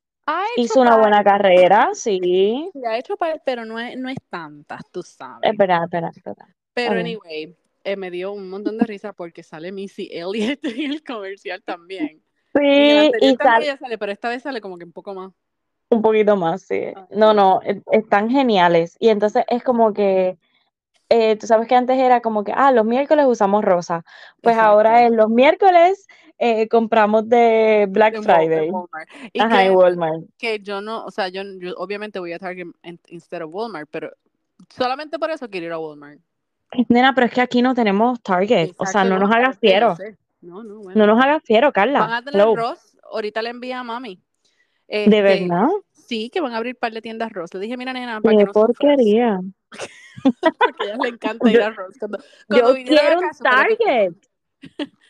hizo 0.55 0.81
una 0.81 0.91
par- 0.91 0.99
buena 1.01 1.23
carrera, 1.23 1.89
sí. 1.93 2.71
ha 2.85 2.97
hecho 2.97 3.17
par, 3.17 3.41
pero 3.45 3.65
no 3.65 3.79
es, 3.79 3.97
no 3.97 4.09
es 4.09 4.17
tantas, 4.29 4.81
tú 4.91 5.03
sabes. 5.03 5.51
Espera, 5.51 5.83
espera, 5.85 6.09
espera. 6.15 6.45
Pero 6.73 6.99
anyway, 6.99 7.55
eh, 7.83 7.95
me 7.95 8.11
dio 8.11 8.31
un 8.33 8.49
montón 8.49 8.77
de 8.77 8.85
risa 8.85 9.13
porque 9.13 9.43
sale 9.43 9.71
Missy 9.71 10.09
Elliott 10.11 10.63
en 10.65 10.91
el 10.91 11.03
comercial 11.03 11.63
también. 11.63 12.21
Sí, 12.53 13.11
y 13.19 13.35
también 13.35 13.77
sale 13.77 13.77
sale, 13.77 13.97
pero 13.97 14.11
esta 14.11 14.29
vez 14.29 14.43
sale 14.43 14.61
como 14.61 14.77
que 14.77 14.85
un 14.85 14.91
poco 14.93 15.13
más. 15.13 15.31
un 15.89 16.01
poquito 16.01 16.35
más, 16.35 16.63
sí. 16.63 16.81
Ah, 16.95 17.07
No, 17.09 17.33
no, 17.33 17.61
e- 17.63 17.81
están 17.91 18.29
geniales. 18.29 18.95
Y 18.99 19.09
entonces 19.09 19.43
es 19.49 19.63
como 19.63 19.93
que, 19.93 20.37
eh, 21.09 21.35
tú 21.37 21.47
sabes 21.47 21.67
que 21.67 21.75
antes 21.75 21.97
era 21.97 22.21
como 22.21 22.43
que, 22.43 22.51
ah, 22.55 22.71
los 22.71 22.85
miércoles 22.85 23.25
usamos 23.27 23.63
rosa. 23.63 24.03
Pues 24.41 24.57
ahora 24.57 25.01
Exacto. 25.01 25.13
es 25.13 25.17
los 25.17 25.29
miércoles 25.29 26.07
eh, 26.39 26.67
compramos 26.67 27.27
de 27.29 27.87
Black 27.89 28.15
en 28.15 28.23
Friday. 28.23 28.69
Walmart. 28.69 29.09
Y 29.33 29.39
Ajá, 29.39 29.49
créeme 29.55 29.75
Walmart. 29.75 30.23
que 30.37 30.59
yo 30.59 30.81
no, 30.81 31.03
o 31.05 31.11
sea, 31.11 31.29
yo, 31.29 31.41
yo 31.59 31.73
obviamente 31.77 32.19
voy 32.19 32.33
a 32.33 32.39
Target 32.39 32.67
instead 33.07 33.41
of 33.41 33.49
Walmart, 33.53 33.87
pero 33.91 34.11
solamente 34.69 35.17
por 35.17 35.31
eso 35.31 35.49
quiero 35.49 35.65
ir 35.67 35.71
a 35.71 35.79
Walmart. 35.79 36.19
Nena, 36.89 37.15
pero 37.15 37.27
es 37.27 37.33
que 37.33 37.41
aquí 37.41 37.61
no 37.61 37.73
tenemos 37.73 38.21
Target. 38.21 38.71
O 38.77 38.85
sea, 38.85 39.01
Exacto, 39.03 39.09
no 39.09 39.19
nos 39.19 39.31
hagas 39.33 39.57
fiero. 39.57 39.95
sé. 39.95 40.17
No, 40.41 40.63
no, 40.63 40.79
bueno. 40.81 41.05
No 41.05 41.13
nos 41.15 41.23
hagas 41.23 41.41
fiero, 41.43 41.67
Van 41.67 41.71
Carla. 41.73 42.17
a 42.17 42.21
tener. 42.21 42.45
Ross, 42.45 42.97
ahorita 43.11 43.41
le 43.41 43.49
envía 43.49 43.79
a 43.79 43.83
mami. 43.83 44.21
¿De 44.87 45.05
Este, 45.05 45.21
verdad? 45.21 45.67
Sí, 45.91 46.29
que 46.29 46.39
van 46.41 46.53
a 46.53 46.57
abrir 46.57 46.75
un 46.75 46.79
par 46.79 46.91
de 46.93 47.01
tiendas 47.01 47.31
Ross. 47.31 47.53
Le 47.53 47.61
dije, 47.61 47.75
mira, 47.77 47.93
nena, 47.93 48.21
para 48.21 48.33
que 48.37 48.37
Qué 48.37 48.45
no 48.45 48.53
sufras. 48.53 48.77
Porque 50.59 50.83
a 50.83 50.85
ellas 50.85 50.99
le 51.03 51.09
encanta 51.09 51.51
ir 51.51 51.61
a 51.61 51.69
Ross. 51.71 51.95
Cuando, 51.99 52.19
cuando 52.47 52.77
Yo 52.77 52.83
quiero 52.85 53.19
un. 53.19 53.29
Target. 53.41 54.13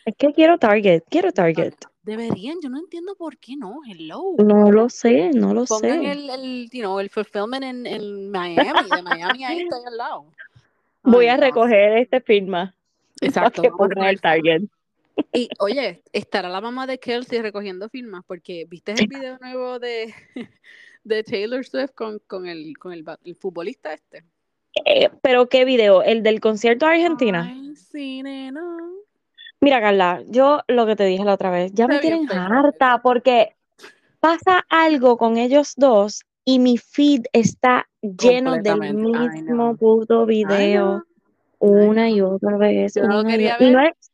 Es 0.05 0.15
que 0.17 0.33
quiero 0.33 0.57
Target, 0.57 1.03
quiero 1.09 1.31
Target. 1.31 1.73
Deberían, 2.03 2.59
yo 2.61 2.69
no 2.69 2.79
entiendo 2.79 3.15
por 3.15 3.37
qué 3.37 3.57
no. 3.57 3.81
Hello. 3.85 4.35
No 4.37 4.71
lo 4.71 4.87
sé, 4.87 5.31
no 5.31 5.53
lo 5.53 5.65
Pongan 5.65 6.01
sé. 6.01 6.11
el, 6.11 6.29
el, 6.29 6.69
you 6.71 6.79
know, 6.79 6.99
el 6.99 7.09
fulfillment 7.09 7.63
en, 7.63 7.85
en 7.85 8.31
Miami, 8.31 8.89
de 8.89 9.01
Miami 9.01 9.43
ahí 9.43 9.59
está 9.61 9.75
al 9.85 9.97
lado. 9.97 10.25
Voy 11.03 11.27
a 11.27 11.35
no. 11.35 11.43
recoger 11.43 11.97
este 11.97 12.21
firma. 12.21 12.73
Exacto. 13.19 13.61
que 13.61 13.69
el. 14.09 14.21
Target. 14.21 14.61
Y 15.33 15.49
oye, 15.59 16.03
estará 16.13 16.47
la 16.47 16.61
mamá 16.61 16.87
de 16.87 16.99
Kelsey 16.99 17.41
recogiendo 17.41 17.89
firmas, 17.89 18.23
porque 18.25 18.65
viste 18.69 18.93
el 18.93 19.07
video 19.07 19.37
nuevo 19.39 19.79
de, 19.79 20.13
de 21.03 21.23
Taylor 21.23 21.65
Swift 21.65 21.91
con, 21.93 22.19
con, 22.19 22.47
el, 22.47 22.77
con 22.77 22.93
el 22.93 23.03
futbolista 23.35 23.93
este. 23.93 24.23
Eh, 24.85 25.09
pero 25.21 25.49
qué 25.49 25.65
video, 25.65 26.03
el 26.03 26.23
del 26.23 26.39
concierto 26.39 26.85
de 26.85 26.93
Argentina. 26.93 27.51
Ay, 27.51 27.75
sí, 27.75 28.21
nena. 28.23 28.63
Mira, 29.59 29.81
Carla, 29.81 30.21
yo 30.27 30.61
lo 30.67 30.85
que 30.85 30.95
te 30.95 31.05
dije 31.05 31.23
la 31.25 31.33
otra 31.33 31.49
vez, 31.49 31.71
ya 31.73 31.87
me 31.87 31.95
Está 31.95 32.01
tienen 32.01 32.29
harta 32.31 33.01
porque 33.01 33.55
pasa 34.19 34.63
algo 34.69 35.17
con 35.17 35.37
ellos 35.37 35.73
dos 35.75 36.21
y 36.45 36.59
mi 36.59 36.77
feed 36.77 37.25
está 37.33 37.87
lleno 38.01 38.57
del 38.57 38.79
mismo 38.95 39.75
puto 39.75 40.25
video 40.25 41.03
una 41.59 42.09
y 42.09 42.21
otra 42.21 42.57
vez. 42.57 42.95
Yo 42.95 43.03
no 43.07 43.23
quería 43.23 43.55
otra- 43.55 43.67
y 43.67 43.71
no 43.71 43.79
ver, 43.79 43.95
es, 43.99 44.11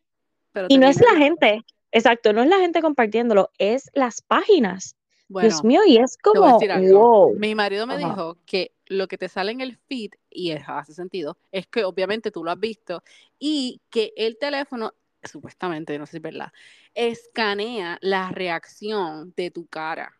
y 0.69 0.77
no 0.77 0.87
es 0.87 1.01
la 1.01 1.17
gente, 1.17 1.61
exacto, 1.91 2.31
no 2.31 2.41
es 2.41 2.47
la 2.47 2.57
gente 2.59 2.81
compartiéndolo, 2.81 3.51
es 3.57 3.89
las 3.93 4.21
páginas. 4.21 4.95
Bueno, 5.27 5.49
Dios 5.49 5.63
mío, 5.63 5.81
y 5.85 5.97
es 5.97 6.17
como, 6.17 6.59
wow. 6.59 7.35
Mi 7.37 7.53
marido 7.53 7.85
me 7.85 7.95
Ajá. 7.95 8.07
dijo 8.07 8.37
que 8.45 8.71
lo 8.85 9.07
que 9.07 9.17
te 9.17 9.27
sale 9.27 9.51
en 9.51 9.61
el 9.61 9.75
feed, 9.75 10.11
y 10.33 10.51
es- 10.51 10.63
hace 10.67 10.93
sentido, 10.93 11.37
es 11.51 11.67
que 11.67 11.83
obviamente 11.83 12.31
tú 12.31 12.43
lo 12.43 12.51
has 12.51 12.59
visto, 12.59 13.03
y 13.39 13.81
que 13.89 14.13
el 14.17 14.37
teléfono, 14.37 14.93
supuestamente, 15.23 15.97
no 15.97 16.05
sé 16.05 16.11
si 16.11 16.17
es 16.17 16.23
verdad, 16.23 16.51
escanea 16.93 17.97
la 18.01 18.29
reacción 18.31 19.33
de 19.35 19.51
tu 19.51 19.65
cara. 19.67 20.13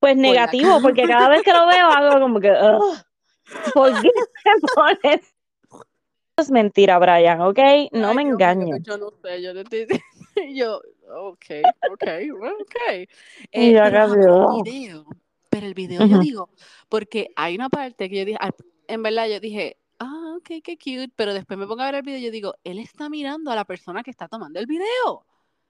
Pues 0.00 0.14
Por 0.14 0.22
negativo, 0.22 0.80
porque 0.82 1.06
cada 1.06 1.28
vez 1.28 1.42
que 1.42 1.52
lo 1.52 1.66
veo 1.66 1.86
hago 1.86 2.20
como 2.20 2.40
que, 2.40 2.50
"Ugh, 2.50 2.96
¿por 3.74 3.92
qué 4.02 4.10
te 4.44 4.68
pones? 4.74 5.34
Es 6.36 6.50
mentira, 6.50 6.98
Brian, 6.98 7.40
¿ok? 7.42 7.58
No 7.92 8.08
Ay, 8.08 8.16
me 8.16 8.22
mío, 8.22 8.34
engañes. 8.34 8.68
pues 8.70 8.82
yo 8.82 8.98
no 8.98 9.10
sé, 9.22 9.42
yo 9.42 9.54
no 9.54 9.60
estoy 9.60 9.86
yo, 10.54 10.80
ok, 11.08 11.46
ok, 11.92 12.02
ok. 12.60 12.76
Y 13.52 13.70
Eh, 13.70 13.72
yo 13.74 13.80
pero 15.52 15.66
el 15.66 15.74
video, 15.74 16.06
yo 16.06 16.18
digo, 16.18 16.48
porque 16.88 17.28
hay 17.36 17.54
una 17.54 17.68
parte 17.68 18.08
que 18.08 18.16
yo 18.16 18.24
dije, 18.24 18.38
en 18.88 19.02
verdad 19.02 19.28
yo 19.28 19.38
dije, 19.38 19.76
ah, 19.98 20.36
ok, 20.38 20.62
qué 20.64 20.78
cute, 20.78 21.12
pero 21.14 21.34
después 21.34 21.58
me 21.58 21.66
pongo 21.66 21.82
a 21.82 21.86
ver 21.86 21.96
el 21.96 22.02
video 22.02 22.18
y 22.20 22.22
yo 22.22 22.30
digo, 22.30 22.54
él 22.64 22.78
está 22.78 23.10
mirando 23.10 23.50
a 23.50 23.54
la 23.54 23.66
persona 23.66 24.02
que 24.02 24.10
está 24.10 24.28
tomando 24.28 24.58
el 24.58 24.66
video. 24.66 25.26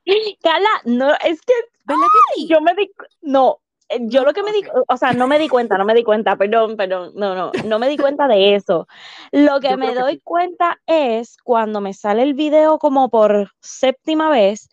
Carla, 0.42 0.70
no, 0.84 1.10
es 1.14 1.40
que 1.40 1.52
¿Verdad 1.84 2.06
que 2.12 2.40
sí? 2.40 2.46
yo 2.46 2.60
me 2.60 2.74
di, 2.76 2.92
no, 3.22 3.58
eh, 3.88 3.98
yo 4.02 4.22
lo 4.22 4.32
que 4.32 4.44
me 4.44 4.52
di, 4.52 4.62
o 4.86 4.96
sea, 4.96 5.14
no 5.14 5.26
me 5.26 5.40
di 5.40 5.48
cuenta, 5.48 5.76
no 5.76 5.84
me 5.84 5.94
di 5.94 6.04
cuenta, 6.04 6.36
perdón, 6.36 6.76
perdón, 6.76 7.10
no, 7.16 7.34
no, 7.34 7.50
no 7.64 7.78
me 7.80 7.88
di 7.88 7.96
cuenta 7.96 8.28
de 8.28 8.54
eso. 8.54 8.86
Lo 9.32 9.58
que 9.58 9.70
Yo 9.70 9.76
me 9.78 9.88
que 9.88 9.98
doy 9.98 10.14
sí. 10.14 10.20
cuenta 10.22 10.80
es 10.86 11.36
cuando 11.42 11.80
me 11.80 11.92
sale 11.92 12.22
el 12.22 12.34
video 12.34 12.78
como 12.78 13.10
por 13.10 13.50
séptima 13.60 14.30
vez, 14.30 14.68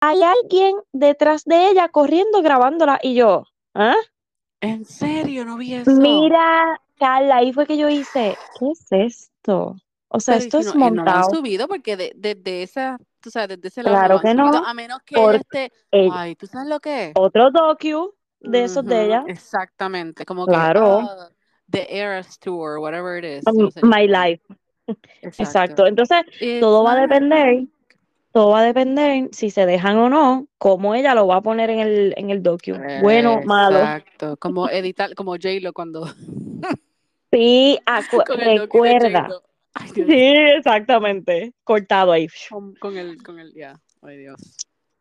hay 0.00 0.22
alguien 0.22 0.76
detrás 0.92 1.44
de 1.44 1.70
ella 1.70 1.88
corriendo 1.88 2.42
grabándola 2.42 2.98
y 3.02 3.14
yo, 3.14 3.44
¿ah? 3.74 3.96
¿En 4.60 4.84
serio? 4.84 5.44
No 5.44 5.56
vi 5.56 5.74
eso. 5.74 5.90
Mira, 5.92 6.80
Carla, 6.98 7.36
ahí 7.36 7.52
fue 7.52 7.66
que 7.66 7.76
yo 7.78 7.88
hice, 7.88 8.34
¿qué 8.58 8.66
es 8.72 8.86
esto? 8.90 9.76
O 10.08 10.20
sea, 10.20 10.34
Pero 10.34 10.44
esto 10.46 10.58
es 10.58 10.66
no, 10.66 10.72
eh, 10.72 10.74
no 10.76 10.80
lo 10.80 10.88
han 10.88 11.06
montado. 11.06 11.30
subido 11.34 11.68
porque 11.68 11.96
de- 11.96 12.12
desde 12.16 12.62
esa, 12.62 12.98
tú 13.20 13.30
sabes, 13.30 13.48
desde 13.48 13.68
ese 13.68 13.82
lado 13.82 13.96
Claro 13.96 14.14
lo 14.14 14.20
han 14.20 14.24
que 14.24 14.30
subido, 14.34 14.52
no, 14.52 14.64
a 14.66 14.74
menos 14.74 14.98
que 15.04 15.14
por 15.16 15.34
esté, 15.36 15.72
el 15.92 16.10
ay, 16.12 16.34
¿tú 16.34 16.46
sabes 16.46 16.68
lo 16.68 16.80
que 16.80 17.04
es? 17.06 17.12
otro 17.14 17.50
docu 17.50 18.14
de 18.40 18.64
esos 18.64 18.84
de 18.84 19.04
ella, 19.06 19.24
Exactamente, 19.28 20.24
como 20.24 20.46
que, 20.46 20.52
claro, 20.52 21.00
ah, 21.02 21.28
The 21.70 21.86
Eras 21.90 22.38
Tour, 22.38 22.78
whatever 22.78 23.22
it 23.22 23.42
is, 23.42 23.46
um, 23.46 23.70
My. 23.88 24.06
Life, 24.08 24.42
Exacto. 25.22 25.42
exacto. 25.44 25.86
Entonces, 25.86 26.22
It's 26.40 26.60
todo 26.60 26.84
va 26.84 26.92
a 26.92 27.00
depender. 27.02 27.66
Todo 28.38 28.50
va 28.50 28.60
a 28.60 28.62
depender 28.62 29.28
si 29.32 29.50
se 29.50 29.66
dejan 29.66 29.96
o 29.96 30.08
no, 30.08 30.46
cómo 30.58 30.94
ella 30.94 31.12
lo 31.16 31.26
va 31.26 31.38
a 31.38 31.40
poner 31.40 31.70
en 31.70 31.80
el, 31.80 32.14
en 32.16 32.30
el 32.30 32.40
docu. 32.40 32.70
Bueno, 33.02 33.40
malo. 33.44 33.80
Exacto, 33.80 34.36
como 34.36 34.68
editar, 34.70 35.12
como 35.16 35.32
J-Lo 35.32 35.72
cuando, 35.72 36.04
Sí, 37.32 37.80
recuerda. 38.38 39.28
Ay, 39.74 39.90
Sí, 39.92 40.04
exactamente. 40.56 41.52
Cortado 41.64 42.12
ahí. 42.12 42.28
Con, 42.48 42.76
con 42.76 42.96
el, 42.96 43.20
con 43.24 43.40
el, 43.40 43.52
ya, 43.54 43.74
ay 44.02 44.18
Dios. 44.18 44.40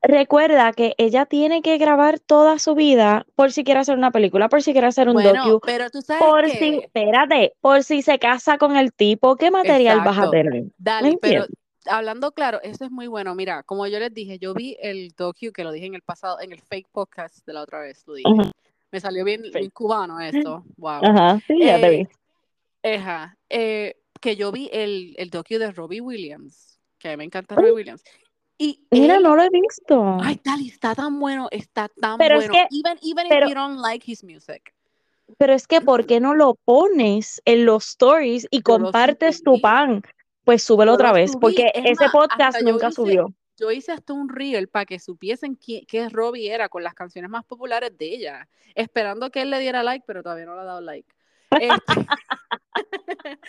Recuerda 0.01 0.73
que 0.73 0.95
ella 0.97 1.27
tiene 1.27 1.61
que 1.61 1.77
grabar 1.77 2.19
toda 2.19 2.57
su 2.57 2.73
vida 2.73 3.27
por 3.35 3.51
si 3.51 3.63
quiere 3.63 3.81
hacer 3.81 3.99
una 3.99 4.09
película, 4.09 4.49
por 4.49 4.63
si 4.63 4.71
quiere 4.71 4.87
hacer 4.87 5.09
un 5.09 5.13
Bueno, 5.13 5.45
docu, 5.45 5.63
pero 5.63 5.91
tú 5.91 6.01
sabes 6.01 6.23
por 6.23 6.49
si, 6.49 6.57
qué, 6.57 6.77
espérate, 6.85 7.53
por 7.61 7.83
si 7.83 8.01
se 8.01 8.17
casa 8.17 8.57
con 8.57 8.77
el 8.77 8.93
tipo, 8.93 9.35
¿qué 9.35 9.51
material 9.51 10.01
vas 10.03 10.17
a 10.17 10.31
tener? 10.31 10.63
¿Me 10.63 10.71
Dali, 10.79 11.17
pero? 11.21 11.45
Hablando 11.89 12.31
claro, 12.31 12.59
eso 12.61 12.85
es 12.85 12.91
muy 12.91 13.07
bueno. 13.07 13.35
Mira, 13.35 13.63
como 13.63 13.87
yo 13.87 13.99
les 13.99 14.13
dije, 14.13 14.39
yo 14.39 14.53
vi 14.53 14.77
el 14.81 15.09
docu 15.17 15.51
que 15.51 15.63
lo 15.63 15.71
dije 15.71 15.85
en 15.87 15.95
el 15.95 16.01
pasado, 16.01 16.39
en 16.41 16.51
el 16.51 16.61
fake 16.61 16.87
podcast 16.91 17.45
de 17.45 17.53
la 17.53 17.61
otra 17.61 17.79
vez, 17.79 18.03
lo 18.07 18.13
dije. 18.15 18.29
Me 18.91 18.99
salió 18.99 19.25
bien, 19.25 19.43
cubano 19.73 20.19
esto, 20.21 20.63
wow. 20.77 21.03
Ajá, 21.03 21.39
sí, 21.47 21.59
ya 21.59 21.79
te 21.81 21.87
Eh, 21.87 22.07
vi. 22.83 22.89
Ajá, 22.95 23.37
eh, 23.49 23.97
que 24.21 24.35
yo 24.35 24.51
vi 24.51 24.69
el, 24.71 25.13
el 25.17 25.29
docu 25.29 25.57
de 25.57 25.71
Robbie 25.71 26.01
Williams, 26.01 26.79
que 26.97 27.09
a 27.09 27.11
mí 27.11 27.17
me 27.17 27.23
encanta 27.25 27.55
Robbie 27.55 27.71
Williams. 27.73 28.03
Y 28.57 28.87
Mira, 28.89 29.17
él, 29.17 29.23
no 29.23 29.35
lo 29.35 29.43
he 29.43 29.49
visto. 29.49 30.17
ay, 30.21 30.39
Dali, 30.43 30.69
está 30.69 30.95
tan 30.95 31.19
bueno, 31.19 31.47
está 31.51 31.89
tan 31.89 32.17
Pero 32.17 32.39
es 32.39 32.47
bueno. 32.47 32.53
que, 32.53 32.77
Even, 32.77 32.97
even 33.03 33.25
if 33.27 33.29
pero, 33.29 33.47
you 33.49 33.53
don't 33.53 33.79
like 33.79 34.09
his 34.09 34.23
music. 34.23 34.73
pero 35.37 35.53
es 35.53 35.67
que, 35.67 35.81
¿por 35.81 36.05
qué 36.07 36.19
no 36.19 36.33
lo 36.33 36.55
pones 36.55 37.41
en 37.45 37.65
los 37.65 37.89
stories 37.89 38.47
y 38.49 38.61
compartes 38.61 39.43
tu 39.43 39.59
pan? 39.61 40.01
Pues 40.47 40.63
súbelo 40.63 40.93
otra 40.93 41.11
vez, 41.11 41.33
subí. 41.33 41.41
porque 41.41 41.71
Es 41.75 41.85
ese 41.91 42.05
más, 42.05 42.11
podcast 42.13 42.61
yo 42.61 42.71
nunca 42.71 42.87
hice, 42.87 42.95
subió. 42.95 43.33
yo 43.57 43.69
hice 43.71 43.91
hasta 43.91 44.13
un 44.13 44.29
reel 44.29 44.69
para 44.69 44.85
que 44.85 44.97
supiesen 44.99 45.57
qué, 45.57 45.83
qué 45.87 46.07
Robbie 46.09 46.49
era 46.51 46.69
con 46.69 46.83
las 46.83 46.93
canciones 46.93 47.29
más 47.29 47.43
populares 47.45 47.97
de 47.97 48.05
ella, 48.15 48.47
esperando 48.73 49.29
que 49.29 49.41
él 49.41 49.49
le 49.51 49.59
diera 49.59 49.83
like, 49.83 50.05
pero 50.07 50.23
todavía 50.23 50.45
no 50.45 50.55
le 50.55 50.61
ha 50.61 50.65
dado 50.65 50.81
like. 50.81 51.07
Este, 51.51 52.07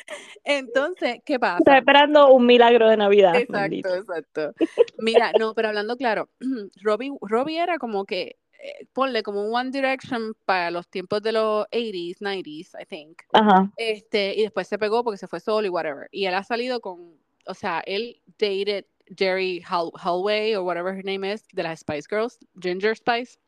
entonces, 0.45 1.21
¿qué 1.25 1.35
Está 1.41 1.59
pasa? 1.59 1.79
esperando 1.79 2.33
un 2.33 2.47
milagro 2.47 2.89
de 2.89 2.97
Navidad, 2.97 3.37
Exacto, 3.37 3.95
exacto. 3.95 4.53
Mira, 4.99 5.33
no, 5.39 5.55
pero 5.55 5.69
hablando 5.69 5.97
claro, 5.97 6.29
Robbie, 6.83 7.13
Robbie 7.21 7.59
era 7.59 7.79
como 7.79 8.05
que, 8.05 8.37
eh, 8.59 8.87
ponle 8.93 9.23
como 9.23 9.43
un 9.45 9.55
One 9.55 9.71
Direction 9.71 10.35
para 10.45 10.71
los 10.71 10.89
tiempos 10.89 11.23
de 11.23 11.33
los 11.33 11.67
80s, 11.71 12.19
90s, 12.21 12.75
I 12.81 12.85
think. 12.87 13.23
Ajá, 13.33 13.71
Este, 13.77 14.35
y 14.37 14.43
después 14.43 14.67
se 14.69 14.79
pegó 14.79 15.05
porque 15.05 15.19
se 15.19 15.29
fue 15.29 15.41
solo 15.41 15.67
y 15.67 15.71
whatever. 15.71 16.09
Y 16.11 16.27
él 16.27 16.35
ha 16.35 16.43
salido 16.45 16.81
con, 16.81 17.15
o 17.47 17.55
sea, 17.55 17.81
él 17.87 18.21
dated 18.39 18.85
Jerry 19.17 19.63
Hall 19.71 19.91
Hallway 19.95 20.55
o 20.55 20.63
whatever 20.65 20.95
her 20.95 21.05
name 21.05 21.33
is, 21.33 21.45
de 21.53 21.63
las 21.63 21.81
Spice 21.81 22.07
Girls, 22.11 22.39
Ginger 22.61 22.97
Spice. 22.97 23.39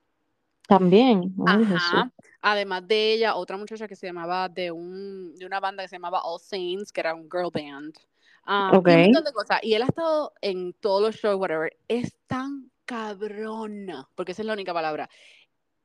también. 0.68 1.34
Ay. 1.46 1.64
Ajá. 1.64 2.12
Además 2.42 2.86
de 2.86 3.12
ella, 3.14 3.34
otra 3.34 3.56
muchacha 3.56 3.88
que 3.88 3.96
se 3.96 4.06
llamaba 4.06 4.48
de 4.48 4.70
un 4.70 5.34
de 5.36 5.44
una 5.44 5.58
banda 5.60 5.82
que 5.82 5.88
se 5.88 5.96
llamaba 5.96 6.22
All 6.22 6.40
Saints, 6.40 6.92
que 6.92 7.00
era 7.00 7.14
un 7.14 7.28
girl 7.30 7.50
band. 7.52 7.94
Um, 8.46 8.78
Ok. 8.78 8.88
y 8.88 8.92
un 8.94 9.02
montón 9.02 9.24
de 9.24 9.32
cosas. 9.32 9.58
Y 9.62 9.74
él 9.74 9.82
ha 9.82 9.86
estado 9.86 10.32
en 10.40 10.72
todos 10.74 11.02
los 11.02 11.16
shows, 11.16 11.38
whatever. 11.38 11.76
Es 11.88 12.14
tan 12.26 12.70
cabrón, 12.90 13.86
porque 14.16 14.32
esa 14.32 14.42
es 14.42 14.46
la 14.46 14.52
única 14.52 14.74
palabra. 14.74 15.08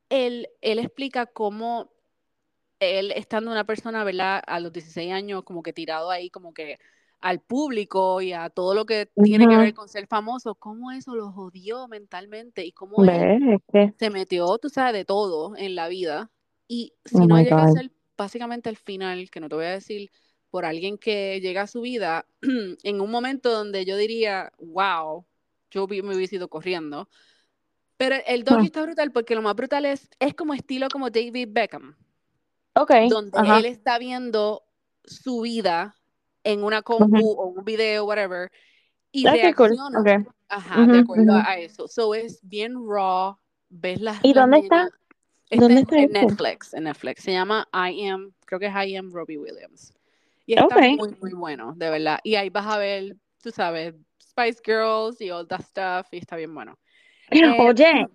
Él, 0.08 0.48
él 0.60 0.80
explica 0.80 1.26
cómo 1.26 1.92
él 2.80 3.12
estando 3.12 3.52
una 3.52 3.64
persona, 3.64 4.02
¿verdad? 4.02 4.42
A 4.44 4.58
los 4.58 4.72
16 4.72 5.12
años, 5.12 5.44
como 5.44 5.62
que 5.62 5.72
tirado 5.72 6.10
ahí, 6.10 6.30
como 6.30 6.52
que 6.52 6.78
al 7.20 7.40
público 7.40 8.20
y 8.22 8.32
a 8.32 8.50
todo 8.50 8.74
lo 8.74 8.86
que 8.86 9.08
tiene 9.22 9.46
que 9.46 9.54
Ujú. 9.54 9.62
ver 9.62 9.74
con 9.74 9.88
ser 9.88 10.08
famoso, 10.08 10.56
cómo 10.56 10.90
eso 10.90 11.14
lo 11.14 11.30
jodió 11.30 11.86
mentalmente 11.86 12.64
y 12.64 12.72
cómo 12.72 13.04
él 13.04 13.60
que, 13.70 13.94
se 13.96 14.10
metió, 14.10 14.58
tú 14.58 14.68
sabes, 14.68 14.92
de 14.94 15.04
todo 15.04 15.56
en 15.56 15.76
la 15.76 15.86
vida. 15.86 16.32
Y 16.66 16.92
oh 17.12 17.20
si 17.20 17.26
no 17.28 17.36
my 17.36 17.44
llega 17.44 17.62
a 17.62 17.68
God. 17.68 17.76
ser 17.76 17.92
básicamente 18.16 18.68
el 18.68 18.76
final, 18.76 19.30
que 19.30 19.38
no 19.38 19.48
te 19.48 19.54
voy 19.54 19.66
a 19.66 19.70
decir, 19.70 20.10
por 20.50 20.64
alguien 20.64 20.98
que 20.98 21.40
llega 21.40 21.62
a 21.62 21.66
su 21.68 21.82
vida 21.82 22.26
en 22.82 23.00
un 23.00 23.10
momento 23.12 23.52
donde 23.52 23.84
yo 23.84 23.96
diría, 23.96 24.52
wow, 24.58 25.24
yo 25.76 26.04
me 26.04 26.16
hubiese 26.16 26.36
ido 26.36 26.48
corriendo. 26.48 27.08
Pero 27.96 28.16
el 28.26 28.44
docu 28.44 28.60
Hmm. 28.60 28.66
está 28.66 28.82
brutal 28.82 29.12
porque 29.12 29.34
lo 29.34 29.42
más 29.42 29.54
brutal 29.56 29.84
es, 29.86 30.08
es 30.18 30.34
como 30.34 30.54
estilo 30.54 30.88
como 30.90 31.10
David 31.10 31.48
Beckham, 31.50 31.96
Ok, 32.74 32.90
donde 33.08 33.38
ajá. 33.38 33.58
él 33.58 33.64
está 33.66 33.98
viendo 33.98 34.64
su 35.04 35.42
vida 35.42 35.94
en 36.44 36.62
una 36.64 36.82
compu 36.82 37.32
o 37.32 37.46
un 37.46 37.64
video, 37.64 38.04
whatever, 38.04 38.50
y 39.12 39.26
Ah, 39.26 39.32
qué 39.40 39.54
cool. 39.54 39.70
reacciona, 39.70 40.00
Ok. 40.00 40.28
ajá, 40.48 40.86
de 40.88 40.98
Ujú, 40.98 40.98
acuerdo 40.98 41.32
a, 41.32 41.40
ujú. 41.40 41.50
a 41.50 41.58
eso. 41.58 41.88
So 41.88 42.14
es 42.14 42.40
bien 42.42 42.74
raw, 42.86 43.38
ves 43.68 44.00
las, 44.00 44.22
¿Y 44.22 44.32
dónde 44.32 44.58
está? 44.58 44.90
Está 45.50 45.62
¿Dónde 45.62 45.80
está 45.82 45.96
en 45.96 46.02
esto? 46.12 46.26
Netflix, 46.26 46.74
en 46.74 46.84
Netflix. 46.84 47.22
Se 47.22 47.32
llama 47.32 47.68
I 47.72 48.08
Am, 48.08 48.32
creo 48.46 48.58
que 48.60 48.66
es 48.66 48.74
I 48.74 48.96
Am 48.96 49.12
Robbie 49.12 49.38
Williams. 49.38 49.94
Y 50.46 50.54
está 50.54 50.76
Ok. 50.76 50.82
muy, 50.82 51.10
muy 51.20 51.32
bueno, 51.34 51.74
de 51.76 51.90
verdad. 51.90 52.18
Y 52.24 52.34
ahí 52.36 52.50
vas 52.50 52.66
a 52.66 52.78
ver, 52.78 53.16
tú 53.42 53.50
sabes, 53.50 53.94
Spice 54.36 54.60
Girls 54.64 55.20
y 55.20 55.30
all 55.30 55.48
that 55.48 55.62
stuff, 55.62 56.12
y 56.12 56.18
está 56.18 56.36
bien 56.36 56.54
bueno. 56.54 56.78
Eh, 57.30 57.58
Oye, 57.58 58.06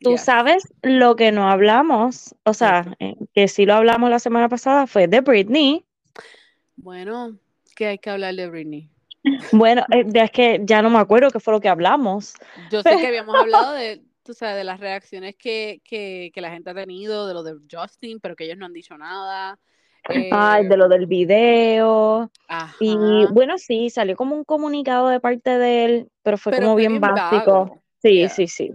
tú 0.00 0.12
yes. 0.12 0.24
sabes 0.24 0.72
lo 0.82 1.16
que 1.16 1.32
no 1.32 1.50
hablamos, 1.50 2.34
o 2.44 2.54
sea, 2.54 2.94
eh, 3.00 3.16
que 3.34 3.48
sí 3.48 3.66
lo 3.66 3.74
hablamos 3.74 4.08
la 4.10 4.20
semana 4.20 4.48
pasada, 4.48 4.86
fue 4.86 5.08
de 5.08 5.20
Britney. 5.20 5.84
Bueno, 6.76 7.36
que 7.74 7.86
hay 7.86 7.98
que 7.98 8.10
hablar 8.10 8.34
de 8.34 8.48
Britney. 8.48 8.90
Bueno, 9.50 9.82
eh, 9.90 10.04
es 10.14 10.30
que 10.30 10.60
ya 10.62 10.82
no 10.82 10.90
me 10.90 10.98
acuerdo 10.98 11.30
qué 11.30 11.40
fue 11.40 11.52
lo 11.52 11.60
que 11.60 11.68
hablamos. 11.68 12.34
Yo 12.70 12.82
sé 12.82 12.96
que 12.96 13.06
habíamos 13.08 13.34
hablado 13.34 13.72
de, 13.72 14.04
tú 14.22 14.34
sabes, 14.34 14.56
de 14.56 14.64
las 14.64 14.78
reacciones 14.78 15.34
que, 15.36 15.82
que, 15.84 16.30
que 16.32 16.40
la 16.40 16.50
gente 16.50 16.70
ha 16.70 16.74
tenido, 16.74 17.26
de 17.26 17.34
lo 17.34 17.42
de 17.42 17.56
Justin, 17.70 18.20
pero 18.20 18.36
que 18.36 18.44
ellos 18.44 18.56
no 18.56 18.66
han 18.66 18.72
dicho 18.72 18.96
nada. 18.96 19.58
Ay, 20.30 20.66
de 20.68 20.74
Eh, 20.74 20.78
lo 20.78 20.88
del 20.88 21.06
video. 21.06 22.30
Y 22.80 22.90
ajá. 22.92 23.32
bueno, 23.32 23.58
sí, 23.58 23.90
salió 23.90 24.16
como 24.16 24.34
un 24.36 24.44
comunicado 24.44 25.08
de 25.08 25.20
parte 25.20 25.58
de 25.58 25.84
él, 25.84 26.10
pero 26.22 26.38
fue 26.38 26.52
Pero 26.52 26.64
como 26.66 26.76
bien 26.76 26.92
bien 26.92 27.00
básico. 27.00 27.52
vago. 27.52 27.82
Sí, 28.02 28.18
Yeah. 28.18 28.28
sí, 28.28 28.46
sí. 28.46 28.72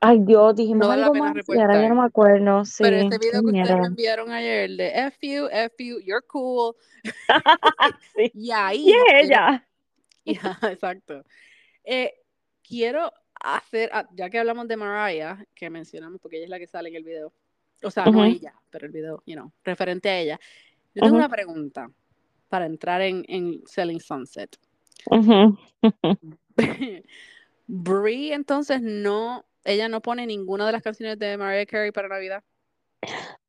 Ay, 0.00 0.18
Dios, 0.20 0.56
dijimos 0.56 0.88
No 0.88 0.92
algo 0.92 1.14
más 1.14 1.32
y 1.48 1.60
ahora 1.60 1.80
ya 1.80 1.88
no 1.88 1.94
me 1.94 2.06
acuerdo. 2.06 2.64
Sí, 2.64 2.82
Pero 2.82 3.08
qué 3.08 3.18
video 3.18 3.40
que 3.40 3.46
ustedes 3.60 3.80
me 3.80 3.86
enviaron 3.86 4.30
ayer, 4.32 4.64
el 4.64 4.76
de 4.76 4.88
F 5.06 5.16
you, 5.28 5.46
F 5.50 5.84
you, 5.84 6.00
you're 6.00 6.26
cool. 6.26 6.74
Sí. 8.16 8.30
Y 8.34 8.50
ahí. 8.50 8.88
Y 8.88 8.92
es 8.92 9.24
ella. 9.24 9.66
Ya, 10.24 10.56
exacto. 10.70 11.24
Eh, 11.82 12.14
quiero 12.62 13.12
hacer, 13.40 13.90
ah, 13.92 14.08
ya 14.12 14.30
que 14.30 14.38
hablamos 14.38 14.68
de 14.68 14.76
Mariah, 14.76 15.44
que 15.54 15.68
mencionamos 15.68 16.20
porque 16.20 16.36
ella 16.36 16.44
es 16.44 16.50
la 16.50 16.58
que 16.60 16.66
sale 16.68 16.90
en 16.90 16.94
el 16.96 17.02
video. 17.04 17.32
O 17.82 17.90
sea, 17.90 18.08
no 18.08 18.18
Ujú. 18.18 18.24
ella, 18.24 18.54
pero 18.70 18.86
el 18.86 18.92
video, 18.92 19.22
you 19.26 19.34
know, 19.34 19.52
referente 19.64 20.08
a 20.08 20.20
ella. 20.20 20.40
Yo 20.94 21.02
tengo 21.02 21.16
una 21.16 21.28
pregunta 21.28 21.90
para 22.48 22.66
entrar 22.66 23.00
en, 23.00 23.24
en 23.28 23.62
Selling 23.66 24.00
Sunset. 24.00 24.56
Ujú. 25.06 25.58
Brie, 27.66 28.34
entonces, 28.34 28.82
no, 28.82 29.44
ella 29.64 29.88
no 29.88 30.02
pone 30.02 30.26
ninguna 30.26 30.66
de 30.66 30.72
las 30.72 30.82
canciones 30.82 31.18
de 31.18 31.36
Mariah 31.36 31.66
Carey 31.66 31.92
para 31.92 32.08
Navidad. 32.08 32.44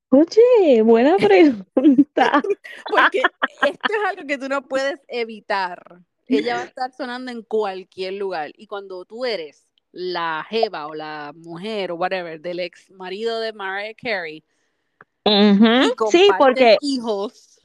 Oye, 0.09 0.81
buena 0.83 1.17
pregunta. 1.75 2.41
Porque 2.89 3.23
esto 3.61 3.93
es 3.93 4.09
algo 4.09 4.27
que 4.27 4.37
tú 4.37 4.47
no 4.47 4.67
puedes 4.67 4.99
evitar. 5.07 6.01
Ella 6.27 6.55
va 6.55 6.61
a 6.61 6.65
estar 6.65 6.91
sonando 6.93 7.31
en 7.31 7.41
cualquier 7.41 8.13
lugar. 8.13 8.51
Y 8.55 8.67
cuando 8.67 9.03
tú 9.05 9.25
eres 9.25 9.67
la 9.93 10.45
jeva 10.49 10.87
o 10.87 10.95
la 10.95 11.33
mujer 11.35 11.91
o 11.91 11.95
whatever 11.95 12.41
del 12.41 12.59
ex 12.59 12.89
marido 12.91 13.39
de 13.39 13.53
Mariah 13.53 13.93
Carey 13.95 14.43
Ujú. 15.25 15.93
y 16.05 16.09
Sí, 16.11 16.27
porque, 16.37 16.77
hijos, 16.81 17.61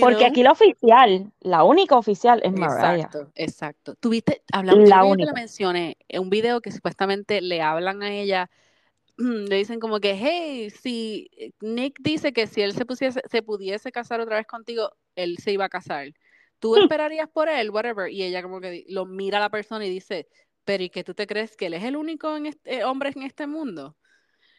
porque 0.00 0.16
know, 0.16 0.26
aquí 0.26 0.42
la 0.42 0.52
oficial, 0.52 1.32
la 1.40 1.64
única 1.64 1.96
oficial 1.96 2.40
es 2.44 2.52
Mariah. 2.52 2.94
Exacto, 2.96 3.32
exacto. 3.34 3.94
Tuviste, 3.94 4.42
hablamos, 4.52 4.88
La 4.88 4.96
yo 4.96 5.02
te 5.02 5.08
única. 5.12 5.30
lo 5.30 5.34
mencioné, 5.34 5.96
en 6.08 6.20
un 6.22 6.30
video 6.30 6.60
que 6.60 6.70
supuestamente 6.70 7.40
le 7.40 7.62
hablan 7.62 8.02
a 8.02 8.12
ella, 8.12 8.50
le 9.16 9.56
dicen 9.56 9.80
como 9.80 10.00
que, 10.00 10.14
hey, 10.14 10.70
si 10.70 11.30
Nick 11.60 11.98
dice 12.00 12.32
que 12.32 12.46
si 12.46 12.60
él 12.60 12.72
se 12.74 12.84
pusiese, 12.84 13.22
se 13.30 13.42
pudiese 13.42 13.90
casar 13.92 14.20
otra 14.20 14.36
vez 14.36 14.46
contigo, 14.46 14.90
él 15.16 15.38
se 15.38 15.52
iba 15.52 15.64
a 15.64 15.68
casar. 15.70 16.12
¿Tú 16.58 16.74
Hmm. 16.74 16.82
esperarías 16.82 17.28
por 17.28 17.48
él? 17.48 17.70
Whatever. 17.70 18.10
Y 18.10 18.22
ella 18.24 18.42
como 18.42 18.60
que 18.60 18.84
lo 18.88 19.06
mira 19.06 19.38
a 19.38 19.40
la 19.40 19.50
persona 19.50 19.86
y 19.86 19.90
dice, 19.90 20.28
pero 20.68 20.84
¿y 20.84 20.90
que 20.90 21.02
tú 21.02 21.14
te 21.14 21.26
crees 21.26 21.56
que 21.56 21.64
él 21.64 21.72
es 21.72 21.82
el 21.82 21.96
único 21.96 22.36
en 22.36 22.44
este, 22.44 22.74
eh, 22.74 22.84
hombre 22.84 23.10
en 23.16 23.22
este 23.22 23.46
mundo? 23.46 23.96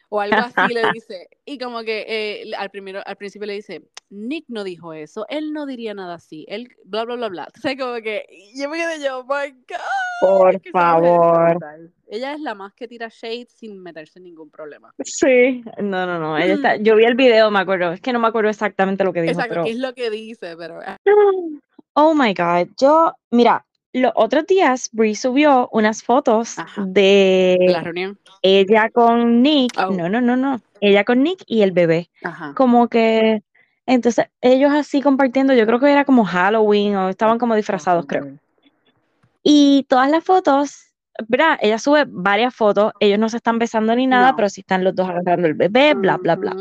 O 0.08 0.20
algo 0.20 0.38
así 0.38 0.74
le 0.74 0.82
dice. 0.92 1.28
Y 1.44 1.56
como 1.56 1.84
que 1.84 2.04
eh, 2.08 2.50
al, 2.58 2.68
primero, 2.68 3.00
al 3.06 3.16
principio 3.16 3.46
le 3.46 3.52
dice, 3.52 3.84
Nick 4.08 4.46
no 4.48 4.64
dijo 4.64 4.92
eso, 4.92 5.24
él 5.28 5.52
no 5.52 5.66
diría 5.66 5.94
nada 5.94 6.14
así, 6.14 6.44
él 6.48 6.68
bla, 6.84 7.04
bla, 7.04 7.14
bla, 7.14 7.28
bla. 7.28 7.48
O 7.56 7.60
sea, 7.60 7.76
como 7.76 7.94
que 8.02 8.26
yo 8.56 8.68
me 8.68 8.78
quedé 8.78 9.04
yo, 9.04 9.20
oh 9.20 9.22
my 9.22 9.52
God. 9.52 10.28
Por 10.28 10.56
es 10.56 10.62
que 10.62 10.72
favor. 10.72 11.58
Ella 12.08 12.32
es 12.34 12.40
la 12.40 12.56
más 12.56 12.74
que 12.74 12.88
tira 12.88 13.08
shade 13.08 13.46
sin 13.48 13.80
meterse 13.80 14.18
en 14.18 14.24
ningún 14.24 14.50
problema. 14.50 14.92
Sí, 15.04 15.62
no, 15.80 16.06
no, 16.06 16.18
no. 16.18 16.36
Ella 16.36 16.54
está, 16.54 16.74
yo 16.74 16.96
vi 16.96 17.04
el 17.04 17.14
video, 17.14 17.52
me 17.52 17.60
acuerdo. 17.60 17.92
Es 17.92 18.00
que 18.00 18.12
no 18.12 18.18
me 18.18 18.26
acuerdo 18.26 18.50
exactamente 18.50 19.04
lo 19.04 19.12
que 19.12 19.22
dijo, 19.22 19.34
Exacto, 19.34 19.50
pero. 19.50 19.64
qué 19.64 19.70
es 19.70 19.78
lo 19.78 19.94
que 19.94 20.10
dice, 20.10 20.56
pero 20.56 20.80
ah, 20.84 20.96
Oh 21.94 22.14
my 22.14 22.34
God. 22.34 22.68
Yo, 22.80 23.14
mira, 23.30 23.64
los 23.92 24.12
otros 24.14 24.46
días 24.46 24.88
Brie 24.92 25.14
subió 25.16 25.68
unas 25.72 26.02
fotos 26.02 26.58
Ajá. 26.58 26.84
de 26.86 27.56
la 27.68 27.80
reunión. 27.80 28.18
ella 28.42 28.88
con 28.90 29.42
Nick. 29.42 29.72
Oh. 29.78 29.90
No, 29.90 30.08
no, 30.08 30.20
no, 30.20 30.36
no. 30.36 30.60
Ella 30.80 31.04
con 31.04 31.22
Nick 31.22 31.42
y 31.46 31.62
el 31.62 31.72
bebé. 31.72 32.10
Ajá. 32.22 32.54
Como 32.56 32.88
que. 32.88 33.42
Entonces, 33.86 34.26
ellos 34.40 34.70
así 34.72 35.02
compartiendo, 35.02 35.52
yo 35.54 35.66
creo 35.66 35.80
que 35.80 35.90
era 35.90 36.04
como 36.04 36.24
Halloween 36.24 36.94
o 36.96 37.08
estaban 37.08 37.38
como 37.38 37.56
disfrazados, 37.56 38.06
creo. 38.06 38.28
Y 39.42 39.84
todas 39.88 40.08
las 40.10 40.22
fotos, 40.22 40.84
¿verdad? 41.28 41.58
Ella 41.60 41.78
sube 41.78 42.04
varias 42.06 42.54
fotos, 42.54 42.92
ellos 43.00 43.18
no 43.18 43.28
se 43.28 43.38
están 43.38 43.58
besando 43.58 43.94
ni 43.96 44.06
nada, 44.06 44.30
No. 44.30 44.36
pero 44.36 44.48
sí 44.48 44.60
están 44.60 44.84
los 44.84 44.94
dos 44.94 45.08
agarrando 45.08 45.48
el 45.48 45.54
bebé, 45.54 45.94
bla, 45.94 46.18
bla, 46.18 46.36
bla. 46.36 46.54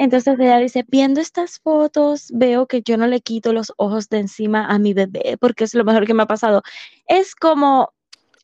Entonces 0.00 0.40
ella 0.40 0.56
dice, 0.56 0.82
viendo 0.88 1.20
estas 1.20 1.58
fotos, 1.58 2.30
veo 2.32 2.66
que 2.66 2.80
yo 2.80 2.96
no 2.96 3.06
le 3.06 3.20
quito 3.20 3.52
los 3.52 3.74
ojos 3.76 4.08
de 4.08 4.20
encima 4.20 4.64
a 4.64 4.78
mi 4.78 4.94
bebé 4.94 5.36
porque 5.38 5.64
es 5.64 5.74
lo 5.74 5.84
mejor 5.84 6.06
que 6.06 6.14
me 6.14 6.22
ha 6.22 6.26
pasado. 6.26 6.62
Es 7.06 7.34
como 7.34 7.92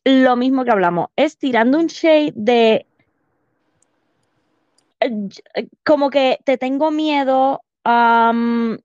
lo 0.03 0.35
mismo 0.35 0.63
que 0.63 0.69
hablamos, 0.69 1.07
es 1.15 1.39
tirando 1.39 1.79
un 1.79 1.87
shade 1.87 2.31
de 2.35 2.85
eh, 4.99 5.67
como 5.83 6.11
que 6.11 6.37
te 6.45 6.59
tengo 6.59 6.91
miedo, 6.91 7.63
am, 7.83 8.77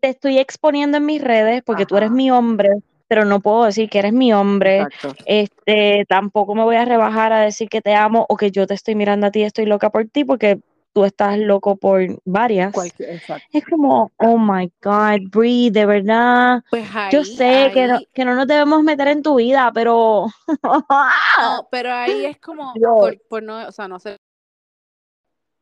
te 0.00 0.10
estoy 0.10 0.38
exponiendo 0.38 0.98
en 0.98 1.06
mis 1.06 1.20
redes 1.20 1.62
porque 1.66 1.86
tú 1.86 1.96
eres 1.96 2.10
Ajá. 2.10 2.16
mi 2.16 2.30
hombre, 2.30 2.68
pero 3.08 3.24
no 3.24 3.40
puedo 3.40 3.64
decir 3.64 3.90
que 3.90 3.98
eres 3.98 4.12
mi 4.12 4.32
hombre. 4.32 4.82
Exacto. 4.82 5.16
Este, 5.26 6.04
tampoco 6.08 6.54
me 6.54 6.62
voy 6.62 6.76
a 6.76 6.84
rebajar 6.84 7.32
a 7.32 7.40
decir 7.40 7.68
que 7.68 7.80
te 7.80 7.96
amo 7.96 8.26
o 8.28 8.36
que 8.36 8.52
yo 8.52 8.68
te 8.68 8.74
estoy 8.74 8.94
mirando 8.94 9.26
a 9.26 9.32
ti 9.32 9.42
estoy 9.42 9.66
loca 9.66 9.90
por 9.90 10.06
ti 10.06 10.22
porque 10.22 10.60
tú 10.92 11.04
estás 11.04 11.38
loco 11.38 11.76
por 11.76 12.00
varias. 12.24 12.74
Exacto. 12.98 13.46
Es 13.52 13.64
como, 13.64 14.10
oh 14.16 14.38
my 14.38 14.70
God, 14.82 15.28
Brie, 15.30 15.70
de 15.70 15.86
verdad. 15.86 16.62
Pues 16.70 16.88
ahí, 16.94 17.12
Yo 17.12 17.24
sé 17.24 17.70
que, 17.72 17.86
no, 17.86 18.00
que 18.12 18.24
no 18.24 18.34
nos 18.34 18.46
debemos 18.46 18.82
meter 18.82 19.08
en 19.08 19.22
tu 19.22 19.36
vida, 19.36 19.70
pero. 19.72 20.26
No, 20.62 20.86
pero 21.70 21.92
ahí 21.92 22.26
es 22.26 22.38
como, 22.38 22.72
por, 22.74 23.20
por 23.28 23.42
no, 23.42 23.66
o 23.66 23.72
sea, 23.72 23.88
no 23.88 23.98
sé. 23.98 24.16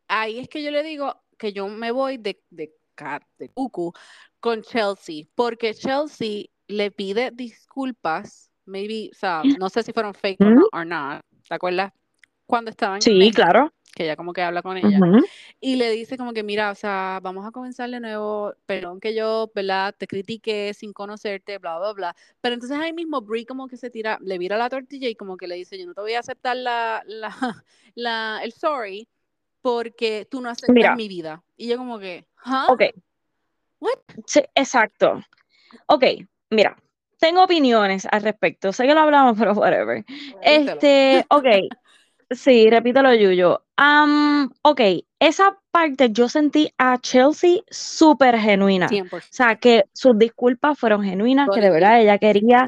Ahí 0.09 0.39
es 0.39 0.49
que 0.49 0.63
yo 0.63 0.71
le 0.71 0.83
digo 0.83 1.15
que 1.37 1.53
yo 1.53 1.69
me 1.69 1.91
voy 1.93 2.17
de, 2.17 2.43
de, 2.51 2.75
de 3.39 3.49
cucu 3.51 3.93
con 4.41 4.63
Chelsea, 4.63 5.25
porque 5.35 5.75
Chelsea 5.75 6.47
le 6.67 6.91
pide 6.91 7.31
disculpas, 7.31 8.51
maybe, 8.65 9.11
o 9.13 9.15
sea, 9.15 9.43
no 9.59 9.69
sé 9.69 9.83
si 9.83 9.93
fueron 9.93 10.15
fake 10.15 10.41
¿Mm? 10.41 10.63
o 10.73 10.85
no, 10.85 11.21
¿te 11.47 11.55
acuerdas? 11.55 11.93
Cuando 12.47 12.71
estaban 12.71 13.03
Sí, 13.03 13.31
claro. 13.33 13.73
Que 13.95 14.05
ella 14.05 14.17
como 14.17 14.33
que 14.33 14.43
habla 14.43 14.63
con 14.63 14.77
ella, 14.77 14.99
Ujú. 14.99 15.25
y 15.61 15.77
le 15.77 15.91
dice 15.91 16.17
como 16.17 16.33
que, 16.33 16.43
mira, 16.43 16.71
o 16.71 16.75
sea, 16.75 17.21
vamos 17.23 17.47
a 17.47 17.51
comenzar 17.51 17.91
de 17.91 18.01
nuevo, 18.01 18.55
perdón 18.67 19.01
que 19.01 19.15
yo, 19.15 19.51
¿verdad? 19.55 19.95
Te 19.97 20.07
critiqué 20.07 20.73
sin 20.75 20.93
conocerte, 20.93 21.59
bla, 21.59 21.79
bla, 21.79 21.93
bla. 21.93 22.17
Pero 22.41 22.55
entonces 22.55 22.79
ahí 22.79 22.93
mismo 22.93 23.21
Brie 23.21 23.47
como 23.47 23.69
que 23.69 23.77
se 23.77 23.91
tira, 23.91 24.19
le 24.21 24.39
vira 24.39 24.57
la 24.57 24.69
tortilla 24.69 25.09
y 25.09 25.15
como 25.15 25.37
que 25.37 25.49
le 25.49 25.57
dice, 25.57 25.79
yo 25.79 25.87
no 25.87 25.95
te 25.95 26.01
voy 26.01 26.15
a 26.15 26.21
aceptar 26.21 26.57
la, 26.57 27.03
la, 27.07 27.29
la, 27.95 28.41
el 28.43 28.53
sorry 28.53 29.09
porque 29.63 30.27
tú 30.31 30.41
no 30.41 30.49
aceptas 30.49 30.75
Mira. 30.75 30.95
mi 30.95 31.09
vida. 31.09 31.43
Y 31.57 31.69
yo 31.69 31.77
como 31.77 31.99
que, 31.99 32.27
¿ah? 32.45 32.69
Ok. 32.71 32.83
What? 33.81 33.99
Sí, 34.27 34.43
exacto. 34.55 35.23
Ok, 35.87 36.05
mira, 36.51 36.77
tengo 37.19 37.45
opiniones 37.45 38.07
al 38.11 38.23
respecto. 38.23 38.73
Sé 38.73 38.87
que 38.87 38.95
lo 38.95 39.01
hablamos, 39.01 39.37
pero 39.39 39.53
whatever. 39.55 40.05
Este, 40.43 41.25
ok. 41.31 41.45
Sí, 42.31 42.69
repítelo, 42.69 43.15
Yuyo. 43.15 43.63
Am, 43.77 44.51
ok, 44.63 44.81
esa 45.19 45.59
parte 45.71 46.11
yo 46.11 46.29
sentí 46.29 46.71
a 46.77 46.99
Chelsea 46.99 47.61
súper 47.71 48.39
genuina. 48.39 48.89
100%. 48.89 49.15
O 49.15 49.21
sea, 49.31 49.57
que 49.57 49.85
sus 49.93 50.19
disculpas 50.19 50.79
fueron 50.79 51.03
genuinas, 51.05 51.49
que 51.53 51.61
de 51.61 51.71
verdad 51.71 52.01
ella 52.01 52.19
quería 52.19 52.67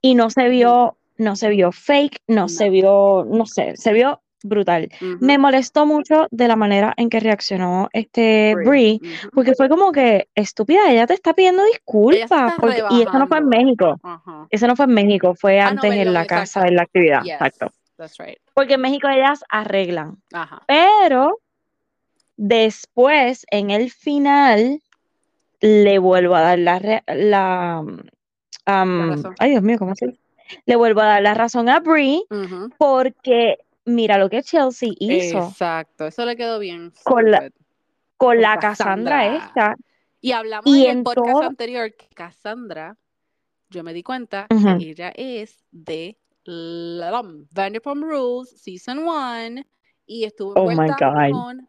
y 0.00 0.14
no 0.14 0.30
se 0.30 0.48
vio, 0.48 0.96
no 1.18 1.36
se 1.36 1.48
vio 1.50 1.72
fake, 1.72 2.22
no 2.26 2.48
se 2.48 2.68
vio, 2.70 3.24
no 3.28 3.46
sé, 3.46 3.76
se 3.76 3.92
vio 3.92 4.22
brutal. 4.42 4.88
Me 5.20 5.38
molestó 5.38 5.86
mucho 5.86 6.26
de 6.30 6.48
la 6.48 6.56
manera 6.56 6.94
en 6.96 7.08
que 7.08 7.20
reaccionó 7.20 7.88
este 7.92 8.54
Brie. 8.54 9.00
Ujú. 9.02 9.30
porque 9.32 9.54
fue 9.54 9.68
como 9.68 9.92
que, 9.92 10.28
estúpida, 10.34 10.90
ella 10.90 11.06
te 11.06 11.14
está 11.14 11.34
pidiendo 11.34 11.64
disculpas, 11.64 12.54
porque, 12.60 12.82
y 12.90 13.02
eso 13.02 13.18
no 13.18 13.26
fue 13.26 13.38
en. 13.38 13.48
México, 13.48 14.00
eso 14.50 14.66
no 14.66 14.76
fue 14.76 14.84
en 14.84 14.94
México, 14.94 15.34
fue 15.34 15.60
Ah, 15.60 15.72
no, 15.72 15.82
antes 15.82 15.92
en 15.92 16.12
la 16.12 16.26
casa, 16.26 16.66
en 16.66 16.76
la 16.76 16.82
actividad, 16.82 17.22
Yes, 17.22 17.32
exacto. 17.34 17.70
that's 17.96 18.18
right. 18.18 18.38
Porque 18.56 18.74
en 18.74 18.80
México 18.80 19.06
ellas 19.08 19.44
arreglan, 19.50 20.16
Ajá. 20.32 20.62
pero 20.66 21.40
después, 22.36 23.44
en 23.50 23.70
el 23.70 23.90
final, 23.90 24.80
le 25.60 25.98
vuelvo 25.98 26.34
a 26.34 26.40
dar 26.40 26.58
la, 26.58 27.02
la, 27.06 27.84
am, 28.64 29.10
razón. 29.10 29.34
ay 29.38 29.50
Dios 29.50 29.62
mío, 29.62 29.78
¿cómo 29.78 29.94
se 29.94 30.06
dice? 30.06 30.20
Le 30.64 30.76
vuelvo 30.76 31.00
a 31.00 31.06
dar 31.06 31.22
la 31.22 31.34
razón 31.34 31.68
a 31.68 31.80
Brie 31.80 32.22
porque 32.78 33.58
mira 33.84 34.16
lo 34.16 34.30
que 34.30 34.42
Chelsea 34.42 34.90
hizo 34.98 35.48
Exacto, 35.48 36.06
eso 36.06 36.24
le 36.24 36.36
quedó 36.36 36.58
bien. 36.58 36.92
Con 37.04 37.30
la- 37.30 37.50
con 38.16 38.40
la 38.40 38.56
Cassandra 38.58 39.18
Cassandra. 39.18 39.36
esta. 39.36 39.76
Y 40.22 40.32
hablamos 40.32 40.66
Y 40.66 40.86
en 40.86 40.98
el 40.98 41.04
podcast 41.04 41.30
todo- 41.32 41.42
anterior 41.42 41.94
que 41.94 42.06
Cassandra, 42.14 42.96
yo 43.68 43.82
me 43.84 43.92
di 43.92 44.02
cuenta 44.02 44.46
que 44.48 44.88
ella 44.88 45.12
es 45.14 45.62
de 45.72 46.16
la- 46.16 46.25
Vanderpump 46.46 48.02
Rules 48.04 48.50
Season 48.60 48.98
1 49.00 49.62
y 50.06 50.24
estuvo 50.24 50.54
Oh 50.54 50.70
my 50.70 50.88
God. 50.88 51.30
con, 51.32 51.68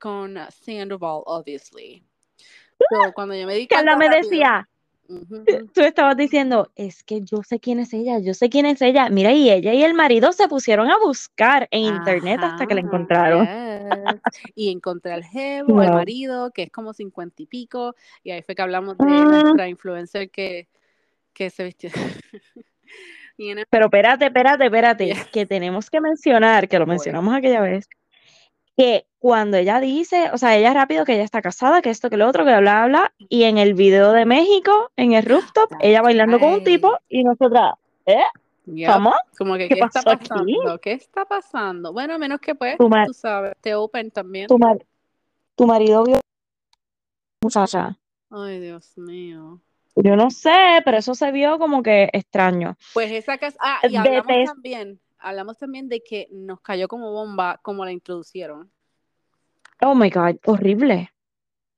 con 0.00 0.38
Sandoval, 0.50 1.22
obviously. 1.26 2.04
So, 2.90 3.12
cuando 3.12 3.34
yo 3.34 3.46
me 3.46 3.54
di 3.54 3.66
Carla 3.66 3.96
me 3.96 4.06
rápido- 4.08 4.30
decía, 4.30 4.68
tú 5.74 5.80
estabas 5.82 6.16
diciendo, 6.16 6.70
es 6.76 7.02
que 7.02 7.20
yo 7.22 7.42
sé 7.42 7.58
quién 7.58 7.80
es 7.80 7.92
ella, 7.92 8.18
yo 8.18 8.34
sé 8.34 8.48
quién 8.48 8.66
es 8.66 8.80
ella. 8.82 9.08
Mira, 9.08 9.32
y 9.32 9.50
ella 9.50 9.72
y 9.74 9.82
el 9.82 9.94
marido 9.94 10.32
se 10.32 10.46
pusieron 10.48 10.90
a 10.90 10.98
buscar 10.98 11.68
en 11.70 11.82
internet 11.96 12.40
hasta 12.42 12.66
que 12.66 12.74
la 12.74 12.80
encontraron. 12.82 13.44
yes. 13.46 14.20
Y 14.54 14.70
encontré 14.70 15.12
al 15.12 15.24
jevo, 15.32 15.80
al 15.80 15.88
Wow. 15.88 15.94
marido, 15.96 16.50
que 16.52 16.64
es 16.64 16.70
como 16.70 16.92
cincuenta 16.92 17.42
y 17.42 17.46
pico, 17.46 17.94
y 18.22 18.30
ahí 18.30 18.42
fue 18.42 18.54
que 18.54 18.62
hablamos 18.62 18.96
de 18.98 19.04
Mm. 19.04 19.30
nuestra 19.30 19.68
influencer 19.68 20.30
que, 20.30 20.68
que 21.32 21.50
se 21.50 21.64
vistió. 21.64 21.90
Pero 23.70 23.84
espérate, 23.86 24.26
espérate, 24.26 24.64
espérate, 24.64 25.06
Yeah. 25.06 25.24
que 25.32 25.46
tenemos 25.46 25.90
que 25.90 26.00
mencionar, 26.00 26.68
que 26.68 26.78
lo 26.78 26.86
mencionamos 26.86 27.34
aquella 27.34 27.60
vez, 27.60 27.88
que 28.76 29.06
cuando 29.18 29.56
ella 29.56 29.80
dice, 29.80 30.30
o 30.32 30.38
sea, 30.38 30.56
ella 30.56 30.72
rápido 30.74 31.04
que 31.04 31.14
ella 31.14 31.24
está 31.24 31.42
casada, 31.42 31.82
que 31.82 31.90
esto, 31.90 32.10
que 32.10 32.16
lo 32.16 32.26
otro, 32.28 32.44
que 32.44 32.56
bla, 32.58 32.86
bla, 32.86 33.12
y 33.28 33.44
en 33.44 33.58
el 33.58 33.74
video 33.74 34.12
de 34.12 34.24
México, 34.24 34.90
en 34.96 35.12
el 35.12 35.24
rooftop, 35.24 35.70
ella 35.80 36.02
bailando 36.02 36.38
con 36.40 36.52
un 36.54 36.64
tipo, 36.64 36.98
y 37.08 37.22
nosotras, 37.24 37.74
¿eh? 38.06 38.22
¿Cómo? 38.86 39.12
Como 39.36 39.54
que, 39.56 39.68
¿Qué 39.68 39.74
¿qué, 39.74 39.80
está 39.84 40.00
aquí? 40.12 40.28
pasando? 40.28 40.80
¿Qué 40.80 40.92
está 40.92 41.24
pasando? 41.24 41.92
Bueno, 41.92 42.14
a 42.14 42.18
menos 42.18 42.40
que 42.40 42.54
pues, 42.54 42.76
tú 42.78 43.12
sabes, 43.12 43.52
te 43.60 43.74
open 43.74 44.10
también. 44.10 44.46
tu, 44.46 44.56
mar- 44.58 44.84
tu 45.56 45.66
marido 45.66 46.04
vio 46.04 46.20
muchacha. 47.42 47.98
Ay, 48.30 48.60
Dios 48.60 48.96
mío. 48.96 49.60
Yo 49.94 50.16
no 50.16 50.30
sé, 50.30 50.80
pero 50.84 50.96
eso 50.98 51.14
se 51.14 51.30
vio 51.32 51.58
como 51.58 51.82
que 51.82 52.08
extraño. 52.12 52.76
Pues 52.94 53.10
esa 53.12 53.38
casa, 53.38 53.58
ah, 53.60 53.80
y 53.88 53.94
hablamos 53.96 54.44
también, 54.46 55.00
hablamos 55.18 55.58
también 55.58 55.88
de 55.88 56.02
que 56.02 56.28
nos 56.30 56.60
cayó 56.60 56.88
como 56.88 57.12
bomba 57.12 57.60
como 57.62 57.84
la 57.84 57.92
introducieron. 57.92 58.70
Oh 59.80 59.94
my 59.94 60.10
God, 60.10 60.36
horrible. 60.46 61.11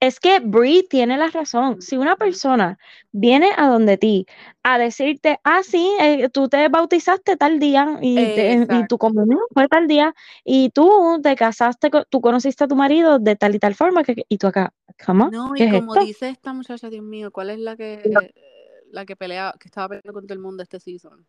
Es 0.06 0.20
que 0.20 0.38
Brie 0.40 0.82
tiene 0.82 1.16
la 1.16 1.28
razón. 1.28 1.80
Si 1.80 1.96
una 1.96 2.16
persona 2.16 2.78
viene 3.12 3.48
a 3.56 3.68
donde 3.68 3.96
ti 3.96 4.26
a 4.62 4.78
decirte, 4.78 5.40
ah, 5.44 5.62
sí, 5.62 5.90
eh, 5.98 6.28
tú 6.28 6.48
te 6.48 6.68
bautizaste 6.68 7.36
tal 7.38 7.58
día 7.58 7.98
y, 8.02 8.14
te- 8.16 8.66
y 8.68 8.86
tu 8.86 8.98
comunión 8.98 9.40
fue 9.52 9.66
tal 9.66 9.88
día 9.88 10.14
y 10.44 10.68
tú 10.70 11.20
te 11.22 11.34
casaste, 11.36 11.90
tú 12.10 12.20
conociste 12.20 12.64
a 12.64 12.68
tu 12.68 12.76
marido 12.76 13.18
de 13.18 13.34
tal 13.36 13.54
y 13.54 13.58
tal 13.58 13.74
forma 13.74 14.02
que, 14.04 14.24
y 14.28 14.36
tú 14.36 14.46
acá, 14.46 14.74
¿cómo? 15.06 15.30
No, 15.30 15.54
¿Qué 15.54 15.64
y 15.64 15.70
como 15.70 15.94
dice 15.94 16.28
esta 16.28 16.52
muchacha, 16.52 16.90
Dios 16.90 17.04
mío, 17.04 17.30
¿cuál 17.30 17.50
es 17.50 17.58
la 17.58 17.74
que 17.76 18.32
la 18.90 19.04
que 19.06 19.16
pelea, 19.16 19.54
que 19.58 19.68
estaba 19.68 19.88
peleando 19.88 20.12
con 20.12 20.26
todo 20.26 20.34
el 20.34 20.40
mundo 20.40 20.62
este 20.62 20.80
season? 20.80 21.26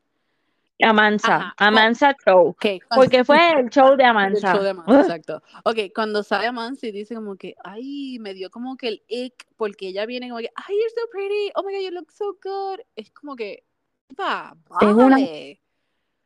Amansa, 0.84 1.36
Ajá, 1.38 1.55
Amansa 1.57 2.15
Show, 2.26 2.49
Ok, 2.49 2.57
cuando- 2.59 2.80
porque 2.95 3.23
fue 3.23 3.38
el 3.59 3.69
show 3.69 3.95
de 3.95 4.03
Amansa. 4.03 4.53
show 4.53 4.61
de 4.63 4.69
Amansa, 4.71 5.01
exacto. 5.01 5.41
Ok, 5.63 5.78
cuando 5.93 6.21
sale 6.23 6.47
Amansa 6.47 6.88
y 6.88 6.91
dice 6.91 7.15
como 7.15 7.36
que, 7.38 7.55
ay, 7.63 8.17
me 8.19 8.34
dio 8.34 8.49
como 8.49 8.76
que 8.76 8.89
el 8.89 9.03
ick, 9.07 9.45
porque 9.55 9.88
ella 9.88 10.05
viene 10.05 10.28
como 10.30 10.39
que, 10.39 10.49
ay, 10.55 10.76
you're 10.76 10.89
so 10.89 11.09
pretty, 11.11 11.51
oh 11.55 11.63
my 11.63 11.73
god, 11.73 11.82
you 11.82 11.91
look 11.91 12.11
so 12.11 12.38
good. 12.43 12.80
Es 12.95 13.09
como 13.11 13.36
que, 13.36 13.63
va, 14.19 14.55
Es 14.82 14.93
una-. 14.93 15.17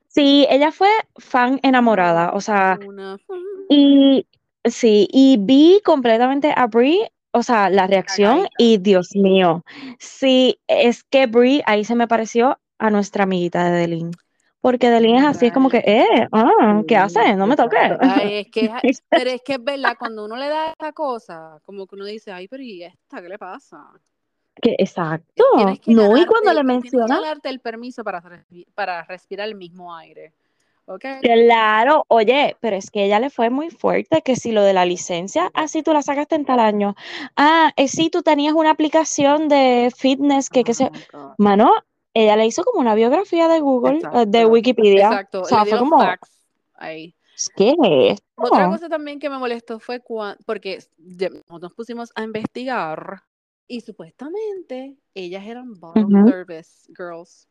Sí, 0.07 0.47
ella 0.49 0.71
fue 0.71 0.89
fan 1.17 1.59
enamorada, 1.61 2.31
o 2.33 2.41
sea, 2.41 2.79
Una- 2.83 3.17
Y 3.69 4.25
sí, 4.65 5.07
y 5.11 5.37
vi 5.39 5.79
completamente 5.85 6.51
a 6.55 6.65
Brie, 6.65 7.11
o 7.31 7.43
sea, 7.43 7.69
la 7.69 7.85
reacción 7.85 8.37
Cagadita. 8.37 8.55
y 8.57 8.77
Dios 8.79 9.15
mío, 9.15 9.63
sí, 9.99 10.59
es 10.67 11.03
que 11.03 11.27
Brie 11.27 11.61
ahí 11.67 11.85
se 11.85 11.93
me 11.95 12.07
pareció 12.07 12.59
a 12.79 12.89
nuestra 12.89 13.25
amiguita 13.25 13.69
de 13.69 13.77
Delin. 13.81 14.11
Porque 14.61 14.89
Delin 14.89 15.15
es 15.17 15.25
así, 15.25 15.45
es 15.47 15.53
como 15.53 15.69
que, 15.69 15.77
eh, 15.85 16.27
ah, 16.33 16.81
¿qué 16.87 16.95
Sí, 16.95 17.17
hace? 17.19 17.35
No 17.35 17.47
me 17.47 17.55
toques. 17.55 17.79
Ay, 18.01 18.39
es 18.39 18.47
que, 18.51 18.69
pero 19.09 19.29
es 19.29 19.41
que 19.41 19.53
es 19.53 19.63
verdad, 19.63 19.95
cuando 19.97 20.25
uno 20.25 20.35
le 20.35 20.49
da 20.49 20.73
esa 20.77 20.91
cosa, 20.91 21.59
como 21.65 21.87
que 21.87 21.95
uno 21.95 22.05
dice, 22.05 22.31
ay, 22.31 22.47
pero 22.49 22.61
¿y 22.61 22.83
esta 22.83 23.21
qué 23.21 23.29
le 23.29 23.37
pasa? 23.37 23.85
Que, 24.61 24.75
exacto. 24.77 25.45
Que 25.81 25.93
No, 25.93 26.17
y 26.17 26.21
ganarte- 26.21 26.27
cuando 26.27 26.53
le 26.53 26.61
tienes 26.61 26.83
que 26.83 26.97
menciona, 26.97 27.21
ganarte 27.21 27.47
el 27.49 27.59
permiso 27.61 28.03
para, 28.03 28.21
respi- 28.21 28.65
para 28.75 29.03
respirar 29.03 29.47
el 29.47 29.55
mismo 29.55 29.95
aire. 29.95 30.33
¿Ok? 30.91 31.05
claro, 31.21 32.03
oye, 32.07 32.57
pero 32.59 32.75
es 32.75 32.89
que 32.89 33.05
ella 33.05 33.19
le 33.19 33.29
fue 33.29 33.51
muy 33.51 33.69
fuerte, 33.69 34.23
que 34.23 34.35
si 34.35 34.51
lo 34.51 34.63
de 34.63 34.73
la 34.73 34.85
licencia, 34.85 35.51
así 35.53 35.83
tú 35.83 35.93
la 35.93 36.01
sacaste 36.01 36.33
en 36.33 36.45
tal 36.45 36.59
año. 36.59 36.95
Ah, 37.37 37.71
eh, 37.75 37.87
sí, 37.87 38.09
tú 38.09 38.23
tenías 38.23 38.55
una 38.55 38.71
aplicación 38.71 39.47
de 39.49 39.91
fitness 39.95 40.49
que, 40.49 40.63
que 40.63 40.73
se... 40.73 40.89
Oh. 41.13 41.35
Mano, 41.37 41.71
ella 42.13 42.35
le 42.35 42.45
hizo 42.45 42.63
como 42.63 42.79
una 42.79 42.95
biografía 42.95 43.47
de 43.47 43.59
Google, 43.59 44.01
eh, 44.13 44.25
de. 44.27 44.45
Wikipedia. 44.45 45.07
Exacto, 45.07 45.41
O 45.41 45.45
sea, 45.45 45.65
fue 45.65 45.77
como, 45.77 45.99
facts 45.99 46.31
ahí. 46.75 47.15
¿qué 47.55 47.69
es 47.69 47.77
esto? 48.13 48.25
Otra 48.35 48.69
cosa 48.69 48.89
también 48.89 49.19
que 49.19 49.29
me 49.29 49.37
molestó 49.37 49.79
fue 49.79 49.99
cuando, 49.99 50.37
porque 50.45 50.79
nos 51.49 51.73
pusimos 51.73 52.11
a 52.15 52.23
investigar 52.23 53.23
y 53.67 53.81
supuestamente 53.81 54.97
ellas 55.13 55.45
eran 55.45 55.79
bottom 55.79 56.27
service 56.27 56.91
girls. 56.95 57.47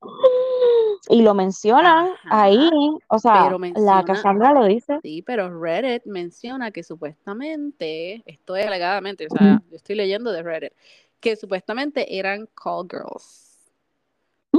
Y 1.10 1.22
lo 1.22 1.32
mencionan 1.32 2.08
Ajá. 2.08 2.42
ahí, 2.42 2.70
o 3.08 3.18
sea, 3.18 3.50
la 3.76 4.04
Cassandra 4.04 4.52
lo 4.52 4.64
dice. 4.66 4.98
Sí, 5.02 5.22
pero 5.22 5.58
Reddit 5.58 6.04
menciona 6.04 6.70
que 6.70 6.82
supuestamente, 6.82 8.22
esto 8.26 8.56
es 8.56 8.66
alegadamente, 8.66 9.26
o 9.26 9.30
sea, 9.30 9.62
yo 9.70 9.76
estoy 9.76 9.96
leyendo 9.96 10.32
de 10.32 10.42
Reddit, 10.42 10.72
que 11.20 11.36
supuestamente 11.36 12.18
eran 12.18 12.48
call 12.54 12.86
girls. 12.90 13.47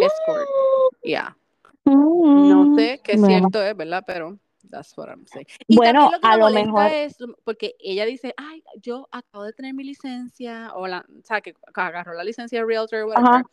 Escort. 0.02 0.48
Yeah. 1.04 1.36
No 1.86 2.66
Mm, 2.66 2.76
sé 2.76 3.02
qué 3.04 3.18
bueno. 3.18 3.28
cierto 3.50 3.64
es, 3.64 3.76
¿verdad? 3.76 4.04
Pero 4.06 4.38
that's 4.70 4.96
what 4.98 5.08
I'm 5.10 5.26
saying. 5.26 5.48
Y 5.68 5.76
Bueno, 5.78 6.02
también 6.02 6.12
lo 6.12 6.20
que 6.20 6.28
a 6.28 6.38
lo 6.38 6.50
mejor- 6.50 6.92
es 6.92 7.18
porque 7.44 7.76
ella 7.80 8.06
dice, 8.06 8.34
ay, 8.38 8.64
yo 8.82 9.08
acabo 9.12 9.44
de 9.46 9.54
tener 9.54 9.74
mi 9.74 9.84
licencia, 9.84 10.72
o 10.76 10.88
la, 10.88 11.00
o 11.00 11.26
sea, 11.26 11.42
que 11.42 11.56
agarró 11.74 12.14
la 12.14 12.24
licencia 12.24 12.60
de 12.60 12.66
realtor, 12.66 13.06
whatever. 13.06 13.44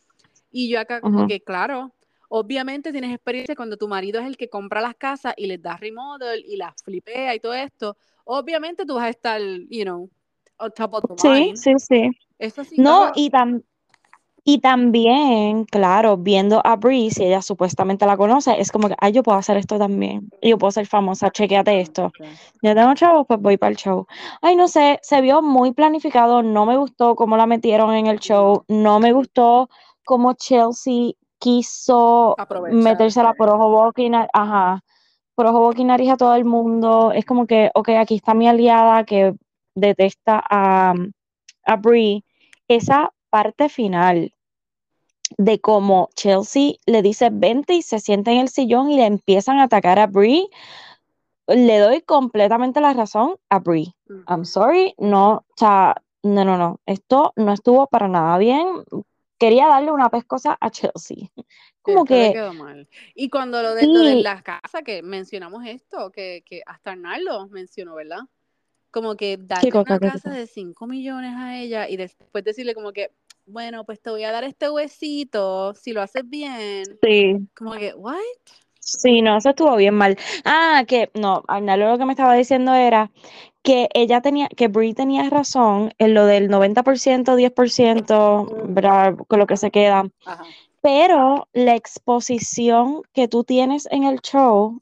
Y 0.51 0.69
yo 0.69 0.79
acá 0.79 1.01
como 1.01 1.27
que, 1.27 1.41
claro, 1.41 1.93
obviamente 2.29 2.91
tienes 2.91 3.13
experiencia 3.13 3.55
cuando 3.55 3.77
tu 3.77 3.87
marido 3.87 4.19
es 4.19 4.27
el 4.27 4.37
que 4.37 4.49
compra 4.49 4.81
las 4.81 4.95
casas 4.95 5.33
y 5.37 5.47
les 5.47 5.61
da 5.61 5.77
remodel 5.77 6.43
y 6.45 6.57
las 6.57 6.73
flipea 6.83 7.33
y 7.35 7.39
todo 7.39 7.53
esto. 7.53 7.97
Obviamente 8.25 8.85
tú 8.85 8.95
vas 8.95 9.05
a 9.05 9.09
estar, 9.09 9.41
you 9.69 9.83
know, 9.83 10.09
on 10.57 10.71
top 10.71 10.93
of 10.95 11.03
the 11.07 11.15
Sí, 11.21 11.53
sí, 11.55 11.73
sí. 11.79 12.09
Eso 12.37 12.63
sí. 12.63 12.75
No, 12.77 13.05
algo- 13.05 13.13
y, 13.15 13.29
tam- 13.31 13.63
y 14.49 14.59
también, 14.59 15.65
claro, 15.65 16.15
viendo 16.15 16.61
a 16.65 16.77
Brie, 16.77 17.11
si 17.11 17.25
ella 17.25 17.41
supuestamente 17.41 18.05
la 18.05 18.15
conoce, 18.15 18.61
es 18.61 18.71
como 18.71 18.87
que, 18.87 18.95
ay, 18.97 19.11
yo 19.11 19.21
puedo 19.21 19.37
hacer 19.37 19.57
esto 19.57 19.77
también. 19.77 20.29
Yo 20.41 20.57
puedo 20.57 20.71
ser 20.71 20.87
famosa, 20.87 21.29
chequeate 21.29 21.81
esto. 21.81 22.05
Ok. 22.05 22.25
Ya 22.61 22.73
tengo 22.73 22.93
chavos, 22.93 23.27
pues 23.27 23.41
voy 23.41 23.57
para 23.57 23.71
el 23.71 23.75
show. 23.75 24.07
Ay, 24.41 24.55
no 24.55 24.69
sé, 24.69 24.99
se 25.01 25.19
vio 25.19 25.41
muy 25.41 25.73
planificado, 25.73 26.43
no 26.43 26.65
me 26.65 26.77
gustó 26.77 27.17
cómo 27.17 27.35
la 27.35 27.45
metieron 27.45 27.93
en 27.93 28.07
el 28.07 28.19
show, 28.19 28.63
no 28.69 29.01
me 29.01 29.11
gustó 29.11 29.69
cómo 30.05 30.31
Chelsea 30.31 31.11
quiso 31.39 32.33
Aprovechar. 32.39 32.81
metérsela 32.81 33.33
por 33.33 33.49
ojo, 33.49 33.69
boca 33.69 34.01
y 34.01 34.09
nariz, 34.09 34.29
ajá, 34.31 34.81
por 35.35 35.47
ojo, 35.47 35.59
boca 35.59 35.81
y 35.81 35.83
nariz 35.83 36.11
a 36.11 36.15
todo 36.15 36.35
el 36.35 36.45
mundo. 36.45 37.11
Es 37.11 37.25
como 37.25 37.47
que, 37.47 37.69
ok, 37.73 37.89
aquí 37.99 38.15
está 38.15 38.33
mi 38.33 38.47
aliada 38.47 39.03
que 39.03 39.33
detesta 39.75 40.41
a, 40.49 40.93
a 41.65 41.75
Brie. 41.75 42.23
Esa 42.69 43.11
parte 43.29 43.67
final 43.67 44.31
de 45.37 45.59
cómo 45.59 46.09
Chelsea 46.15 46.73
le 46.85 47.01
dice 47.01 47.29
vente 47.31 47.73
y 47.73 47.81
se 47.81 47.99
sienta 47.99 48.31
en 48.31 48.39
el 48.39 48.49
sillón 48.49 48.89
y 48.89 48.97
le 48.97 49.05
empiezan 49.05 49.59
a 49.59 49.63
atacar 49.63 49.99
a 49.99 50.07
Brie, 50.07 50.47
le 51.47 51.79
doy 51.79 52.01
completamente 52.01 52.81
la 52.81 52.93
razón 52.93 53.37
a 53.49 53.59
Brie. 53.59 53.93
I'm 54.27 54.45
sorry, 54.45 54.93
no, 54.97 55.33
o 55.33 55.45
sea, 55.55 55.95
no, 56.23 56.45
no, 56.45 56.57
no, 56.57 56.79
esto 56.85 57.33
no 57.35 57.53
estuvo 57.53 57.87
para 57.87 58.07
nada 58.07 58.37
bien. 58.37 58.83
Quería 59.39 59.67
darle 59.67 59.91
una 59.91 60.09
pescosa 60.09 60.57
a 60.59 60.69
Chelsea. 60.71 61.29
Como 61.81 62.03
Esto 62.03 62.13
que, 62.13 62.31
quedó 62.33 62.53
mal. 62.53 62.89
Y 63.15 63.29
cuando 63.29 63.61
lo 63.61 63.73
de, 63.73 63.87
lo 63.87 63.99
de 63.99 64.15
Sí. 64.15 64.23
la 64.23 64.41
casa, 64.41 64.81
que 64.81 65.01
mencionamos 65.03 65.65
esto, 65.65 66.11
que, 66.11 66.43
que 66.45 66.61
hasta 66.65 66.91
Arnaldo 66.91 67.47
mencionó, 67.47 67.95
¿verdad? 67.95 68.21
Como 68.91 69.15
que 69.15 69.37
darle 69.39 69.71
una 69.71 69.99
casa 69.99 70.13
cosa? 70.13 70.29
de 70.31 70.47
5 70.47 70.87
millones 70.87 71.33
a 71.35 71.57
ella 71.57 71.87
y 71.87 71.95
después 71.95 72.43
decirle 72.43 72.73
como 72.73 72.91
que, 72.91 73.11
bueno, 73.47 73.83
pues 73.85 74.01
te 74.01 74.09
voy 74.09 74.23
a 74.23 74.31
dar 74.31 74.43
este 74.43 74.69
huesito, 74.69 75.73
si 75.73 75.93
lo 75.93 76.01
haces 76.01 76.23
bien. 76.29 76.83
sí, 77.01 77.37
Como 77.55 77.73
que, 77.73 77.93
¿what? 77.95 78.15
sí, 78.79 79.21
no, 79.21 79.37
eso 79.37 79.49
estuvo 79.49 79.75
bien 79.75 79.95
mal. 79.95 80.17
Ah, 80.45 80.83
que 80.87 81.09
no, 81.13 81.43
Arnaldo 81.47 81.87
lo 81.89 81.97
que 81.97 82.05
me 82.05 82.13
estaba 82.13 82.33
diciendo 82.35 82.73
era 82.73 83.11
que 83.63 83.89
ella 83.93 84.21
tenía, 84.21 84.47
que 84.49 84.67
Brie 84.67 84.93
tenía 84.93 85.29
razón 85.29 85.93
en 85.97 86.13
lo 86.13 86.25
del 86.25 86.49
90%, 86.49 87.35
10%, 87.35 88.47
¿verdad? 88.69 89.15
Con 89.27 89.39
lo 89.39 89.47
que 89.47 89.57
se 89.57 89.71
queda. 89.71 90.05
Ajá. 90.25 90.43
Pero 90.81 91.47
la 91.53 91.75
exposición 91.75 93.01
que 93.13 93.27
tú 93.27 93.43
tienes 93.43 93.87
en 93.91 94.03
el 94.03 94.21
show, 94.21 94.81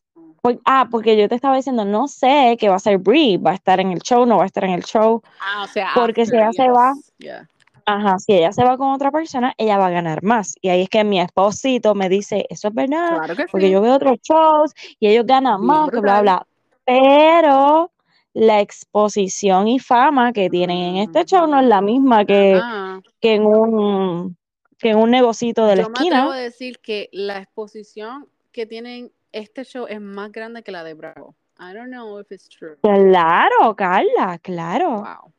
ah, 0.66 0.88
porque 0.92 1.18
yo 1.18 1.28
te 1.28 1.36
estaba 1.36 1.56
diciendo, 1.56 1.84
no 1.86 2.08
sé 2.08 2.58
qué 2.60 2.70
va 2.70 2.76
a 2.76 2.80
ser 2.80 3.00
Brie, 3.00 3.38
va 3.40 3.52
a 3.52 3.56
estar 3.56 3.80
en 3.80 3.92
el 3.92 4.00
show, 4.02 4.26
no 4.26 4.38
va 4.38 4.44
a 4.44 4.48
estar 4.48 4.64
en 4.66 4.72
el 4.72 4.84
show, 4.84 5.24
Ah, 5.40 5.64
o 5.64 5.68
sea, 5.68 5.92
Porque 5.96 6.26
si 6.26 6.36
after, 6.36 6.42
ella 6.42 6.52
se 6.54 6.70
va- 6.70 6.94
yeah. 7.18 7.50
Ajá, 7.88 8.18
si 8.18 8.34
ella 8.34 8.52
se 8.52 8.64
va 8.64 8.78
con 8.78 8.92
otra 8.94 9.12
persona, 9.12 9.54
ella 9.58 9.78
va 9.78 9.88
a 9.88 9.92
ganar 9.92 10.24
más. 10.24 10.56
Y 10.62 10.70
ahí 10.70 10.82
es 10.82 10.90
que 10.90 11.04
mi 11.04 11.20
esposito 11.22 11.94
me 11.94 12.10
dice, 12.10 12.46
eso 12.50 12.70
es 12.70 12.74
verdad, 12.74 13.18
Claro 13.18 13.36
que 13.36 13.46
porque 13.46 13.68
sí. 13.68 13.72
yo 13.72 13.82
veo 13.82 13.94
otros 13.96 14.18
shows 14.24 14.74
y 15.00 15.08
ellos 15.08 15.26
ganan 15.28 15.62
Bien 15.62 15.68
más, 15.68 15.90
que 15.92 16.00
bla, 16.00 16.22
bla. 16.22 16.48
Pero 16.86 17.92
la 18.34 18.60
exposición 18.62 19.68
y 19.68 19.80
fama 19.80 20.34
que 20.34 20.50
tienen 20.50 20.78
en 20.78 20.98
este 20.98 21.26
show 21.26 21.48
no 21.48 21.60
es 21.60 21.68
la 21.68 21.82
misma 21.82 22.26
que, 22.26 22.60
Ah, 22.62 23.00
que 23.22 23.36
en 23.36 23.46
un 23.46 24.36
que 24.78 24.90
en 24.90 24.98
un 24.98 25.10
negocito 25.10 25.66
de 25.68 25.78
la 25.78 25.84
yo 25.84 25.90
me 25.90 25.94
atrevo 25.94 26.32
a 26.32 26.36
esquina. 26.36 26.36
decir 26.36 26.80
que 26.80 27.10
la 27.14 27.38
exposición 27.40 28.28
que 28.52 28.66
tienen 28.66 29.12
este 29.32 29.64
show 29.64 29.86
es 29.88 30.02
más 30.02 30.32
grande 30.32 30.64
que 30.64 30.72
la 30.72 30.84
de 30.84 30.94
Bravo. 30.96 31.36
I 31.60 31.74
don't 31.74 31.88
know 31.90 32.20
if 32.20 32.30
it's 32.32 32.50
true. 32.50 32.76
Claro, 32.82 33.74
Carla, 33.76 34.38
claro. 34.42 34.98
Wow. 34.98 35.32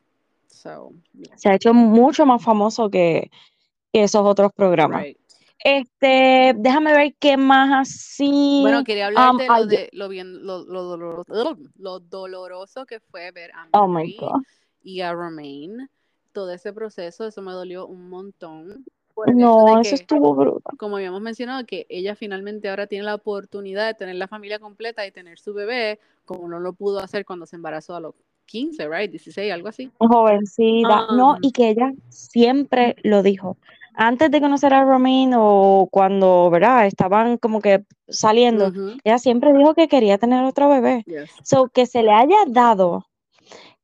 So, 0.57 0.91
yeah. 1.13 1.37
Se 1.37 1.49
ha 1.49 1.55
hecho 1.55 1.73
mucho 1.73 2.25
más 2.25 2.43
famoso 2.43 2.89
que, 2.89 3.29
que 3.93 4.03
esos 4.03 4.25
otros 4.25 4.51
programas. 4.53 5.03
Right. 5.03 5.17
Este, 5.59 6.53
déjame 6.55 6.93
ver 6.93 7.15
qué 7.19 7.35
más 7.35 7.87
así. 7.87 8.59
Bueno, 8.61 8.83
quería 8.83 9.07
hablar 9.07 9.31
Um, 9.31 9.37
de 9.37 9.47
lo 9.47 9.65
de 9.65 9.89
lo 9.91 10.09
bien 10.09 10.45
lo, 10.45 10.63
lo 10.65 10.83
doloroso, 10.83 11.57
lo 11.77 11.99
doloroso 11.99 12.85
que 12.85 12.99
fue 12.99 13.31
ver 13.31 13.51
a 13.51 13.67
Oh 13.71 13.87
my 13.87 13.93
Mary 13.93 14.17
God. 14.19 14.41
y 14.83 15.01
a 15.01 15.13
Romaine. 15.13 15.89
Todo 16.31 16.51
ese 16.51 16.71
proceso, 16.73 17.25
eso 17.25 17.41
me 17.41 17.51
dolió 17.51 17.87
un 17.87 18.09
montón. 18.09 18.85
No, 19.33 19.81
eso 19.81 19.89
que, 19.89 19.95
estuvo 19.95 20.35
brutal. 20.35 20.77
como 20.77 20.97
habíamos 20.97 21.21
mencionado, 21.21 21.65
que 21.65 21.87
ella 21.89 22.15
finalmente 22.15 22.69
ahora 22.69 22.85
tiene 22.85 23.03
la 23.05 23.15
oportunidad 23.15 23.87
de 23.87 23.95
tener 23.95 24.15
la 24.15 24.27
familia 24.27 24.59
completa 24.59 25.07
y 25.07 25.11
tener 25.11 25.39
su 25.39 25.55
bebé, 25.55 25.99
como 26.23 26.47
no 26.47 26.59
lo 26.59 26.73
pudo 26.73 26.99
hacer 26.99 27.25
cuando 27.25 27.47
se 27.47 27.55
embarazó 27.55 27.95
a 27.95 27.99
los 27.99 28.13
15, 28.47 28.87
right? 28.87 29.11
16, 29.11 29.51
algo 29.53 29.67
así. 29.67 29.91
Jovencita. 29.99 31.07
No, 31.11 31.33
Um, 31.33 31.37
y 31.41 31.51
que 31.51 31.69
ella 31.69 31.91
siempre 32.09 32.95
lo 33.03 33.21
dijo. 33.21 33.57
Antes 33.93 34.29
de 34.29 34.39
conocer 34.41 34.73
a 34.73 34.83
Romain 34.83 35.33
o 35.35 35.87
cuando, 35.91 36.49
¿verdad? 36.51 36.85
Estaban 36.85 37.37
como 37.37 37.61
que 37.61 37.83
saliendo, 38.07 38.71
ella 39.03 39.17
siempre 39.17 39.53
dijo 39.53 39.73
que 39.73 39.87
quería 39.87 40.17
tener 40.17 40.43
otro 40.45 40.69
bebé. 40.69 41.03
yes. 41.07 41.29
So, 41.43 41.67
que 41.69 41.85
se 41.87 42.03
le 42.03 42.11
haya 42.11 42.37
dado, 42.47 43.07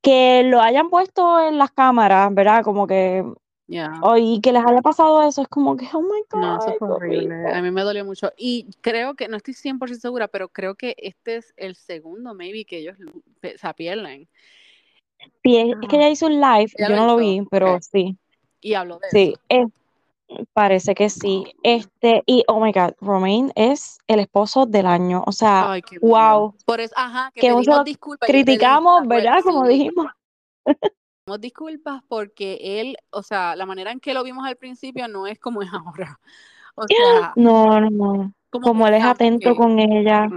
que 0.01 0.43
lo 0.43 0.61
hayan 0.61 0.89
puesto 0.89 1.39
en 1.41 1.57
las 1.57 1.71
cámaras, 1.71 2.33
¿verdad? 2.33 2.63
Como 2.63 2.85
que, 2.85 3.23
Yeah. 3.73 3.91
oh, 4.03 4.17
y 4.17 4.39
que 4.39 4.51
les 4.51 4.63
haya 4.63 4.83
pasado 4.83 5.23
eso, 5.27 5.41
es 5.41 5.47
como 5.47 5.75
que, 5.75 5.87
oh 5.93 6.01
my 6.03 6.21
No, 6.35 6.57
eso 6.59 6.67
God, 6.69 6.77
fue 6.77 6.87
horrible. 6.89 7.51
A 7.51 7.59
mí 7.59 7.71
me 7.71 7.81
dolió 7.81 8.05
mucho. 8.05 8.31
Y 8.37 8.67
creo 8.81 9.15
que, 9.15 9.27
no 9.27 9.37
estoy 9.37 9.55
100% 9.55 9.99
segura, 9.99 10.27
pero 10.27 10.47
creo 10.49 10.75
que 10.75 10.95
este 10.99 11.37
es 11.37 11.55
el 11.57 11.75
segundo, 11.75 12.35
maybe, 12.35 12.65
que 12.65 12.77
ellos 12.77 12.95
se 13.41 13.73
pierden. 13.73 14.29
Sí, 15.41 15.57
es, 15.57 15.69
es 15.81 15.89
que 15.89 15.95
Ah, 15.95 15.99
ella 16.01 16.09
hizo 16.11 16.27
un 16.27 16.39
live, 16.39 16.71
ella 16.75 16.87
yo 16.87 16.89
lo 16.89 16.95
no 16.97 17.07
lo 17.07 17.17
vi, 17.17 17.41
pero 17.49 17.79
sí, 17.81 18.15
Y 18.61 18.75
habló 18.75 18.99
de 18.99 19.09
sí, 19.09 19.33
eso. 19.33 19.41
es- 19.49 20.47
parece 20.53 20.93
que 20.93 21.09
sí. 21.09 21.43
Este, 21.63 22.21
y 22.27 22.43
oh 22.47 22.59
my 22.59 22.71
God, 22.71 22.93
Romain 23.01 23.51
es 23.55 23.97
el 24.05 24.19
esposo 24.19 24.67
del 24.67 24.85
año, 24.85 25.23
o 25.25 25.31
sea, 25.31 25.71
Ay, 25.71 25.81
wow, 25.99 26.55
Por 26.63 26.79
eso, 26.79 26.93
ajá, 26.95 27.31
que 27.33 27.41
que 27.41 27.97
criticamos, 28.19 29.07
¿verdad? 29.07 29.39
Como 29.43 29.65
sí, 29.65 29.73
dijimos. 29.73 30.05
disculpas 31.39 32.01
porque 32.07 32.57
él, 32.81 32.97
o 33.11 33.23
sea, 33.23 33.55
la 33.55 33.65
manera 33.65 33.91
en 33.91 33.99
que 33.99 34.13
lo 34.13 34.23
vimos 34.23 34.45
al 34.45 34.57
principio 34.57 35.07
no 35.07 35.27
es 35.27 35.39
como 35.39 35.61
es 35.61 35.69
ahora. 35.73 36.19
O 36.75 36.87
sea, 36.87 37.33
No, 37.35 37.79
no, 37.79 37.89
no. 37.89 38.33
como 38.49 38.67
Como 38.67 38.87
él 38.87 38.95
es 38.95 39.03
atento 39.05 39.51
que. 39.51 39.55
con 39.55 39.79
ella. 39.79 40.27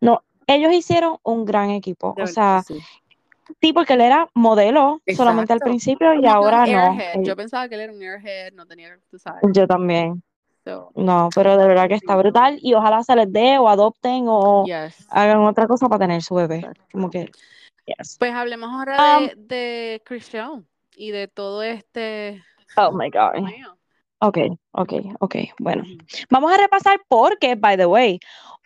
No, 0.00 0.22
ellos 0.46 0.72
hicieron 0.72 1.16
un 1.22 1.44
gran 1.44 1.70
equipo. 1.70 2.14
De 2.16 2.22
O 2.22 2.26
verdad 2.26 2.32
sea, 2.34 2.62
sí. 2.66 2.78
sí, 3.60 3.72
porque 3.72 3.92
él 3.94 4.00
era 4.00 4.28
modelo 4.34 5.00
solamente 5.14 5.52
al 5.52 5.60
principio 5.60 6.14
y 6.14 6.22
Como 6.22 6.30
ahora 6.30 6.66
no. 6.66 7.22
Yo 7.22 7.36
pensaba 7.36 7.68
que 7.68 7.74
él 7.76 7.82
era 7.82 7.92
un 7.92 8.02
airhead, 8.02 8.52
no 8.54 8.66
tenía, 8.66 8.98
tú 9.10 9.18
sabes. 9.18 9.42
yo 9.52 9.66
también. 9.66 10.22
So, 10.64 10.90
No, 10.96 11.28
pero 11.34 11.56
de 11.56 11.66
verdad 11.66 11.88
que 11.88 11.94
está 11.94 12.16
brutal 12.16 12.58
y 12.60 12.74
ojalá 12.74 13.02
se 13.02 13.14
les 13.14 13.32
dé 13.32 13.58
o 13.58 13.68
adopten 13.68 14.24
o 14.26 14.64
Yes. 14.66 15.06
hagan 15.10 15.38
otra 15.46 15.66
cosa 15.66 15.88
para 15.88 16.00
tener 16.00 16.22
su 16.22 16.34
bebé. 16.34 16.68
Como 16.92 17.08
que, 17.10 17.30
yes. 17.96 18.16
Pues 18.18 18.32
hablemos 18.34 18.70
ahora 18.70 19.18
Um, 19.18 19.26
de, 19.26 19.34
de 19.36 20.02
Christian 20.04 20.66
y 20.96 21.10
de 21.10 21.28
todo 21.28 21.62
este. 21.62 22.42
oh 22.76 22.92
my 22.92 23.10
God. 23.10 23.44
Ok, 24.20 24.38
ok, 24.72 24.92
ok. 25.20 25.36
Bueno, 25.60 25.84
vamos 26.28 26.52
a 26.52 26.56
repasar 26.56 27.00
porque, 27.08 27.54
by 27.54 27.76
the 27.76 27.86
way, 27.86 28.18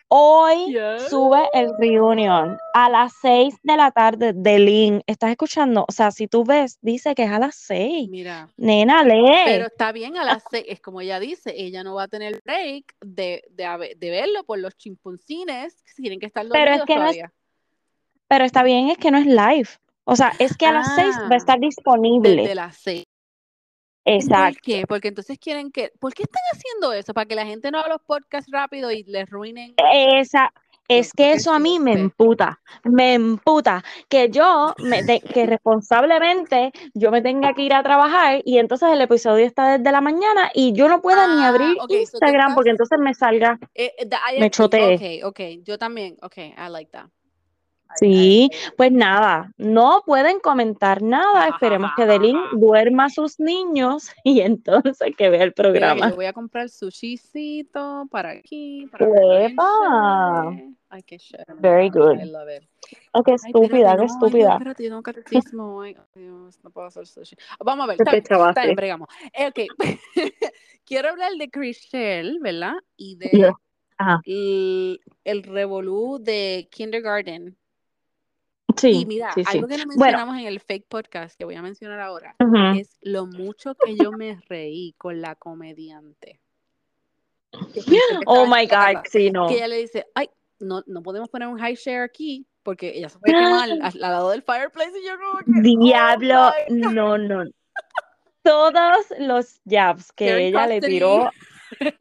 hoy 0.07 0.73
Yes. 0.73 1.09
sube 1.09 1.47
el 1.53 1.71
reunion 1.77 2.57
a 2.73 2.89
las 2.89 3.13
6 3.21 3.55
de 3.61 3.77
la 3.77 3.91
tarde 3.91 4.33
de 4.33 4.57
Lynn. 4.57 5.03
¿Estás 5.05 5.29
escuchando? 5.29 5.85
O 5.87 5.91
sea, 5.91 6.09
si 6.09 6.27
tú 6.27 6.43
ves, 6.43 6.79
dice 6.81 7.13
que 7.13 7.23
es 7.25 7.31
a 7.31 7.37
las 7.37 7.55
6. 7.55 8.09
Mira, 8.09 8.49
Nena, 8.57 9.03
pero 9.03 9.13
lee. 9.13 9.61
está 9.67 9.91
bien 9.91 10.17
a 10.17 10.23
las 10.23 10.43
seis, 10.49 10.65
es 10.67 10.79
como 10.79 11.01
ella 11.01 11.19
dice, 11.19 11.53
ella 11.55 11.83
no 11.83 11.93
va 11.95 12.03
a 12.03 12.07
tener 12.07 12.41
break 12.43 12.95
de, 13.01 13.43
de, 13.51 13.95
de 13.95 14.09
verlo 14.09 14.43
por 14.45 14.57
los 14.57 14.75
chimpuncines 14.75 15.83
que 15.83 15.93
tienen 16.01 16.19
que 16.19 16.25
estar 16.25 16.47
Pero 16.49 16.71
es 16.71 16.77
dormidos 16.79 16.85
que 16.87 16.95
no 16.95 17.25
es. 17.27 17.31
Pero 18.27 18.45
está 18.45 18.63
bien, 18.63 18.89
es 18.89 18.97
que 18.97 19.11
no 19.11 19.17
es 19.17 19.25
live. 19.25 19.69
O 20.05 20.15
sea, 20.15 20.33
es 20.39 20.57
que 20.57 20.65
a 20.65 20.71
las 20.73 20.93
6 20.95 21.17
va 21.19 21.35
a 21.35 21.35
Ah, 21.35 21.37
estar 21.37 21.59
desde 21.59 21.67
disponible. 21.67 22.55
las 22.55 22.77
seis. 22.77 23.03
¿Por 24.03 24.15
Exacto. 24.15 24.59
qué? 24.63 24.85
Porque 24.87 25.07
entonces 25.09 25.37
quieren 25.39 25.71
que, 25.71 25.91
¿por 25.99 26.13
qué 26.13 26.23
están 26.23 26.41
haciendo 26.53 26.93
eso? 26.93 27.13
Para 27.13 27.25
que 27.25 27.35
la 27.35 27.45
gente 27.45 27.71
no 27.71 27.79
haga 27.79 27.89
los 27.89 28.01
podcasts 28.01 28.51
rápido 28.51 28.91
y 28.91 29.03
les 29.03 29.29
ruinen. 29.29 29.73
Esa, 29.77 30.51
es 30.87 31.13
que 31.13 31.33
eso 31.33 31.53
a 31.53 31.59
mí 31.59 31.79
me 31.79 31.93
emputa, 31.93 32.59
me 32.83 33.13
emputa, 33.13 33.83
que 34.09 34.29
yo, 34.29 34.75
me, 34.79 35.01
de- 35.03 35.21
que 35.21 35.45
responsablemente 35.47 36.71
yo 36.93 37.11
me 37.11 37.21
tenga 37.21 37.53
que 37.53 37.61
ir 37.63 37.73
a 37.73 37.81
trabajar 37.81 38.41
y 38.43 38.57
entonces 38.57 38.89
el 38.91 39.01
episodio 39.01 39.45
está 39.45 39.77
desde 39.77 39.91
la 39.91 40.01
mañana 40.01 40.51
y 40.53 40.73
yo 40.73 40.89
no 40.89 41.01
pueda 41.01 41.25
ni 41.27 41.43
Ah, 41.43 41.47
abrir 41.47 41.77
so 41.77 41.87
Instagram 41.97 42.55
porque 42.55 42.69
entonces 42.71 42.99
me 42.99 43.13
salga, 43.13 43.57
eh, 43.75 43.93
eh, 43.97 44.09
I 44.37 44.39
me 44.41 44.49
chotee. 44.49 44.95
Ok, 44.95 45.25
ok, 45.29 45.39
yo 45.63 45.77
también, 45.77 46.17
ok, 46.21 46.37
I 46.37 46.69
like 46.69 46.91
that. 46.91 47.09
Sí, 47.95 48.49
pues 48.77 48.91
nada, 48.91 49.51
no 49.57 50.01
pueden 50.05 50.39
comentar 50.39 51.01
nada, 51.01 51.47
esperemos 51.47 51.91
que 51.95 52.05
Delin 52.05 52.37
duerma 52.53 53.05
a 53.05 53.09
sus 53.09 53.39
niños 53.39 54.11
y 54.23 54.41
entonces 54.41 54.97
que 55.17 55.29
vea 55.29 55.43
el 55.43 55.53
que 55.53 55.61
yo 55.61 55.63
programa. 55.63 56.09
voy 56.11 56.25
a 56.25 56.33
comprar 56.33 56.69
sushicito 56.69 58.07
para 58.09 58.31
aquí, 58.31 58.87
para 58.91 59.05
¡Epa! 59.45 60.55
Very. 61.59 61.85
I 61.87 61.89
good. 61.89 62.17
love 62.25 62.49
it. 62.49 62.63
Qué 62.87 62.97
Ay, 63.13 63.21
espérate, 63.35 63.47
estúpida, 63.47 63.97
qué 63.97 64.05
estúpida. 64.05 64.51
espérate, 64.53 64.83
yo 64.83 64.89
tengo 64.89 65.01
catecismo 65.03 65.75
hoy. 65.77 65.97
Dios, 66.13 66.59
no 66.63 66.69
puedo 66.69 66.87
hacer 66.87 67.07
sushi. 67.07 67.35
Vamos 67.59 67.85
a 67.85 67.87
ver, 67.87 67.97
está 68.53 68.63
bien, 68.63 68.75
bregamos. 68.75 69.07
Eh, 69.33 69.47
ok, 69.47 69.59
quiero 70.85 71.09
hablar 71.09 71.31
de 71.33 71.49
Chriselle, 71.49 72.37
¿verdad? 72.41 72.75
Y 72.97 73.15
de 73.15 73.53
Ajá. 73.97 74.21
el, 74.25 75.01
el 75.23 75.43
revolú 75.43 76.19
de 76.21 76.67
kindergarten. 76.71 77.57
Y 78.75 78.79
Sí, 78.79 79.05
mira, 79.05 79.31
sí, 79.33 79.43
sí. 79.45 79.57
algo 79.57 79.67
que 79.67 79.77
no 79.77 79.85
Bueno, 79.85 79.99
mencionamos 80.01 80.37
en 80.37 80.45
el 80.47 80.59
fake 80.59 80.87
podcast 80.87 81.37
que 81.37 81.45
voy 81.45 81.55
a 81.55 81.61
mencionar 81.61 81.99
ahora 81.99 82.35
ujú. 82.39 82.79
es 82.79 82.97
lo 83.01 83.25
mucho 83.25 83.75
que 83.75 83.95
yo 83.95 84.11
me 84.11 84.39
reí 84.47 84.93
con 84.97 85.21
la 85.21 85.35
comediante. 85.35 86.39
Que 87.51 87.81
que 87.83 87.95
Oh 88.25 88.45
my. 88.45 88.65
God, 88.67 89.03
sí, 89.09 89.25
Que 89.25 89.31
no. 89.31 89.49
ella 89.49 89.67
le 89.67 89.77
dice, 89.77 90.07
ay, 90.15 90.29
no, 90.59 90.83
no 90.87 91.03
podemos 91.03 91.29
poner 91.29 91.47
un 91.47 91.59
high 91.59 91.75
share 91.75 92.03
aquí 92.03 92.47
porque 92.63 92.97
ella 92.97 93.09
se 93.09 93.19
puede 93.19 93.33
quemar 93.33 93.69
al, 93.71 93.81
al 93.81 93.93
lado 93.99 94.29
del 94.31 94.41
fireplace 94.41 94.93
y 94.99 95.05
yo 95.05 95.13
como 95.17 95.37
que, 95.39 95.59
oh 95.59 95.61
Diablo, 95.61 96.51
God. 96.69 96.75
no, 96.75 97.17
no. 97.17 97.43
Todos 98.41 98.73
los 99.19 99.61
jabs 99.65 100.11
que 100.11 100.27
Karen 100.27 100.45
ella 100.47 100.67
le 100.67 100.81
tiró 100.81 101.31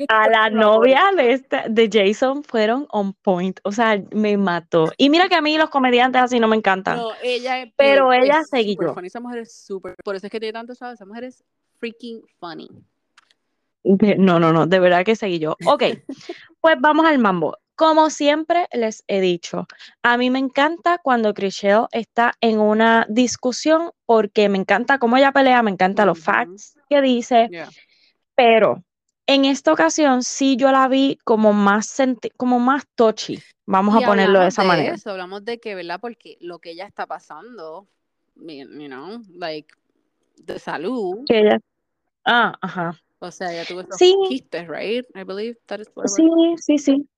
a 0.09 0.29
la 0.29 0.51
novia 0.51 1.03
de, 1.17 1.33
este, 1.33 1.63
de 1.69 1.89
Jason 1.93 2.43
fueron 2.45 2.87
on 2.91 3.13
point. 3.15 3.59
O 3.65 3.73
sea, 3.73 4.03
me 4.13 4.37
mató. 4.37 4.93
Y 4.97 5.11
mira 5.11 5.29
que 5.29 5.35
a 5.35 5.41
mí 5.43 5.57
los 5.59 5.71
comediantes 5.71 6.23
así 6.23 6.39
no 6.41 6.49
me 6.49 6.57
encantan. 6.57 6.97
No, 6.99 7.11
ella 7.23 7.71
Pero 7.77 8.13
ella 8.13 8.41
es 8.41 8.51
funny. 8.51 9.07
Esa 9.07 9.21
mujer 9.21 9.41
es 9.41 9.65
súper, 9.65 9.95
por 10.05 10.17
eso 10.17 10.27
es 10.27 10.31
que 10.33 10.41
tiene 10.41 10.53
tanto 10.53 10.75
chavo. 10.75 10.93
Esa 10.93 11.07
mujer 11.07 11.25
es 11.25 11.45
freaking 11.79 12.23
funny. 12.39 12.69
De- 13.85 14.17
No, 14.17 14.39
no, 14.39 14.53
no, 14.53 14.67
de 14.67 14.79
verdad 14.79 15.05
que 15.05 15.17
seguí 15.17 15.39
yo. 15.39 15.57
Ok, 15.67 15.83
pues 16.61 16.77
vamos 16.81 17.07
al 17.07 17.19
mambo. 17.19 17.57
Como 17.75 18.11
siempre 18.11 18.69
les 18.73 19.03
he 19.09 19.21
dicho, 19.21 19.67
a 20.03 20.17
mí 20.17 20.31
me 20.31 20.39
encanta 20.39 20.99
cuando 21.03 21.33
Chriselle 21.35 21.87
está 21.91 22.35
en 22.41 22.61
una 22.61 23.07
discusión 23.09 23.91
porque 24.07 24.49
me 24.49 24.59
encanta 24.59 24.99
cómo 24.99 25.17
ella 25.17 25.33
pelea, 25.33 25.63
me 25.63 25.71
encantan 25.71 26.07
los 26.07 26.21
facts 26.21 26.79
que 26.89 27.01
dice, 27.01 27.49
Yeah. 27.51 27.71
pero 28.37 28.85
en 29.27 29.45
esta 29.45 29.73
ocasión 29.73 30.23
sí 30.23 30.57
yo 30.57 30.71
la 30.73 30.89
vi 30.89 31.19
como 31.25 31.53
más 31.53 31.87
senti- 31.87 32.31
como 32.37 32.59
más 32.59 32.85
touchy, 32.95 33.41
vamos 33.67 33.99
Y 33.99 34.03
a 34.03 34.07
ponerlo 34.07 34.41
de 34.41 34.49
esa 34.49 34.63
de 34.63 34.69
manera. 34.69 34.95
eso, 34.95 35.11
hablamos 35.11 35.45
de 35.45 35.59
que, 35.59 35.75
¿verdad? 35.75 36.01
Porque 36.01 36.39
lo 36.41 36.59
que 36.59 36.71
ella 36.71 36.87
está 36.87 37.07
pasando, 37.07 37.87
you 38.37 38.65
know, 38.89 39.23
like, 39.35 39.73
de 40.37 40.59
salud, 40.59 41.19
Que 41.27 41.41
ella, 41.41 41.61
ah, 42.25 42.55
ajá. 42.61 42.99
o 43.21 43.31
sea, 43.31 43.53
ella 43.53 43.65
tuvo 43.65 43.81
estos 43.81 43.99
Sí, 43.99 44.17
quistes, 44.29 44.67
right? 44.69 45.05
I 45.15 45.25
believe 45.25 45.59
that 45.67 45.81
is 45.81 45.89
what 45.95 46.07
sí, 46.09 46.25
sí, 46.59 46.79
sí. 46.79 47.09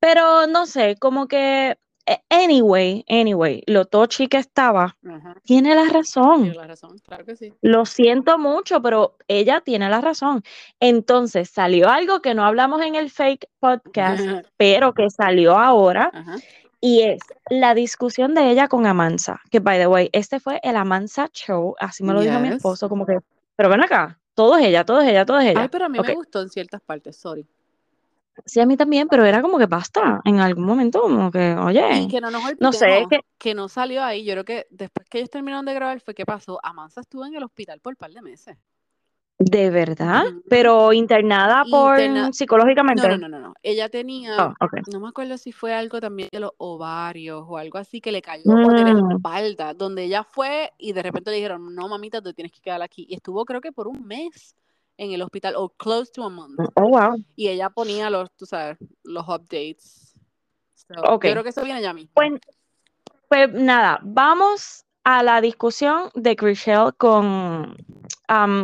Pero 0.00 0.46
no 0.46 0.66
sé, 0.66 0.96
como 0.98 1.26
que 1.28 1.76
anyway, 2.30 3.04
anyway, 3.08 3.62
lo 3.66 3.84
tochi 3.84 4.28
que 4.28 4.36
estaba, 4.38 4.96
Ajá. 5.08 5.36
tiene 5.44 5.74
la 5.74 5.84
razón. 5.84 6.42
Tienes 6.42 6.56
la 6.56 6.66
razón, 6.66 6.98
claro 6.98 7.24
que 7.24 7.36
sí. 7.36 7.52
Lo 7.62 7.84
siento 7.86 8.38
mucho, 8.38 8.80
pero 8.82 9.16
ella 9.28 9.60
tiene 9.60 9.88
la 9.88 10.00
razón. 10.00 10.42
Entonces 10.80 11.50
salió 11.50 11.88
algo 11.88 12.20
que 12.20 12.34
no 12.34 12.44
hablamos 12.44 12.82
en 12.82 12.94
el 12.94 13.10
fake 13.10 13.48
podcast, 13.58 14.24
pero 14.56 14.92
que 14.94 15.10
salió 15.10 15.56
ahora 15.58 16.10
Ajá. 16.12 16.36
y 16.80 17.02
es 17.02 17.20
la 17.50 17.74
discusión 17.74 18.34
de 18.34 18.50
ella 18.50 18.68
con 18.68 18.86
Amansa. 18.86 19.40
Que 19.50 19.60
by 19.60 19.78
the 19.78 19.86
way, 19.86 20.08
este 20.12 20.40
fue 20.40 20.60
el 20.62 20.76
Amansa 20.76 21.28
Show, 21.32 21.74
así 21.80 22.04
me 22.04 22.12
lo 22.12 22.20
dijo 22.20 22.38
mi 22.38 22.48
Yes. 22.48 22.56
esposo, 22.58 22.88
como 22.88 23.06
que, 23.06 23.18
pero 23.56 23.68
ven 23.68 23.82
acá, 23.82 24.18
todo 24.34 24.56
es 24.56 24.66
ella, 24.66 24.84
todo 24.84 25.00
es 25.00 25.08
ella, 25.08 25.24
todo 25.24 25.38
es 25.40 25.46
ella. 25.50 25.62
Ay, 25.62 25.68
pero 25.70 25.86
a 25.86 25.88
mí 25.88 25.98
Ok. 25.98 26.08
me 26.08 26.14
gustó 26.14 26.42
en 26.42 26.50
ciertas 26.50 26.80
partes, 26.82 27.16
sorry. 27.16 27.46
Sí, 28.44 28.60
a 28.60 28.66
mí 28.66 28.76
también, 28.76 29.08
pero 29.08 29.24
era 29.24 29.40
como 29.42 29.58
que 29.58 29.66
basta, 29.66 30.20
en 30.24 30.40
algún 30.40 30.64
momento, 30.64 31.00
como 31.00 31.30
que, 31.30 31.52
Y 31.58 31.60
oye, 31.60 32.08
que 32.10 32.20
no 32.20 32.30
nos 32.30 32.42
no 32.60 32.72
sé, 32.72 33.06
que 33.08 33.20
que 33.38 33.54
no 33.54 33.68
salió 33.68 34.02
ahí. 34.04 34.24
Yo 34.24 34.32
creo 34.34 34.44
que 34.44 34.66
después 34.70 35.08
que 35.08 35.18
ellos 35.18 35.30
terminaron 35.30 35.64
de 35.64 35.74
grabar 35.74 36.00
fue 36.00 36.14
que 36.14 36.26
pasó. 36.26 36.58
Amansa 36.62 37.00
estuvo 37.00 37.24
en 37.24 37.34
el 37.34 37.42
hospital 37.42 37.80
por 37.80 37.92
un 37.92 37.96
par 37.96 38.10
de 38.12 38.22
meses. 38.22 38.56
de 39.38 39.68
verdad, 39.68 40.24
pero 40.48 40.94
internada 40.94 41.62
por 41.70 41.98
Interna- 42.00 42.32
psicológicamente. 42.32 43.06
No, 43.06 43.18
no, 43.18 43.28
no, 43.28 43.38
no. 43.38 43.54
Ella 43.62 43.88
tenía, 43.90 44.34
Oh, 44.60 44.66
no 44.90 45.00
me 45.00 45.08
acuerdo 45.08 45.36
si 45.36 45.52
fue 45.52 45.74
algo 45.74 46.00
también 46.00 46.30
de 46.32 46.40
los 46.40 46.52
ovarios 46.56 47.44
o 47.46 47.58
algo 47.58 47.76
así 47.76 48.00
que 48.00 48.12
le 48.12 48.22
cayó 48.22 48.50
o 48.50 48.72
de 48.72 48.82
la 48.84 48.94
Mm. 48.94 49.12
espalda, 49.12 49.74
donde 49.74 50.04
ella 50.04 50.24
fue 50.24 50.72
y 50.78 50.92
de 50.94 51.02
repente 51.02 51.30
le 51.30 51.36
dijeron, 51.36 51.74
no 51.74 51.86
mamita, 51.86 52.22
tú 52.22 52.32
tienes 52.32 52.50
que 52.50 52.60
quedar 52.62 52.80
aquí. 52.80 53.06
Y 53.10 53.14
estuvo 53.14 53.44
creo 53.44 53.60
que 53.60 53.72
por 53.72 53.88
un 53.88 54.06
mes 54.06 54.54
en 54.98 55.12
el 55.12 55.22
hospital 55.22 55.54
o 55.56 55.68
close 55.70 56.10
to 56.12 56.24
a 56.24 56.30
month. 56.30 56.58
Oh, 56.74 56.88
wow. 56.88 57.16
Y 57.34 57.48
ella 57.48 57.70
ponía 57.70 58.10
los, 58.10 58.30
tú 58.36 58.46
sabes, 58.46 58.78
los 59.02 59.24
updates. 59.28 60.14
So, 60.74 60.94
Ok. 61.14 61.26
Yo 61.26 61.32
creo 61.32 61.42
que 61.42 61.50
eso 61.50 61.64
viene 61.64 61.82
ya 61.82 61.92
mismo. 61.92 62.12
Pues, 62.14 62.32
pues 63.28 63.52
nada, 63.52 63.98
vamos 64.02 64.84
a 65.04 65.22
la 65.22 65.40
discusión 65.40 66.10
de 66.14 66.36
Chriselle 66.36 66.92
con, 66.96 67.76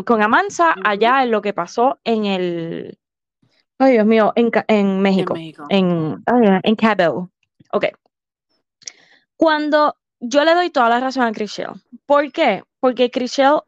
con 0.04 0.22
Amansa 0.22 0.70
Ujú. 0.70 0.80
allá 0.84 1.22
en 1.22 1.30
lo 1.30 1.42
que 1.42 1.52
pasó 1.52 1.98
en 2.04 2.26
el, 2.26 2.98
ay 3.78 3.92
Dios 3.92 4.06
mío, 4.06 4.32
en, 4.36 4.50
en 4.68 5.00
México, 5.00 5.34
En 5.34 5.40
México. 5.40 5.66
en, 5.68 6.22
ay, 6.26 6.60
en 6.62 6.76
Cabo. 6.76 7.30
Ok. 7.72 7.86
Cuando 9.36 9.96
yo 10.20 10.44
le 10.44 10.54
doy 10.54 10.70
toda 10.70 10.88
la 10.88 11.00
razón 11.00 11.24
a 11.24 11.32
Chriselle, 11.32 11.80
¿por 12.06 12.30
qué? 12.32 12.62
Porque 12.80 13.10
Chriselle 13.10 13.60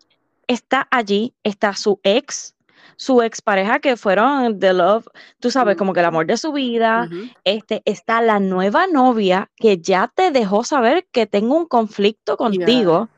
está 0.49 0.89
allí, 0.91 1.35
está 1.43 1.75
su 1.75 2.01
ex, 2.03 2.55
su 2.97 3.23
expareja 3.23 3.81
que 3.81 3.97
fueron 3.97 4.59
the 4.59 4.73
love, 4.73 5.07
tú 5.41 5.51
sabes, 5.51 5.77
como 5.77 5.93
que 5.93 6.01
el 6.01 6.07
amor 6.07 6.27
de 6.27 6.37
su 6.37 6.53
vida, 6.53 7.09
este, 7.45 7.83
está 7.85 8.21
la 8.21 8.41
nueva 8.41 8.87
novia 8.87 9.51
que 9.57 9.79
ya 9.79 10.13
te 10.15 10.31
dejó 10.31 10.65
saber 10.65 11.07
que 11.11 11.27
tengo 11.27 11.57
un 11.57 11.67
conflicto 11.67 12.37
contigo. 12.37 13.09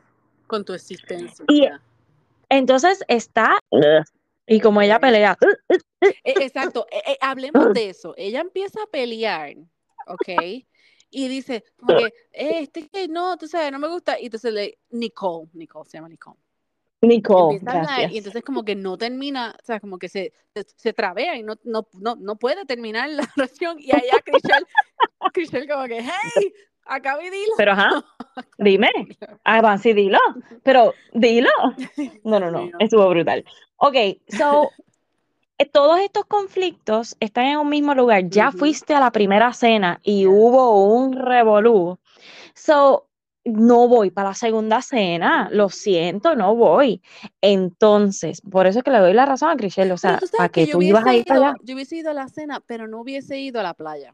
Con 0.47 0.63
tu 0.63 0.73
existencia. 0.73 1.45
Y-. 1.47 1.69
Entonces 2.49 3.03
está, 3.07 3.59
y 4.47 4.59
como 4.61 4.81
ella 4.81 4.99
pelea, 4.99 5.37
E- 6.01 6.15
Exacto, 6.23 6.87
e- 6.91 7.11
e- 7.11 7.17
hablemos 7.21 7.73
de 7.73 7.89
eso. 7.89 8.13
Ella 8.17 8.39
empieza 8.39 8.81
a 8.81 8.87
pelear, 8.87 9.55
¿ok? 10.07 10.29
Y 11.09 11.27
dice, 11.27 11.63
como 11.77 11.93
que, 11.97 12.05
"Eh, 12.31 12.59
este 12.61 12.87
que 12.87 13.07
no, 13.07 13.37
tú 13.37 13.47
sabes, 13.47 13.71
no 13.71 13.79
me 13.79 13.87
gusta. 13.87 14.19
Y 14.19 14.25
entonces 14.25 14.53
le, 14.53 14.77
Nicole, 14.91 15.49
Nicole, 15.53 15.89
se 15.89 15.97
llama 15.97 16.09
Nicole. 16.09 16.37
Nicole, 17.01 17.55
Empieza 17.55 17.71
a 17.71 17.81
hablar, 17.81 18.11
y 18.11 18.17
entonces 18.17 18.43
como 18.43 18.63
que 18.65 18.75
no 18.75 18.97
termina, 18.97 19.55
o 19.61 19.65
sea, 19.65 19.79
como 19.79 19.99
que 19.99 20.09
se, 20.09 20.33
se, 20.55 20.65
se 20.75 20.93
trabea 20.93 21.35
y 21.35 21.43
no, 21.43 21.55
no, 21.63 21.87
no, 21.93 22.15
no 22.15 22.35
puede 22.37 22.65
terminar 22.65 23.09
la 23.09 23.23
oración. 23.37 23.77
Y 23.79 23.91
allá 23.91 24.21
Chriselle, 24.25 24.65
Chriselle 25.33 25.67
como 25.67 25.85
que, 25.85 26.01
hey, 26.01 26.53
acabo 26.85 27.21
y 27.21 27.29
dilo. 27.29 27.53
Pero 27.57 27.73
ajá, 27.73 28.03
dime, 28.57 28.89
avance 29.43 29.89
y 29.89 29.93
dilo, 29.93 30.19
pero 30.63 30.95
dilo. 31.13 31.49
No, 32.23 32.39
no, 32.39 32.51
no, 32.51 32.69
estuvo 32.79 33.07
brutal. 33.09 33.45
Ok, 33.77 33.95
so, 34.27 34.73
eh, 35.59 35.65
todos 35.65 35.99
estos 35.99 36.25
conflictos 36.25 37.15
están 37.19 37.45
en 37.45 37.57
un 37.57 37.69
mismo 37.69 37.93
lugar. 37.95 38.27
Ya 38.29 38.49
Ujú. 38.49 38.59
fuiste 38.59 38.93
a 38.93 38.99
la 38.99 39.11
primera 39.11 39.53
cena 39.53 39.99
y 40.03 40.25
hubo 40.27 40.93
un 40.93 41.13
revolú. 41.13 41.97
So, 42.53 43.07
no 43.47 43.87
voy 43.87 44.11
para 44.11 44.29
la 44.29 44.35
segunda 44.35 44.81
cena, 44.81 45.49
lo 45.51 45.69
siento, 45.69 46.35
no 46.35 46.55
voy. 46.55 47.01
Entonces, 47.41 48.41
por 48.41 48.67
eso 48.67 48.79
es 48.79 48.83
que 48.83 48.91
le 48.91 48.99
doy 48.99 49.13
la 49.13 49.25
razón 49.25 49.49
a 49.49 49.55
Chriselle, 49.55 49.91
o 49.93 49.97
sea, 49.97 50.19
¿para 50.35 50.49
que 50.49 50.67
tú 50.67 50.81
ibas 50.81 51.05
a 51.05 51.15
ir 51.15 51.25
para 51.25 51.39
allá? 51.49 51.55
yo 51.63 51.75
hubiese 51.75 51.95
ido 51.97 52.11
a 52.11 52.13
la 52.13 52.27
cena, 52.27 52.59
pero 52.59 52.87
no 52.87 53.01
hubiese 53.01 53.39
ido 53.39 53.59
a 53.59 53.63
la 53.63 53.73
playa. 53.73 54.13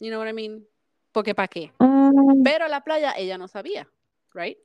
You 0.00 0.08
know 0.08 0.20
what 0.20 0.28
I 0.28 0.32
mean? 0.32 0.66
Porque 1.12 1.34
¿para 1.34 1.48
qué? 1.48 1.72
Mm, 1.78 2.42
Pero 2.42 2.64
a 2.64 2.68
la 2.68 2.82
playa 2.82 3.12
ella 3.16 3.36
no 3.38 3.48
sabía, 3.48 3.88
right? 4.32 4.56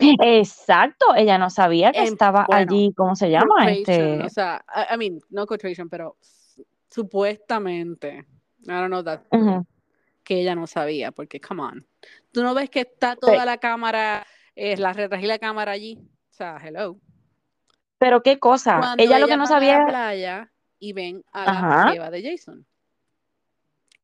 exacto, 0.00 1.14
ella 1.16 1.38
no 1.38 1.50
sabía 1.50 1.92
que 1.92 1.98
En- 1.98 2.12
estaba 2.12 2.44
bueno, 2.46 2.72
allí, 2.72 2.92
¿cómo 2.96 3.16
se 3.16 3.30
llama? 3.30 3.72
Este, 3.72 4.22
O 4.24 4.28
sea, 4.28 4.64
I, 4.68 4.94
I 4.94 4.98
mean, 4.98 5.20
no 5.30 5.46
quotation, 5.46 5.88
pero 5.88 6.16
supuestamente, 6.88 8.24
I 8.62 8.70
don't 8.72 8.88
know 8.88 9.02
that, 9.02 9.22
que 10.24 10.40
ella 10.40 10.54
no 10.54 10.66
sabía, 10.66 11.10
porque 11.10 11.40
come 11.40 11.62
on. 11.62 11.86
¿Tú 12.32 12.42
no 12.42 12.54
ves 12.54 12.70
que 12.70 12.80
está 12.80 13.16
toda 13.16 13.44
la 13.44 13.58
cámara, 13.58 14.26
eh, 14.54 14.76
la 14.76 14.92
retraje 14.92 15.26
la 15.26 15.38
cámara 15.38 15.72
allí? 15.72 15.98
O 16.30 16.32
sea, 16.32 16.58
hello. 16.62 16.98
Pero 17.98 18.22
qué 18.22 18.38
cosa, 18.38 18.78
Cuando 18.78 19.02
ella 19.02 19.18
lo 19.18 19.26
que 19.26 19.36
no 19.36 19.42
a 19.44 19.46
la 19.46 19.50
sabía 19.54 19.84
playa 19.86 20.52
y 20.78 20.92
ven 20.92 21.24
a 21.32 21.44
la 21.44 21.50
Ajá. 21.50 22.10
de 22.10 22.22
Jason. 22.22 22.64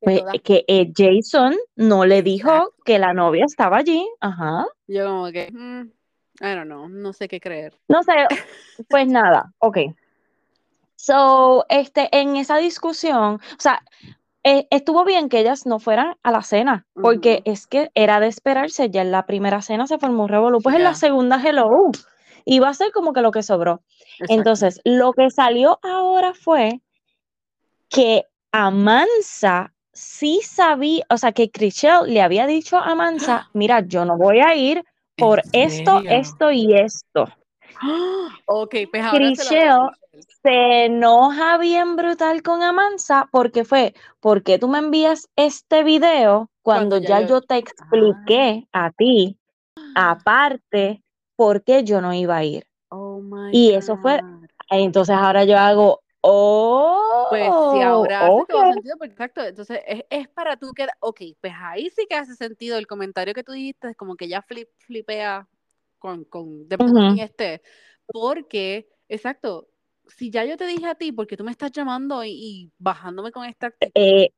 Todas- 0.01 0.35
que 0.43 0.65
eh, 0.69 0.93
Jason 0.95 1.55
no 1.77 2.05
le 2.05 2.23
dijo 2.23 2.51
Exacto. 2.51 2.75
que 2.85 2.99
la 2.99 3.15
novia 3.15 3.45
estaba 3.47 3.79
allí. 3.79 4.07
Ajá. 4.21 4.67
Yo 4.87 5.07
como 5.07 5.31
que, 5.33 5.51
mm, 5.51 5.83
I 6.41 6.55
don't 6.55 6.65
know, 6.67 6.89
no 6.89 7.13
sé 7.13 7.29
qué 7.29 7.41
creer. 7.41 7.75
No 7.89 8.03
sé, 8.03 8.13
pues 8.89 9.07
nada, 9.07 9.53
ok. 9.59 9.79
So, 10.97 11.65
este, 11.69 12.09
en 12.13 12.37
esa 12.37 12.57
discusión, 12.59 13.35
o 13.35 13.61
sea, 13.61 13.83
eh, 14.45 14.67
estuvo 14.71 15.05
bien 15.05 15.31
que 15.31 15.41
ellas 15.41 15.65
no 15.65 15.79
fueran 15.79 16.17
a 16.23 16.31
la 16.31 16.43
cena, 16.43 16.87
porque 16.93 17.43
es 17.47 17.67
que 17.67 17.91
era 17.95 18.21
de 18.21 18.27
esperarse, 18.27 18.91
ya 18.91 19.01
en 19.01 19.11
la 19.11 19.25
primera 19.25 19.63
cena 19.63 19.87
se 19.87 19.99
formó 19.99 20.25
un 20.25 20.29
revolú, 20.29 20.61
pues 20.61 20.77
en 20.77 20.85
la 20.85 20.95
segunda, 20.95 21.41
hello, 21.43 21.91
iba 22.45 22.69
a 22.69 22.75
ser 22.75 22.93
como 22.93 23.15
que 23.15 23.23
lo 23.23 23.31
que 23.31 23.43
sobró. 23.43 23.83
Exacto. 24.19 24.35
Entonces, 24.35 24.81
lo 24.85 25.15
que 25.15 25.31
salió 25.31 25.79
ahora 25.83 26.35
fue 26.35 26.83
que 27.89 28.25
Amansa 28.53 29.73
sí 29.93 30.41
sabía, 30.43 31.05
o 31.09 31.17
sea, 31.17 31.33
que 31.33 31.51
Chriselle 31.51 32.07
le 32.07 32.21
había 32.21 32.47
dicho 32.47 32.77
a 32.77 32.91
Amansa, 32.91 33.49
mira, 33.55 33.81
yo 33.81 34.05
no 34.05 34.19
voy 34.19 34.41
a 34.41 34.55
ir 34.55 34.85
por 35.17 35.41
¿En 35.53 35.71
esto, 35.71 36.03
esto 36.07 36.51
y 36.51 36.75
esto. 36.75 37.29
Ok, 38.47 38.75
pues 38.91 39.03
ahora 39.03 39.33
se 40.43 40.85
enoja 40.85 41.57
bien 41.59 41.97
brutal 41.97 42.43
con 42.43 42.63
Amansa 42.63 43.29
porque 43.33 43.65
fue, 43.65 43.95
¿por 44.21 44.43
qué 44.43 44.59
tú 44.59 44.69
me 44.69 44.79
envías 44.79 45.29
este 45.37 45.83
video 45.85 46.51
cuando, 46.63 46.97
Cuando 46.97 47.09
ya, 47.09 47.21
yo- 47.23 47.29
yo 47.29 47.41
te 47.41 47.57
expliqué 47.57 48.69
a 48.73 48.91
ti, 48.91 49.39
aparte, 49.95 51.03
por 51.37 51.63
qué 51.63 51.85
yo 51.85 52.01
no 52.01 52.13
iba 52.13 52.37
a 52.37 52.45
ir? 52.45 52.67
Oh 52.91 53.21
my 53.21 53.51
Y 53.53 53.73
eso 53.73 53.97
fue- 53.97 54.21
God. 54.21 54.49
Entonces 54.71 55.15
ahora 55.17 55.45
yo 55.45 55.59
hago, 55.59 56.01
oh, 56.21 57.27
Pues 57.31 57.43
sí, 57.73 57.83
ahora 57.83 58.27
hace 58.27 58.45
todo 58.47 58.73
sentido, 58.73 58.97
porque 58.99 59.13
exacto, 59.13 59.43
entonces 59.43 59.81
es, 59.87 60.05
es 60.11 60.29
para 60.29 60.57
tú 60.57 60.73
que, 60.75 60.87
ok, 61.01 61.21
pues 61.41 61.53
ahí 61.57 61.91
sí 61.91 62.07
que 62.09 62.17
hace 62.17 62.35
sentido 62.35 62.79
el 62.79 62.87
comentario 62.87 63.35
que 63.35 63.43
tú 63.45 63.53
dijiste, 63.53 63.91
es 63.91 63.97
como 63.97 64.17
que 64.17 64.29
ya 64.29 64.43
flip, 64.43 64.69
flipea 64.79 65.47
con, 66.05 66.25
con 66.25 66.69
de 66.69 66.77
Ujú. 66.77 67.15
quién 67.15 67.19
esté, 67.21 67.63
porque, 68.05 68.91
exacto, 69.09 69.69
si 70.07 70.31
ya 70.31 70.45
yo 70.45 70.59
te 70.59 70.67
dije 70.67 70.85
a 70.87 70.95
ti, 70.95 71.13
porque 71.13 71.35
tú 71.35 71.45
me 71.45 71.51
estás 71.51 71.73
llamando 71.73 72.23
y, 72.23 72.29
y 72.31 72.71
bajándome 72.79 73.33
con 73.33 73.47
esta 73.47 73.69
actitud, 73.69 73.91
Eh, 73.95 74.29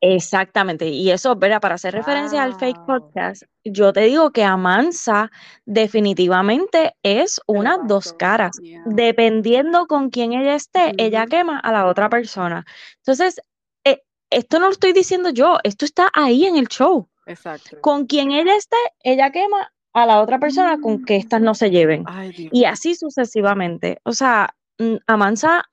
exactamente, 0.00 0.88
y 0.88 1.12
eso, 1.12 1.36
¿verdad? 1.36 1.60
Para 1.60 1.76
hacer 1.76 1.94
referencia 1.94 2.42
al 2.42 2.56
fake 2.56 2.80
podcast, 2.84 3.44
yo 3.62 3.92
te 3.92 4.00
digo 4.00 4.32
que 4.32 4.42
Amansa 4.42 5.30
definitivamente 5.64 6.96
es 7.04 7.40
unas 7.46 7.78
dos 7.86 8.06
pasó, 8.06 8.18
caras. 8.18 8.58
yeah. 8.60 8.82
Dependiendo 8.84 9.86
con 9.86 10.10
quién 10.10 10.32
ella 10.32 10.56
esté, 10.56 10.92
ella 10.98 11.26
quema 11.26 11.60
a 11.60 11.70
la 11.70 11.86
otra 11.86 12.08
persona. 12.08 12.64
Entonces, 12.96 13.40
eh, 13.84 14.02
esto 14.28 14.58
no 14.58 14.66
lo 14.66 14.72
estoy 14.72 14.92
diciendo 14.92 15.30
yo, 15.30 15.58
esto 15.62 15.84
está 15.84 16.10
ahí 16.12 16.46
en 16.46 16.56
el 16.56 16.66
show. 16.66 17.08
Exacto. 17.26 17.80
Con 17.80 18.06
quien 18.06 18.32
ella 18.32 18.56
esté, 18.56 18.76
ella 19.04 19.30
quema 19.30 19.72
a 19.92 20.06
la 20.06 20.20
otra 20.20 20.38
persona 20.38 20.80
con 20.80 21.04
que 21.04 21.16
estas 21.16 21.40
no 21.40 21.54
se 21.54 21.70
lleven. 21.70 22.04
Ay. 22.06 22.48
Y 22.50 22.64
así 22.64 22.94
sucesivamente. 22.94 23.98
O 24.04 24.12
sea, 24.12 24.54
mm, 24.78 24.96
Amansa, 25.06 25.64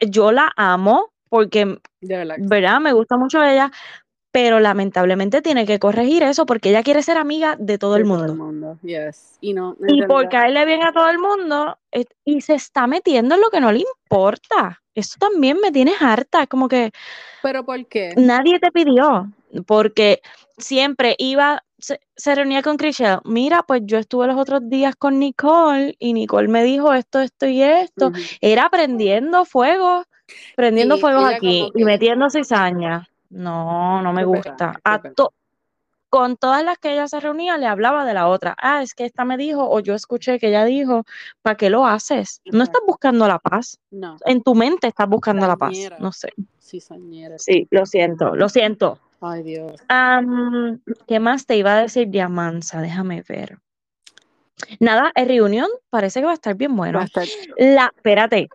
yo 0.00 0.32
la 0.32 0.52
amo 0.56 1.12
porque 1.28 1.78
De 2.00 2.16
verdad. 2.16 2.80
Me 2.80 2.92
gusta 2.92 3.16
mucho 3.16 3.42
ella, 3.42 3.70
pero 4.32 4.60
lamentablemente 4.60 5.42
tiene 5.42 5.66
que 5.66 5.78
corregir 5.78 6.22
eso 6.22 6.46
porque 6.46 6.70
ella 6.70 6.82
quiere 6.82 7.02
ser 7.02 7.18
amiga 7.18 7.56
de 7.58 7.78
todo 7.78 7.96
el 7.96 8.04
mundo. 8.04 8.24
Todo 8.24 8.32
el 8.32 8.38
mundo, 8.38 8.78
yes. 8.82 9.36
Y 9.40 9.52
no, 9.54 9.76
Y 9.86 10.02
por 10.02 10.28
caerle 10.28 10.64
bien 10.64 10.82
a 10.82 10.92
todo 10.92 11.08
el 11.08 11.18
mundo, 11.18 11.78
eh, 11.92 12.04
y 12.24 12.40
se 12.40 12.54
está 12.54 12.86
metiendo 12.86 13.34
en 13.34 13.40
lo 13.40 13.50
que 13.50 13.60
no 13.60 13.70
le 13.70 13.80
importa. 13.80 14.82
Eso 14.94 15.16
también 15.18 15.58
me 15.60 15.70
tiene 15.70 15.92
harta, 15.98 16.46
como 16.46 16.68
que 16.68 16.90
¿Pero 17.42 17.64
por 17.64 17.86
qué? 17.86 18.12
nadie 18.16 18.58
te 18.58 18.70
pidió. 18.72 19.30
Porque 19.66 20.20
siempre 20.58 21.14
iba, 21.18 21.62
se, 21.78 22.00
se 22.16 22.34
reunía 22.34 22.62
con 22.62 22.76
Chriselle. 22.76 23.18
Mira, 23.24 23.62
pues 23.62 23.82
yo 23.84 23.98
estuve 23.98 24.26
los 24.26 24.36
otros 24.38 24.62
días 24.68 24.94
con 24.96 25.18
Nicole 25.18 25.96
y 25.98 26.12
Nicole 26.12 26.48
me 26.48 26.62
dijo 26.64 26.92
esto, 26.94 27.20
esto 27.20 27.46
y 27.46 27.62
esto. 27.62 28.08
Ujú. 28.08 28.18
Era 28.40 28.70
prendiendo 28.70 29.44
fuego, 29.44 30.04
prendiendo 30.56 30.94
Sí, 30.96 31.00
fuegos 31.00 31.24
ella 31.28 31.36
aquí 31.36 31.60
como 31.60 31.72
y 31.74 31.78
que- 31.78 31.84
metiendo 31.84 32.30
cizaña. 32.30 33.08
No, 33.30 34.02
no 34.02 34.12
me 34.12 34.24
gusta. 34.24 34.74
A 34.84 35.00
to- 35.00 35.32
con 36.10 36.36
todas 36.36 36.62
las 36.62 36.76
que 36.76 36.92
ella 36.92 37.08
se 37.08 37.20
reunía, 37.20 37.56
le 37.56 37.64
hablaba 37.66 38.04
de 38.04 38.12
la 38.12 38.28
otra. 38.28 38.54
Ah, 38.58 38.82
es 38.82 38.92
que 38.92 39.06
esta 39.06 39.24
me 39.24 39.38
dijo, 39.38 39.66
o 39.66 39.80
yo 39.80 39.94
escuché 39.94 40.38
que 40.38 40.48
ella 40.48 40.66
dijo, 40.66 41.04
¿para 41.40 41.56
qué 41.56 41.70
lo 41.70 41.86
haces? 41.86 42.42
No 42.44 42.62
estás 42.64 42.82
buscando 42.86 43.26
la 43.26 43.38
paz. 43.38 43.78
No, 43.90 44.18
En 44.26 44.42
tu 44.42 44.54
mente 44.54 44.88
estás 44.88 45.08
buscando 45.08 45.46
la 45.46 45.56
paz. 45.56 45.70
Cizañera. 45.70 45.96
No 46.00 46.12
sé. 46.12 46.28
cizañera. 46.60 47.38
Sí, 47.38 47.66
lo 47.70 47.86
siento, 47.86 48.36
lo 48.36 48.50
siento. 48.50 48.98
Ay, 49.22 49.42
Dios. 49.44 49.80
¿qué 51.06 51.20
más 51.20 51.46
te 51.46 51.56
iba 51.56 51.74
a 51.76 51.82
decir 51.82 52.08
de 52.08 52.20
Amansa? 52.20 52.80
Déjame 52.80 53.22
ver. 53.28 53.58
Nada, 54.80 55.12
el 55.14 55.28
reunión 55.28 55.68
parece 55.90 56.20
que 56.20 56.26
va 56.26 56.32
a 56.32 56.34
estar 56.34 56.54
bien 56.56 56.74
bueno. 56.76 56.98
Va 56.98 57.04
a 57.04 57.06
estar- 57.06 57.26
La, 57.56 57.92
espérate, 57.94 58.48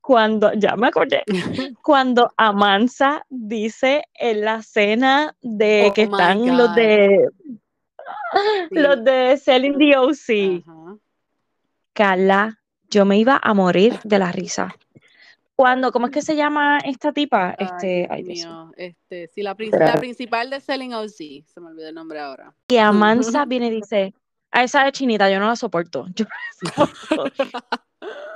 cuando, 0.00 0.52
ya 0.54 0.76
me 0.76 0.88
acordé, 0.88 1.22
cuando 1.82 2.32
Amansa 2.36 3.24
dice 3.28 4.04
en 4.14 4.40
la 4.42 4.62
cena 4.62 5.34
de 5.42 5.88
Oh 5.90 5.92
que 5.94 6.02
están 6.02 6.56
los 6.56 6.74
de 6.74 7.28
Sí. 8.70 8.74
los 8.78 9.02
de 9.04 9.36
Selling 9.36 9.78
the 9.78 9.96
OC, 9.96 10.62
Ajá. 10.66 10.96
Carla, 11.92 12.58
yo 12.88 13.04
me 13.04 13.18
iba 13.18 13.38
a 13.42 13.52
morir 13.54 13.98
de 14.04 14.18
la 14.18 14.30
risa. 14.32 14.74
Cuando, 15.56 15.90
¿cómo 15.90 16.06
es 16.06 16.12
que 16.12 16.20
se 16.20 16.36
llama 16.36 16.78
esta 16.84 17.12
tipa? 17.12 17.56
Este, 17.58 18.06
ay, 18.10 18.22
Dios 18.22 18.46
mío. 18.46 18.72
Este, 18.76 19.26
sí, 19.28 19.42
la, 19.42 19.54
prin- 19.54 19.72
la 19.72 19.96
principal 19.98 20.50
de 20.50 20.60
Selling 20.60 20.92
OC. 20.92 21.44
Se 21.46 21.60
me 21.60 21.68
olvidó 21.68 21.88
el 21.88 21.94
nombre 21.94 22.20
ahora. 22.20 22.54
Y 22.68 22.76
Amansa 22.76 23.44
viene 23.46 23.68
y 23.68 23.70
dice, 23.70 24.12
a 24.50 24.62
esa 24.62 24.84
de 24.84 24.92
chinita 24.92 25.30
yo 25.30 25.40
no 25.40 25.46
la 25.46 25.56
soporto. 25.56 26.06
Yo 26.14 26.26
no 26.26 26.74
la 26.74 26.92
soporto. 26.92 27.46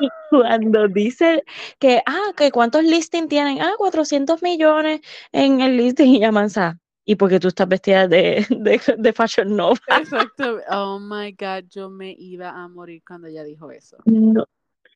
Y 0.01 0.09
cuando 0.31 0.89
dice 0.89 1.45
que, 1.79 2.03
ah, 2.07 2.33
que 2.35 2.51
cuántos 2.51 2.85
listings 2.85 3.29
tienen, 3.29 3.61
ah, 3.61 3.75
400 3.77 4.43
millones 4.43 5.03
en 5.31 5.61
el 5.61 5.77
listing 5.77 6.15
y 6.17 6.25
Amansa. 6.25 6.79
¿Y 7.05 7.17
porque 7.17 7.39
tú 7.41 7.49
estás 7.49 7.69
vestida 7.69 8.09
de, 8.09 8.47
de, 8.51 8.81
de 8.97 9.13
Fashion 9.13 9.55
Nova? 9.55 9.79
Exacto. 9.99 10.61
Oh 10.71 10.99
my 10.99 11.33
God, 11.33 11.69
yo 11.69 11.91
me 11.91 12.15
iba 12.17 12.51
a 12.51 12.67
morir 12.69 13.03
cuando 13.07 13.27
ella 13.27 13.43
dijo 13.45 13.71
eso. 13.71 13.99
No, 14.07 14.47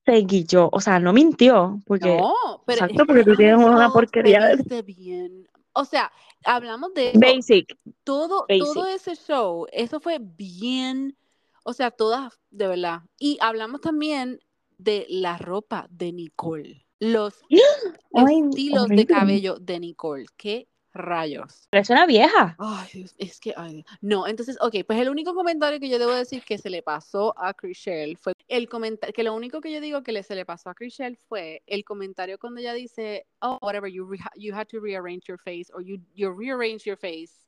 seguí 0.05 0.45
yo. 0.45 0.69
O 0.73 0.81
sea, 0.81 0.99
no 1.01 1.13
mintió, 1.13 1.81
porque 1.87 2.17
No, 2.17 2.63
pero 2.67 2.85
exacto, 2.85 3.07
porque 3.07 3.25
tú 3.25 3.35
tienes 3.37 3.57
una 3.57 3.91
porquería 3.91 4.45
de- 4.47 4.57
viste 4.57 4.83
bien. 4.83 5.49
O 5.73 5.85
sea, 5.85 6.13
hablamos 6.45 6.95
de 6.95 7.13
basic. 7.15 7.77
todo, 8.05 8.47
Basic. 8.49 8.65
todo 8.65 8.87
ese 8.87 9.17
show, 9.17 9.67
eso 9.73 9.99
fue 10.01 10.19
bien, 10.21 11.17
o 11.65 11.73
sea, 11.73 11.91
todas, 11.91 12.39
de 12.51 12.69
verdad. 12.69 13.01
Y 13.19 13.39
hablamos 13.41 13.81
también 13.81 14.39
de 14.79 15.07
la 15.09 15.37
ropa 15.39 15.87
de 15.91 16.13
Nicole, 16.13 16.87
los 17.01 17.35
estilos 18.13 18.89
de 18.89 19.07
cabello 19.07 19.57
de 19.57 19.81
Nicole. 19.81 20.27
¿Qué 20.37 20.69
rayos? 20.95 21.69
Es 21.73 21.91
una 21.91 22.07
vieja. 22.07 22.57
Ay, 22.59 22.89
Dios, 22.93 23.15
es 23.19 23.41
que, 23.41 23.53
ay, 23.57 23.85
no, 24.01 24.27
entonces, 24.27 24.57
ok, 24.61 24.77
pues 24.87 25.01
el 25.01 25.09
único 25.11 25.35
comentario 25.35 25.81
que 25.81 25.89
yo 25.89 25.99
debo 25.99 26.13
decir 26.13 26.43
que 26.45 26.57
se 26.57 26.71
le 26.71 26.83
pasó 26.83 27.35
a 27.37 27.53
Chriselle 27.53 28.17
fue 28.17 28.33
el 28.49 28.69
comentario, 28.69 29.13
que 29.13 29.25
lo 29.25 29.35
único 29.35 29.61
que 29.61 29.73
yo 29.73 29.81
digo 29.81 30.03
que 30.03 30.13
le, 30.13 30.23
se 30.23 30.35
le 30.35 30.47
pasó 30.47 30.71
a 30.71 30.75
Chriselle 30.75 31.17
fue 31.29 31.63
el 31.67 31.85
comentario 31.85 32.39
cuando 32.39 32.61
ella 32.61 32.73
dice, 32.73 33.27
oh, 33.41 33.59
whatever, 33.61 33.91
you, 33.91 34.09
you 34.37 34.55
had 34.55 34.67
to 34.69 34.81
rearrange 34.81 35.27
your 35.27 35.39
face, 35.39 35.71
or 35.75 35.83
you, 35.83 35.99
you 36.15 36.31
rearrange 36.33 36.85
your 36.85 36.97
face. 36.97 37.45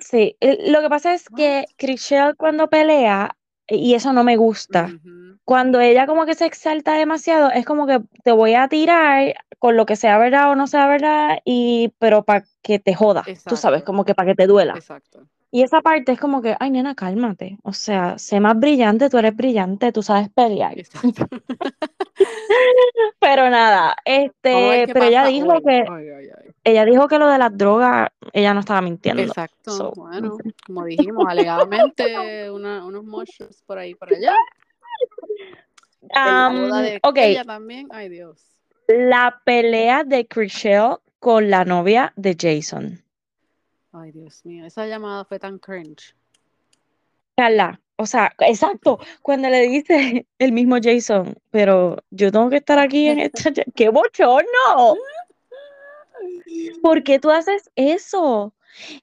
Sí, 0.00 0.36
lo 0.40 0.80
que 0.80 0.88
pasa 0.88 1.14
es 1.14 1.28
que? 1.28 1.66
Chriselle 1.76 2.34
cuando 2.34 2.68
pelea, 2.68 3.36
y 3.68 3.94
eso 3.94 4.12
no 4.12 4.24
me 4.24 4.36
gusta, 4.36 4.90
cuando 5.44 5.80
ella 5.80 6.06
como 6.06 6.26
que 6.26 6.34
se 6.34 6.46
exalta 6.46 6.94
demasiado, 6.94 7.50
es 7.50 7.66
como 7.66 7.86
que 7.86 8.00
te 8.22 8.32
voy 8.32 8.54
a 8.54 8.68
tirar 8.68 9.34
con 9.58 9.76
lo 9.76 9.86
que 9.86 9.96
sea 9.96 10.18
verdad 10.18 10.50
o 10.50 10.56
no 10.56 10.66
sea 10.66 10.86
verdad, 10.86 11.38
y 11.44 11.92
pero 11.98 12.24
para 12.24 12.44
que 12.62 12.78
te 12.78 12.94
joda, 12.94 13.24
tú 13.46 13.56
sabes, 13.56 13.82
como 13.82 14.04
que 14.04 14.14
para 14.14 14.30
que 14.30 14.34
te 14.34 14.46
duela. 14.46 14.74
Exacto. 14.74 15.26
Y 15.54 15.62
esa 15.62 15.80
parte 15.82 16.10
es 16.10 16.18
como 16.18 16.42
que, 16.42 16.56
ay, 16.58 16.72
nena, 16.72 16.96
cálmate. 16.96 17.58
O 17.62 17.72
sea, 17.72 18.18
sé 18.18 18.40
más 18.40 18.58
brillante, 18.58 19.08
tú 19.08 19.18
eres 19.18 19.36
brillante, 19.36 19.92
tú 19.92 20.02
sabes 20.02 20.28
pelear. 20.30 20.76
Exacto. 20.76 21.28
Pero 23.20 23.48
nada, 23.50 23.96
este, 24.04 24.86
pero 24.92 25.04
ella 25.04 25.26
dijo 25.26 25.60
que, 25.62 25.84
ella 26.64 26.84
dijo 26.84 27.06
que 27.06 27.18
lo 27.20 27.28
de 27.28 27.38
las 27.38 27.56
drogas, 27.56 28.08
ella 28.32 28.52
no 28.52 28.60
estaba 28.60 28.80
mintiendo. 28.82 29.22
Exacto. 29.22 29.70
So, 29.70 29.92
Bueno, 29.92 30.36
como 30.66 30.84
dijimos, 30.84 31.24
alegadamente 31.28 32.50
una- 32.50 32.84
unos 32.84 33.04
mochos 33.04 33.62
por 33.64 33.78
ahí 33.78 33.94
por 33.94 34.12
allá. 34.12 34.34
En 36.00 36.08
la 36.12 36.48
boda 36.50 36.76
Am, 36.78 36.82
de 36.82 37.00
ok, 37.02 37.16
ella 37.16 37.44
también. 37.44 37.88
Ay, 37.92 38.08
Dios. 38.08 38.44
la 38.88 39.40
pelea 39.44 40.02
de 40.02 40.26
Chriselle 40.26 40.96
con 41.20 41.48
la 41.48 41.64
novia 41.64 42.12
de 42.16 42.36
Jason. 42.38 43.03
Ay, 43.96 44.10
Dios 44.10 44.44
mío. 44.44 44.66
Esa 44.66 44.86
llamada 44.86 45.24
fue 45.24 45.38
tan 45.38 45.58
cringe. 45.58 46.16
Carla, 47.36 47.80
o 47.96 48.06
sea, 48.06 48.32
exacto, 48.40 48.98
cuando 49.22 49.48
le 49.48 49.68
dice 49.68 50.26
el 50.38 50.52
mismo 50.52 50.76
Jason, 50.82 51.36
pero 51.50 51.96
yo 52.10 52.32
tengo 52.32 52.50
que 52.50 52.56
estar 52.56 52.78
aquí 52.78 53.06
en 53.06 53.20
esta... 53.20 53.52
¡Qué 53.74 53.88
bochorno! 53.88 54.96
¿Por 56.82 57.02
qué 57.04 57.20
tú 57.20 57.30
haces 57.30 57.70
eso? 57.76 58.52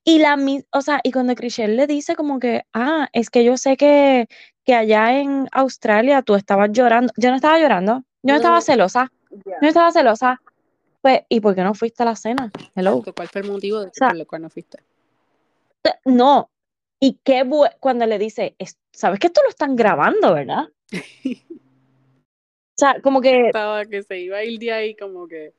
Y 0.04 0.20
la 0.20 0.38
o 0.72 0.82
sea, 0.82 1.00
y 1.04 1.12
cuando 1.14 1.36
Chriselle 1.36 1.76
le 1.76 1.88
dice 1.88 2.16
como 2.16 2.40
que, 2.40 2.64
ah, 2.74 3.08
es 3.14 3.30
que 3.30 3.46
yo 3.46 3.56
sé 3.56 3.78
que, 3.78 4.28
que 4.66 4.76
allá 4.76 5.18
en 5.20 5.48
Australia 5.54 6.22
tú 6.22 6.36
estabas 6.36 6.70
llorando. 6.74 7.14
Yo 7.16 7.30
no 7.30 7.38
estaba 7.38 7.60
llorando, 7.60 8.04
yo 8.24 8.34
no 8.34 8.36
estaba 8.36 8.60
celosa, 8.60 9.10
Ya. 9.46 9.56
no 9.62 9.68
estaba 9.70 9.92
celosa. 9.94 10.42
Pues, 11.02 11.22
¿y 11.30 11.40
por 11.40 11.56
qué 11.56 11.64
no 11.64 11.74
fuiste 11.74 12.04
a 12.04 12.06
la 12.06 12.16
cena? 12.16 12.52
Hello. 12.76 13.04
¿Cuál 13.16 13.28
fue 13.28 13.42
el 13.42 13.50
motivo 13.50 13.80
de, 13.80 13.90
sea, 13.94 14.10
por 14.10 14.18
el 14.18 14.28
cual 14.28 14.44
no 14.44 14.50
fuiste? 14.50 14.80
No. 16.06 16.50
Y 17.00 17.20
qué 17.24 17.44
cuando 17.80 18.06
le 18.06 18.20
dice, 18.20 18.56
"Es- 18.60 18.78
sabes 18.92 19.20
que 19.20 19.28
esto 19.28 19.42
lo 19.44 19.50
están 19.50 19.76
grabando, 19.76 20.34
¿verdad? 20.34 20.70
O 22.74 22.84
sea, 22.84 23.00
como 23.02 23.22
que, 23.22 23.48
Estaba 23.48 23.86
que 23.86 24.02
se 24.02 24.20
iba 24.20 24.38
a 24.38 24.44
ir 24.44 24.58
de 24.58 24.72
ahí 24.72 24.96
como 24.96 25.28
que... 25.28 25.54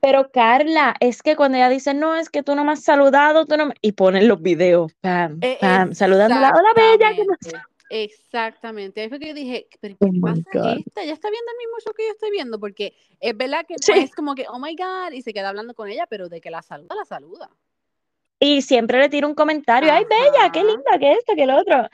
pero 0.00 0.28
Carla, 0.32 0.96
es 0.98 1.22
que 1.22 1.36
cuando 1.36 1.56
ella 1.56 1.68
dice, 1.68 1.94
no, 1.94 2.16
es 2.16 2.30
que 2.30 2.42
tú 2.42 2.56
no 2.56 2.64
me 2.64 2.72
has 2.72 2.82
saludado, 2.82 3.46
tú 3.46 3.56
no 3.56 3.66
me... 3.66 3.74
Y 3.80 3.92
ponen 3.92 4.26
los 4.26 4.42
videos, 4.42 4.92
pam, 5.00 5.38
Eh, 5.40 5.58
pam, 5.60 5.94
saludándola, 5.94 6.48
hola 6.48 6.68
bella, 6.74 7.10
¿cómo 7.16 7.36
estás?" 7.40 7.62
Exactamente. 7.88 8.26
Exactamente. 8.36 9.00
Ahí 9.00 9.08
fue 9.08 9.18
que 9.18 9.28
yo 9.28 9.34
dije, 9.34 9.68
¿pero 9.80 9.94
Oh 10.00 10.06
qué 10.06 10.12
my 10.12 10.20
pasa 10.20 10.50
esta? 10.78 11.04
¿Ya 11.04 11.12
está 11.12 11.30
viendo 11.30 11.50
el 11.52 11.58
mismo 11.58 11.78
show 11.84 11.92
que 11.94 12.04
yo 12.04 12.10
estoy 12.12 12.30
viendo? 12.30 12.58
Porque 12.58 12.94
es 13.20 13.36
verdad 13.36 13.64
que 13.66 13.76
Sí. 13.80 13.92
es 13.92 14.14
como 14.14 14.34
que, 14.34 14.46
oh 14.48 14.58
my 14.58 14.74
God, 14.76 15.12
y 15.12 15.22
se 15.22 15.32
queda 15.32 15.48
hablando 15.50 15.74
con 15.74 15.88
ella, 15.88 16.06
pero 16.08 16.28
de 16.28 16.40
que 16.40 16.50
la 16.50 16.62
saluda, 16.62 16.94
la 16.94 17.04
saluda. 17.04 17.50
Y 18.40 18.62
siempre 18.62 18.98
le 18.98 19.08
tira 19.08 19.26
un 19.26 19.34
comentario, 19.34 19.90
ay, 19.92 20.04
bella, 20.04 20.52
qué 20.52 20.60
Ajá. 20.60 20.68
linda, 20.68 20.98
que 20.98 21.12
esto, 21.12 21.34
que 21.34 21.46
lo 21.46 21.58
otro. 21.58 21.88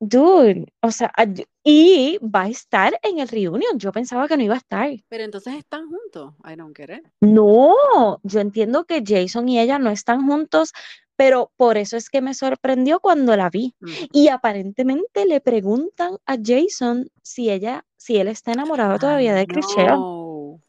Dude, 0.00 0.66
o 0.82 0.90
sea, 0.90 1.12
ay- 1.16 1.46
y 1.62 2.18
va 2.18 2.42
a 2.42 2.48
estar 2.48 2.98
en 3.02 3.20
el 3.20 3.28
reunion. 3.28 3.78
Yo 3.78 3.92
pensaba 3.92 4.26
que 4.26 4.36
no 4.36 4.42
iba 4.42 4.54
a 4.54 4.58
estar. 4.58 4.90
Pero 5.08 5.22
entonces 5.24 5.54
están 5.54 5.88
juntos. 5.88 6.34
I 6.44 6.56
don't 6.56 6.76
get 6.76 6.90
it. 6.90 7.06
No, 7.20 8.18
yo 8.24 8.40
entiendo 8.40 8.84
que 8.84 9.02
Jason 9.06 9.48
y 9.48 9.60
ella 9.60 9.78
no 9.78 9.90
están 9.90 10.26
juntos, 10.26 10.72
pero 11.24 11.52
por 11.56 11.78
eso 11.78 11.96
es 11.96 12.10
que 12.10 12.20
me 12.20 12.34
sorprendió 12.34 12.98
cuando 12.98 13.36
la 13.36 13.48
vi. 13.48 13.76
Mm. 13.78 13.90
Y 14.12 14.26
aparentemente 14.26 15.24
le 15.24 15.40
preguntan 15.40 16.16
a 16.26 16.36
Jason 16.42 17.08
si 17.22 17.48
ella, 17.48 17.84
si 17.96 18.16
él 18.16 18.26
está 18.26 18.50
enamorado 18.50 18.98
todavía 18.98 19.32
de 19.32 19.40
Ay, 19.40 19.46
Chriselle. 19.46 19.90
no. 19.92 20.60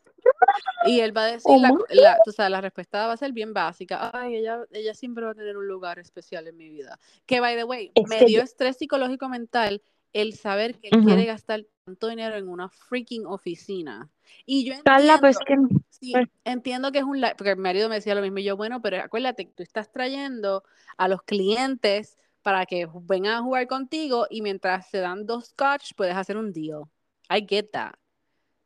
Y 0.86 0.99
él 0.99 1.16
va 1.18 1.24
a 1.24 1.28
decir, 1.32 1.41
Oh 1.45 1.58
la, 1.89 2.20
tú 2.24 2.32
sabes, 2.32 2.51
la 2.51 2.62
respuesta 2.62 3.08
va 3.08 3.14
a 3.14 3.18
ser 3.18 3.32
bien 3.32 3.51
básica. 3.51 4.12
Ay, 4.14 4.36
ella, 4.36 4.60
ella 4.72 4.93
siempre 4.93 5.26
va 5.26 5.32
a 5.32 5.34
tener 5.34 5.58
un 5.58 5.68
lugar 5.68 5.97
especial 5.97 6.47
en 6.47 6.56
mi 6.56 6.70
vida. 6.70 6.99
Que, 7.26 7.39
by 7.39 7.56
the 7.56 7.64
way, 7.64 7.91
Es 7.95 8.08
me 8.08 8.20
dio 8.20 8.38
yo- 8.38 8.43
estrés 8.43 8.78
psicológico 8.78 9.30
mental 9.30 9.82
el 10.14 10.36
saber 10.36 10.76
que 10.76 10.89
él 10.91 11.04
quiere 11.04 11.26
gastar 11.26 11.66
tanto 11.86 12.07
dinero 12.07 12.38
en 12.38 12.47
una 12.47 12.69
freaking 12.69 13.25
oficina. 13.25 14.09
Y 14.45 14.65
yo 14.65 14.73
Carla, 14.84 15.15
entiendo, 15.15 15.21
pues 15.21 15.38
que 15.39 15.55
sí, 15.89 16.11
pues- 16.13 16.29
entiendo 16.45 16.91
que 16.91 16.99
es 16.99 17.03
un... 17.03 17.21
Porque 17.38 17.55
mi 17.55 17.61
marido 17.61 17.89
me 17.89 17.95
decía 17.95 18.15
lo 18.15 18.21
mismo 18.21 18.39
y 18.39 18.43
yo, 18.43 18.55
bueno, 18.55 18.81
pero 18.81 19.01
acuérdate 19.01 19.45
que 19.45 19.53
tú 19.53 19.63
estás 19.63 19.91
trayendo 19.91 20.63
a 20.97 21.07
los 21.07 21.21
clientes 21.23 22.17
para 22.41 22.65
que 22.65 22.88
vengan 23.01 23.36
a 23.36 23.41
jugar 23.41 23.67
contigo 23.67 24.27
y 24.29 24.41
mientras 24.41 24.89
se 24.89 24.99
dan 24.99 25.25
dos 25.25 25.47
scotch 25.47 25.93
puedes 25.95 26.15
hacer 26.15 26.38
un 26.38 26.51
deal. 26.51 26.84
I 27.29 27.45
get 27.47 27.69
that. 27.71 27.93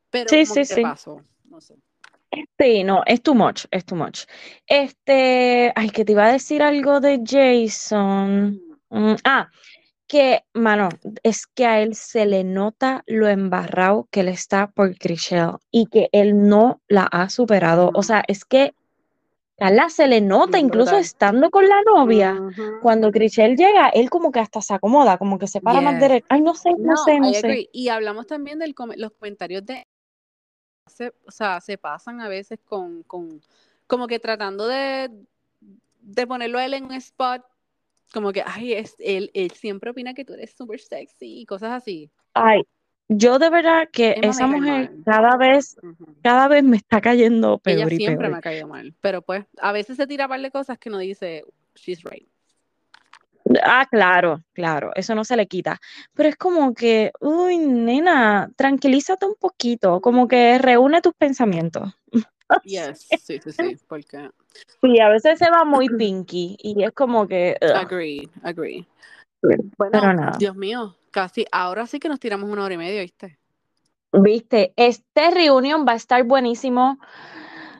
Pero 0.10 0.30
Sí, 0.30 0.46
sí, 0.46 0.66
sí. 0.66 0.82
pasó, 0.82 1.24
no 1.46 1.62
sé. 1.62 1.76
Sí, 2.60 2.84
no, 2.84 3.04
es 3.06 3.22
too 3.22 3.34
much, 3.34 3.66
es 3.72 3.86
too 3.86 3.96
much. 3.96 4.26
Este, 4.66 5.72
ay, 5.76 5.90
que 5.90 6.04
te 6.06 6.12
iba 6.12 6.26
a 6.26 6.32
decir 6.32 6.62
algo 6.62 7.00
de 7.00 7.22
Jason. 7.26 8.62
Mm, 8.90 9.16
ah, 9.24 9.50
que, 10.08 10.44
mano, 10.54 10.90
es 11.24 11.48
que 11.48 11.66
a 11.66 11.82
él 11.82 11.96
se 11.96 12.26
le 12.26 12.44
nota 12.44 13.04
lo 13.08 13.28
embarrado 13.28 14.08
que 14.12 14.22
él 14.22 14.30
está 14.30 14.68
por 14.68 14.98
Chriselle 14.98 15.58
y 15.72 15.88
que 15.88 16.10
él 16.12 16.48
no 16.48 16.82
la 16.88 17.04
ha 17.04 17.30
superado. 17.30 17.92
O 17.94 18.04
sea, 18.04 18.24
es 18.28 18.46
que 18.46 18.74
Carla 19.58 19.90
se 19.90 20.08
le 20.08 20.22
nota, 20.22 20.60
incluso 20.60 20.98
estando 20.98 21.50
con 21.50 21.68
la 21.68 21.82
novia, 21.84 22.40
cuando 22.82 23.12
Crichel 23.12 23.56
llega, 23.58 23.90
él 23.90 24.10
como 24.10 24.32
que 24.32 24.40
hasta 24.40 24.62
se 24.62 24.74
acomoda, 24.74 25.18
como 25.18 25.40
que 25.40 25.48
se 25.48 25.62
para 25.62 25.82
más 25.82 25.94
Yes. 25.96 26.02
derecho. 26.02 26.28
Ay, 26.30 26.42
no 26.42 26.54
sé, 26.54 26.70
no, 26.72 26.92
No, 26.92 26.98
sé, 26.98 27.20
no 27.20 27.34
sé. 27.34 27.70
Y 27.74 27.90
hablamos 27.90 28.28
también 28.28 28.60
de 28.60 28.74
los 28.98 29.12
comentarios 29.14 29.66
de 29.66 29.84
se- 30.88 31.14
o 31.28 31.32
sea, 31.32 31.60
se 31.62 31.78
pasan 31.78 32.22
a 32.22 32.28
veces 32.28 32.60
con, 32.66 33.04
con 33.04 33.42
como 33.88 34.08
que 34.08 34.20
tratando 34.20 34.68
de, 34.68 35.10
de 36.02 36.28
ponerlo 36.28 36.60
a 36.60 36.66
él 36.66 36.74
en 36.74 36.86
un 36.86 36.94
spot, 36.94 37.44
como 38.18 38.34
que, 38.34 38.42
ay, 38.44 38.74
es, 38.74 38.96
él, 38.98 39.30
él 39.36 39.52
siempre 39.52 39.92
opina 39.92 40.16
que 40.16 40.26
tú 40.26 40.34
eres 40.34 40.52
súper 40.58 40.80
sexy 40.80 41.42
y 41.42 41.46
cosas 41.46 41.72
así. 41.72 42.10
Ay, 42.34 42.64
yo 43.08 43.38
de 43.38 43.52
verdad 43.52 43.88
que 43.92 44.16
esa 44.24 44.48
mujer 44.48 44.90
mal. 44.90 45.04
cada 45.06 45.38
vez, 45.38 45.78
cada 46.24 46.48
vez 46.48 46.64
me 46.64 46.78
está 46.78 47.00
cayendo 47.00 47.62
Ella 47.64 47.82
peor 47.82 47.94
y 47.94 47.98
siempre 47.98 48.24
peor. 48.24 48.32
me 48.32 48.38
ha 48.40 48.42
caído 48.42 48.68
mal, 48.68 48.96
pero 49.02 49.22
pues 49.22 49.46
a 49.62 49.72
veces 49.72 49.98
se 49.98 50.08
tira 50.08 50.26
a 50.26 50.28
par 50.28 50.42
de 50.42 50.50
cosas 50.50 50.80
que 50.80 50.90
uno 50.90 50.98
dice, 50.98 51.44
she's 51.76 52.02
right. 52.06 52.28
Ah, 53.64 53.86
claro, 53.88 54.44
claro, 54.52 54.90
eso 54.96 55.14
no 55.14 55.24
se 55.24 55.38
le 55.38 55.46
quita. 55.46 55.80
Pero 56.16 56.30
es 56.30 56.38
como 56.38 56.74
que, 56.74 57.12
uy, 57.22 57.60
nena, 57.60 58.50
tranquilízate 58.56 59.28
un 59.28 59.36
poquito, 59.36 60.02
como 60.02 60.28
que 60.28 60.58
reúne 60.58 61.02
tus 61.02 61.14
pensamientos. 61.14 61.94
Yes, 62.64 63.00
sí, 63.26 63.40
sí, 63.44 63.52
sí, 63.52 63.78
porque 63.88 64.30
Sí, 64.82 65.00
a 65.00 65.10
veces 65.10 65.40
se 65.40 65.50
va 65.50 65.66
muy 65.66 65.88
pinky 65.90 66.56
y 66.62 66.84
es 66.84 66.92
como 66.92 67.28
que, 67.28 67.58
ugh, 67.62 67.76
agree, 67.76 68.30
agree. 68.44 68.88
pero 69.42 69.64
Bueno, 69.78 70.02
nada. 70.14 70.38
Dios 70.38 70.56
mío, 70.56 70.96
casi, 71.12 71.46
ahora 71.52 71.88
sí 71.88 72.00
que 72.00 72.10
nos 72.10 72.20
tiramos 72.20 72.50
una 72.50 72.64
hora 72.64 72.74
y 72.74 72.78
media, 72.78 73.02
¿viste? 73.02 73.40
Viste, 74.12 74.74
este 74.76 75.32
reunión 75.32 75.86
va 75.88 75.94
a 75.94 75.96
estar 75.96 76.24
buenísimo. 76.24 76.98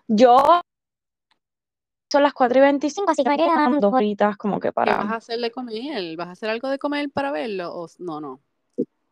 Yo 0.08 0.62
son 2.12 2.24
las 2.24 2.34
4 2.34 2.60
y 2.60 2.62
25, 2.62 3.12
así 3.12 3.24
que 3.24 3.30
me 3.30 3.38
quedan 3.38 3.80
dos 3.80 3.94
horitas 3.94 4.38
como 4.38 4.60
que 4.60 4.72
¿Qué 4.72 4.90
vas 4.90 5.00
a 5.00 5.04
para. 5.06 5.16
hacer 5.16 5.40
de 5.40 5.52
comer? 5.52 6.16
¿Vas 6.16 6.28
a 6.28 6.32
hacer 6.32 6.50
algo 6.50 6.70
de 6.70 6.80
comer 6.80 7.10
para 7.12 7.32
verlo? 7.32 7.74
O, 7.74 7.88
no, 8.00 8.22
no. 8.22 8.42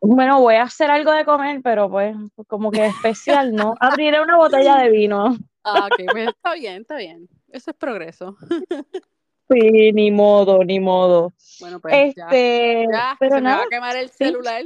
Bueno, 0.07 0.39
voy 0.39 0.55
a 0.55 0.63
hacer 0.63 0.89
algo 0.91 1.11
de 1.11 1.25
comer, 1.25 1.61
pero 1.63 1.89
pues 1.89 2.15
como 2.47 2.71
que 2.71 2.85
especial, 2.87 3.53
¿no? 3.53 3.73
Abriré 3.79 4.21
una 4.21 4.37
botella 4.37 4.77
de 4.77 4.89
vino. 4.89 5.35
Ah, 5.63 5.87
ok, 5.87 6.11
pues 6.11 6.27
está 6.29 6.53
bien, 6.53 6.81
está 6.81 6.97
bien. 6.97 7.27
Eso 7.51 7.71
es 7.71 7.77
progreso. 7.77 8.37
Sí, 9.47 9.91
ni 9.93 10.09
modo, 10.09 10.63
ni 10.63 10.79
modo. 10.79 11.31
Bueno, 11.59 11.79
pues 11.79 12.15
ya, 12.15 12.23
Este, 12.25 12.87
ya, 12.91 13.15
pero 13.19 13.35
se 13.35 13.41
me 13.41 13.51
va 13.51 13.61
a 13.61 13.67
quemar 13.69 13.95
el 13.95 14.09
sí. 14.09 14.15
celular. 14.25 14.63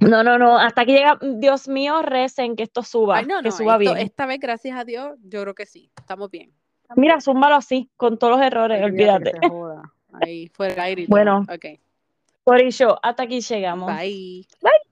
No, 0.00 0.24
no, 0.24 0.38
no, 0.38 0.56
hasta 0.58 0.86
que 0.86 0.92
llega, 0.92 1.18
Dios 1.20 1.68
mío, 1.68 2.00
recen 2.00 2.56
que 2.56 2.62
esto 2.62 2.82
suba, 2.82 3.18
Ay, 3.18 3.26
no, 3.26 3.42
que 3.42 3.50
no, 3.50 3.54
suba 3.54 3.74
esto, 3.74 3.92
bien. 3.92 3.98
esta 3.98 4.24
vez, 4.24 4.40
gracias 4.40 4.78
a 4.78 4.84
Dios, 4.84 5.18
yo 5.22 5.42
creo 5.42 5.54
que 5.54 5.66
sí, 5.66 5.90
estamos 5.98 6.30
bien. 6.30 6.50
Mira, 6.96 7.20
zúmbalo 7.20 7.56
así, 7.56 7.90
con 7.98 8.18
todos 8.18 8.38
los 8.38 8.46
errores, 8.46 8.82
Olvídate 8.82 9.32
olvídate. 9.32 9.38
que. 9.38 10.26
Ahí, 10.26 10.48
fuera 10.48 10.72
el 10.72 10.80
aire. 10.80 11.04
Bueno, 11.06 11.40
Ok, 11.42 11.78
por 12.48 12.62
eso, 12.62 12.98
hasta 13.02 13.24
aquí 13.24 13.42
llegamos. 13.42 13.94
bye. 13.94 14.46
Bye. 14.62 14.87